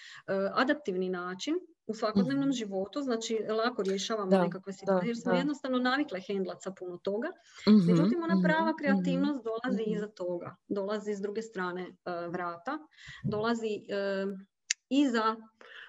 adaptivni 0.55 1.09
način, 1.09 1.55
u 1.87 1.95
svakodnevnom 1.95 2.49
mm 2.49 2.53
životu, 2.53 3.01
znači 3.01 3.39
lako 3.49 3.83
rješavamo 3.83 4.31
da, 4.31 4.43
nekakve 4.43 4.73
situacije, 4.73 5.09
jer 5.09 5.17
smo 5.17 5.33
jednostavno 5.33 5.79
navikle 5.79 6.21
hendlat 6.21 6.63
sa 6.63 6.71
puno 6.79 6.97
toga. 6.97 7.29
mm 7.69 7.87
Međutim, 7.87 8.23
ona 8.23 8.43
prava 8.45 8.71
mhm, 8.71 8.77
kreativnost 8.79 9.41
mm 9.41 9.45
dolazi 9.45 9.83
iza 9.87 10.09
toga, 10.09 10.57
dolazi 10.69 11.15
s 11.15 11.21
druge 11.21 11.43
strane 11.43 11.83
uh, 11.83 12.33
vrata, 12.33 12.79
dolazi 13.25 13.75
uh, 13.77 14.39
iza 14.89 15.37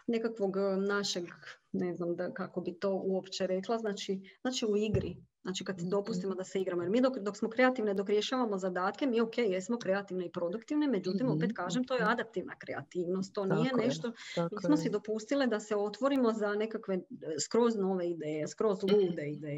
nekakvog 0.07 0.55
našeg, 0.87 1.25
ne 1.71 1.95
znam 1.95 2.15
da, 2.15 2.33
kako 2.33 2.61
bi 2.61 2.79
to 2.79 3.01
uopće 3.03 3.47
rekla, 3.47 3.77
znači, 3.77 4.21
znači 4.41 4.65
u 4.65 4.77
igri. 4.77 5.17
Znači 5.43 5.63
kad 5.63 5.79
dopustimo 5.79 6.35
da 6.35 6.43
se 6.43 6.61
igramo. 6.61 6.81
Jer 6.81 6.91
mi 6.91 7.01
dok, 7.01 7.17
dok 7.17 7.37
smo 7.37 7.49
kreativne, 7.49 7.93
dok 7.93 8.09
rješavamo 8.09 8.57
zadatke, 8.57 9.07
mi 9.07 9.21
ok, 9.21 9.37
jesmo 9.37 9.77
kreativne 9.77 10.25
i 10.25 10.31
produktivne, 10.31 10.87
međutim 10.87 11.29
opet 11.29 11.49
mhm, 11.49 11.55
kažem, 11.55 11.83
to 11.83 11.95
je 11.95 12.03
adaptivna 12.03 12.55
kreativnost. 12.55 13.33
To 13.33 13.45
nije 13.45 13.71
nešto, 13.77 14.11
mi 14.51 14.61
smo 14.65 14.77
si 14.77 14.89
dopustile 14.89 15.47
da 15.47 15.59
se 15.59 15.75
otvorimo 15.75 16.33
za 16.33 16.55
nekakve 16.55 16.99
skroz 17.45 17.75
nove 17.75 18.09
ideje, 18.09 18.47
skroz 18.47 18.83
lude 18.83 19.29
ideje, 19.29 19.55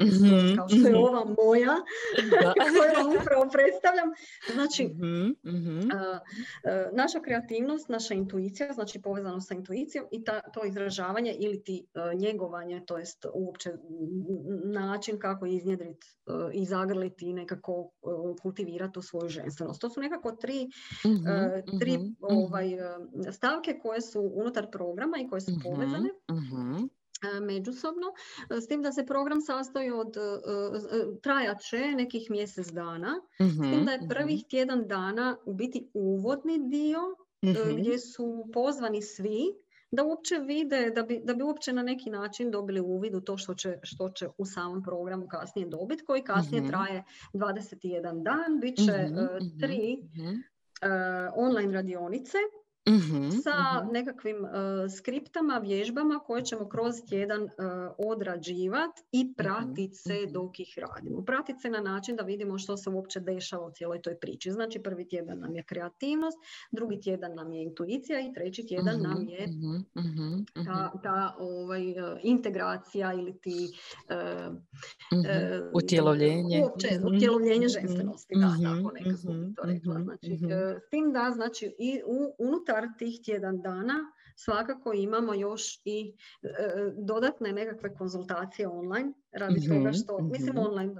kao 0.56 0.68
što 0.68 0.88
je 0.88 0.96
ova 0.96 1.24
moja, 1.24 1.76
koju 2.94 3.20
upravo 3.20 3.50
predstavljam. 3.52 4.08
Znači, 4.52 4.90
naša 6.92 7.20
kreativnost, 7.20 7.88
naša 7.88 8.14
intuicija, 8.14 8.72
znači 8.72 9.02
povezano 9.02 9.40
sa 9.40 9.54
intuicijom 9.54 10.06
i 10.10 10.24
ta, 10.24 10.40
to 10.40 10.64
izražavanje 10.64 11.36
ili 11.38 11.64
ti 11.64 11.86
uh, 11.94 12.20
njegovanje, 12.20 12.82
to 12.86 12.98
jest 12.98 13.26
uopće 13.34 13.72
način 14.64 15.18
kako 15.18 15.46
iznijeti 15.46 15.75
iznjedriti 15.76 16.06
i 16.52 16.64
zagrliti 16.64 17.26
i 17.26 17.32
nekako 17.32 17.90
kultivirati 18.42 18.98
u 18.98 19.02
svoju 19.02 19.28
ženstvenost. 19.28 19.80
To 19.80 19.90
su 19.90 20.00
nekako 20.00 20.32
tri, 20.32 20.68
mhm, 21.06 21.78
tri 21.78 21.98
mhm, 21.98 22.06
ovaj, 22.20 22.76
stavke 23.32 23.78
koje 23.82 24.00
su 24.00 24.30
unutar 24.34 24.70
programa 24.70 25.16
i 25.18 25.28
koje 25.28 25.40
su 25.40 25.52
povezane 25.64 26.10
međusobno, 27.42 28.06
s 28.50 28.66
tim 28.66 28.82
da 28.82 28.92
se 28.92 29.06
program 29.06 29.40
sastoji 29.40 29.90
od 29.90 30.14
trajat 31.22 31.60
će 31.60 31.78
nekih 31.78 32.30
mjesec 32.30 32.66
dana, 32.66 33.20
s 33.38 33.58
tim 33.70 33.84
da 33.84 33.92
je 33.92 34.08
prvih 34.08 34.44
tjedan 34.50 34.86
dana 34.86 35.36
u 35.46 35.54
biti 35.54 35.90
uvodni 35.94 36.68
dio 36.68 37.00
gdje 37.78 37.98
su 37.98 38.46
pozvani 38.52 39.02
svi 39.02 39.65
da 39.90 40.04
uopće 40.04 40.34
vide, 40.38 40.90
da 40.90 41.02
bi, 41.02 41.20
da 41.24 41.34
bi 41.34 41.42
uopće 41.42 41.72
na 41.72 41.82
neki 41.82 42.10
način 42.10 42.50
dobili 42.50 42.80
uvid 42.80 43.14
u 43.14 43.20
to 43.20 43.36
što 43.36 43.54
će, 43.54 43.78
što 43.82 44.08
će 44.10 44.28
u 44.38 44.44
samom 44.44 44.82
programu 44.82 45.28
kasnije 45.28 45.68
dobiti, 45.68 46.04
koji 46.04 46.22
kasnije 46.22 46.62
mm 46.62 46.68
traje 46.68 47.04
21 47.32 48.22
dan, 48.22 48.60
bit 48.60 48.76
će 48.76 49.08
mm 49.08 49.60
tri 49.60 49.98
online 51.36 51.72
radionice 51.72 52.38
Mhm, 52.88 53.30
sa 53.30 53.82
mhm. 53.82 53.92
nekakvim 53.92 54.44
uh, 54.44 54.50
skriptama, 54.98 55.58
vježbama 55.58 56.18
koje 56.18 56.44
ćemo 56.44 56.68
kroz 56.68 56.94
tjedan 57.08 57.42
uh, 57.42 57.48
odrađivati 57.98 59.02
i 59.12 59.24
mhm, 59.24 59.32
pratiti 59.36 59.94
se 59.94 60.26
dok 60.32 60.60
ih 60.60 60.78
radimo. 60.78 61.24
Pratiti 61.24 61.60
se 61.60 61.70
na 61.70 61.80
način 61.80 62.16
da 62.16 62.22
vidimo 62.22 62.58
što 62.58 62.76
se 62.76 62.90
uopće 62.90 63.20
dešava 63.20 63.66
u 63.66 63.70
cijeloj 63.70 64.02
toj 64.02 64.18
priči. 64.18 64.50
Znači 64.50 64.82
prvi 64.82 65.08
tjedan 65.08 65.38
nam 65.38 65.56
je 65.56 65.62
kreativnost, 65.62 66.38
drugi 66.72 67.00
tjedan 67.00 67.34
nam 67.34 67.52
je 67.52 67.62
intuicija 67.62 68.20
i 68.20 68.32
treći 68.32 68.66
tjedan 68.66 69.02
nam 69.02 69.28
je 69.28 69.48
ta, 70.66 70.92
ta 71.02 71.36
ovaj, 71.38 71.90
uh, 71.90 72.18
integracija 72.22 73.12
ili 73.12 73.38
ti 73.38 73.72
utjelovljenje. 75.72 76.62
Uopće, 76.62 76.88
utjelovljenje 77.04 77.68
ženstvenosti, 77.68 78.34
da, 78.34 78.56
tako 78.62 78.92
nekako 78.94 79.32
to 79.56 79.62
rekla. 79.62 80.02
Znači, 80.02 80.38
s 80.86 80.90
tim 80.90 81.12
da, 81.12 81.30
znači, 81.34 81.74
i 81.78 82.02
u, 82.06 82.34
unutar 82.38 82.75
tih 82.98 83.20
tjedan 83.24 83.60
dana 83.60 83.94
svakako 84.36 84.92
imamo 84.92 85.34
još 85.34 85.80
i 85.84 86.14
e, 86.42 86.48
dodatne 86.98 87.52
nekakve 87.52 87.94
konzultacije 87.94 88.68
online 88.68 89.12
radi 89.32 89.60
mm 89.60 89.68
toga 89.68 89.92
što, 89.92 90.18
mm 90.18 90.30
mislim 90.30 90.58
online, 90.58 90.94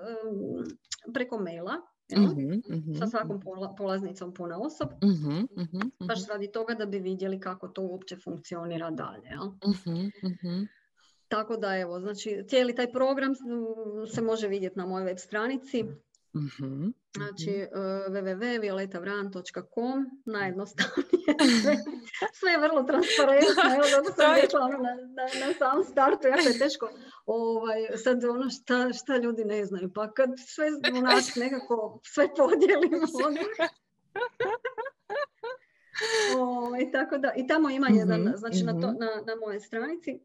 preko 1.15 1.39
maila, 1.39 1.75
mm 2.17 2.99
sa 2.99 3.07
svakom 3.07 3.41
polaznicom 3.77 4.35
puna 4.35 4.59
osob, 4.59 4.89
baš 6.07 6.27
radi 6.27 6.53
toga 6.53 6.75
da 6.75 6.87
bi 6.87 6.99
vidjeli 6.99 7.41
kako 7.41 7.69
to 7.69 7.83
uopće 7.83 8.17
funkcionira 8.25 8.91
dalje. 8.91 9.31
Tako 11.29 11.57
da 11.57 11.77
evo, 11.77 12.01
znači 12.01 12.45
cijeli 12.49 12.75
taj 12.75 12.93
program 12.93 13.33
se 14.15 14.23
može 14.23 14.49
vidjeti 14.49 14.79
na 14.79 14.87
mojoj 14.87 15.05
web 15.05 15.19
stranici 15.19 15.85
mm 16.37 16.93
Znači 17.17 17.67
uh, 17.73 17.79
www.violetavran.com 18.15 20.07
najjednostavnije. 20.25 21.35
Sve, 21.63 21.77
sve 22.33 22.53
je 22.53 22.59
vrlo 22.59 22.83
transparentno. 22.83 23.63
Evo 23.75 23.85
zato 23.95 24.13
sam 24.17 24.35
rekla 24.43 24.61
ono, 24.61 24.79
na, 24.79 24.95
na, 24.95 25.23
na 25.47 25.53
samom 25.59 25.85
startu. 25.85 26.29
Jako 26.29 26.49
je 26.49 26.59
teško 26.59 26.91
ovaj, 27.27 27.87
sad 28.05 28.25
ono 28.25 28.51
šta, 28.51 28.93
šta 28.93 29.17
ljudi 29.17 29.45
ne 29.45 29.65
znaju. 29.65 29.93
Pa 29.95 30.13
kad 30.13 30.31
sve 30.47 30.67
onak 30.99 31.25
nekako 31.37 32.01
sve 32.05 32.29
podijelimo. 32.37 33.07
ovaj, 36.39 36.91
tako 36.93 37.19
da, 37.19 37.33
I 37.37 37.47
tamo 37.47 37.71
ima 37.71 37.89
jedan, 37.89 38.21
mm-hmm, 38.21 38.37
znači 38.37 38.65
mm-hmm. 38.65 38.81
Na, 38.81 38.87
to, 38.87 38.93
na, 38.93 39.23
na 39.27 39.37
moje 39.41 39.61
stranici 39.61 40.21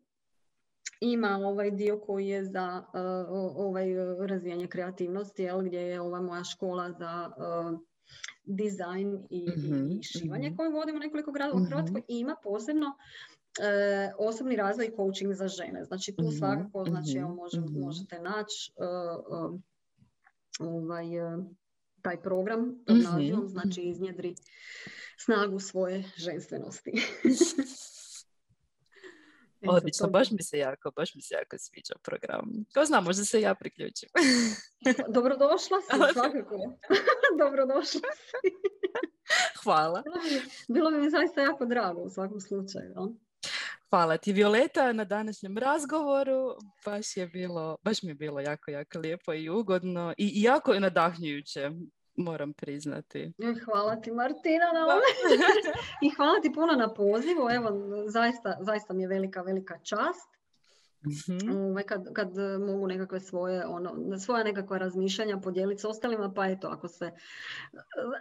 ima 1.02 1.40
ovaj 1.44 1.72
dio 1.72 2.00
koji 2.00 2.28
je 2.28 2.46
za 2.46 2.84
uh, 2.88 2.96
ovaj 3.56 3.86
razvijanje 4.28 4.68
kreativnosti, 4.68 5.44
jel, 5.44 5.62
gdje 5.62 5.80
je 5.80 6.02
ova 6.02 6.22
moja 6.22 6.44
škola 6.44 6.92
za 6.92 7.32
uh, 7.38 7.80
dizajn 8.44 9.28
i, 9.30 9.50
mm-hmm, 9.50 9.92
i 9.92 10.04
šivanje 10.04 10.48
mm-hmm. 10.48 10.58
koju 10.58 10.72
vodimo 10.72 11.00
nekoliko 11.00 11.32
gradova 11.32 11.58
u 11.58 11.64
mhm. 11.64 11.68
Hrvatskoj 11.68 12.02
i 12.08 12.20
ima 12.20 12.36
posebno 12.44 12.88
uh, 12.88 14.28
osobni 14.28 14.56
razvoj 14.56 14.86
i 14.86 14.96
coaching 14.96 15.34
za 15.34 15.48
žene. 15.48 15.84
Znači 15.84 16.16
tu 16.16 16.22
mm-hmm, 16.22 16.38
svakako 16.38 16.86
znači, 16.86 17.20
mm 17.20 17.36
može, 17.36 17.60
mhm. 17.60 17.80
možete 17.80 18.20
naći 18.20 18.72
uh, 18.76 19.60
ovaj, 20.60 21.06
taj 22.02 22.22
program 22.22 22.84
pod 22.88 22.98
nazivom, 22.98 23.48
znači 23.48 23.82
iznjedri 23.82 24.36
snagu 25.18 25.60
svoje 25.60 26.04
ženstvenosti. 26.16 26.92
Odlično, 29.68 30.08
baš 30.08 30.32
mi 30.32 30.44
se 30.44 30.58
jako, 30.58 30.92
baš 30.92 31.16
mi 31.16 31.22
se 31.22 31.36
jako 31.36 31.58
sviđa 31.58 31.94
program. 32.04 32.52
Ko 32.74 32.86
zna, 32.86 33.02
možda 33.02 33.26
se 33.26 33.42
ja 33.42 33.56
priključim. 33.56 34.10
Dobrodošla 35.16 35.82
si, 35.82 36.14
svakako. 36.14 36.56
Dobrodošla 37.40 38.10
si. 38.16 38.52
Hvala. 39.64 40.04
Bilo 40.68 40.92
bi 40.92 40.98
mi 40.98 41.10
zaista 41.10 41.42
jako 41.42 41.66
drago 41.66 42.02
u 42.02 42.10
svakom 42.10 42.40
slučaju. 42.40 42.94
Hvala 43.90 44.18
ti 44.18 44.34
Violeta 44.34 44.94
na 44.94 45.04
današnjem 45.04 45.58
razgovoru. 45.58 46.56
Baš 46.86 47.18
je 47.18 47.28
bilo, 47.28 47.78
baš 47.84 48.04
mi 48.04 48.10
je 48.10 48.16
bilo 48.16 48.40
jako, 48.40 48.72
jako 48.72 49.00
lijepo 49.00 49.34
i 49.34 49.50
ugodno 49.50 50.14
i 50.18 50.42
jako 50.42 50.74
je 50.74 50.80
nadahnjujuće 50.80 51.72
moram 52.16 52.54
priznati. 52.54 53.34
Hvala 53.66 53.96
ti 53.96 54.12
Martina 54.12 54.66
na 54.74 54.86
I 56.06 56.10
hvala 56.16 56.40
ti 56.42 56.52
puno 56.54 56.74
na 56.74 56.94
pozivu. 56.94 57.50
Evo, 57.50 57.70
zaista, 58.08 58.58
zaista 58.62 58.94
mi 58.94 59.04
je 59.04 59.08
velika, 59.08 59.42
velika 59.42 59.80
čast. 59.80 60.41
Mm-hmm. 61.06 61.76
Kad, 61.86 62.14
kad 62.14 62.30
mogu 62.68 62.88
nekakve 62.88 63.20
svoje, 63.20 63.66
ono, 63.66 64.18
svoja 64.18 64.44
nekakva 64.44 64.78
razmišljanja 64.78 65.38
podijeliti 65.38 65.82
s 65.82 65.86
ostalima, 65.86 66.34
pa 66.36 66.48
eto, 66.48 66.68
ako 66.68 66.88
se, 66.88 67.12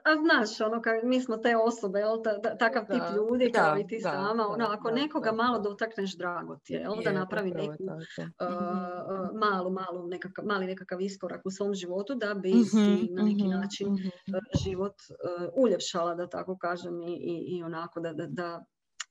a 0.04 0.16
znaš, 0.22 0.60
ono, 0.60 0.82
kad 0.82 0.94
mi 1.04 1.20
smo 1.20 1.36
te 1.36 1.56
osobe, 1.56 1.98
jel, 1.98 2.22
ta, 2.22 2.56
takav 2.56 2.86
tip 2.86 3.02
ljudi, 3.16 3.52
kao 3.52 3.78
i 3.78 3.86
ti 3.86 4.00
da, 4.02 4.10
sama, 4.10 4.46
ono, 4.48 4.64
ako 4.64 4.90
nekoga 4.90 5.32
malo 5.32 5.58
dotakneš, 5.58 6.16
drago 6.16 6.56
ti 6.56 6.72
je, 6.72 6.80
jel, 6.80 6.94
da 7.04 7.12
napravi 7.12 7.50
neku 7.50 7.84
uh, 7.84 9.38
malu, 9.40 9.70
malu, 9.70 10.06
nekakav, 10.06 10.44
mali 10.44 10.66
nekakav 10.66 11.00
iskorak 11.00 11.40
u 11.44 11.50
svom 11.50 11.74
životu, 11.74 12.14
da 12.14 12.34
bi 12.34 12.48
mm-hmm, 12.48 12.64
si 12.64 13.08
na 13.12 13.22
neki 13.22 13.42
mm-hmm, 13.42 13.60
način 13.60 13.88
mm-hmm. 13.88 14.40
život 14.64 14.94
uh, 14.94 15.48
uljepšala, 15.54 16.14
da 16.14 16.28
tako 16.28 16.58
kažem, 16.58 17.02
i, 17.02 17.12
i, 17.12 17.56
i 17.56 17.62
onako 17.62 18.00
da, 18.00 18.12
da, 18.12 18.26
da 18.26 18.64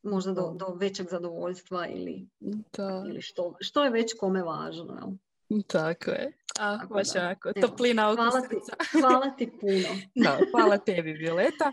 možda 0.04 0.34
do, 0.34 0.54
do 0.56 0.66
većeg 0.76 1.08
zadovoljstva 1.10 1.88
ili, 1.88 2.28
ili 3.10 3.22
što, 3.22 3.56
što 3.60 3.84
je 3.84 3.90
već 3.90 4.14
kome 4.20 4.44
važno. 4.44 4.94
Jel? 4.94 5.10
Tako 5.68 6.12
je. 6.12 6.32
A, 6.60 6.78
Tako 6.78 6.94
baš 6.94 7.08
jako, 7.16 7.54
toplina 7.62 8.16
hvala 8.16 8.42
ti, 8.42 8.56
hvala 9.00 9.30
ti 9.38 9.52
puno. 9.62 9.88
da, 10.24 10.38
hvala 10.52 10.78
tebi 10.86 11.12
Violeta 11.12 11.72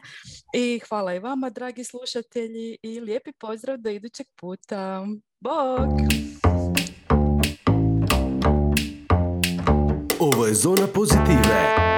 i 0.54 0.80
hvala 0.88 1.14
i 1.14 1.18
vama 1.18 1.50
dragi 1.50 1.84
slušatelji 1.84 2.78
i 2.82 3.00
lijepi 3.00 3.32
pozdrav 3.32 3.76
do 3.78 3.90
idućeg 3.90 4.26
puta. 4.40 5.06
Bog! 5.40 5.88
Ovo 10.20 10.46
je 10.46 10.54
Zona 10.54 10.86
Pozitive. 10.94 11.95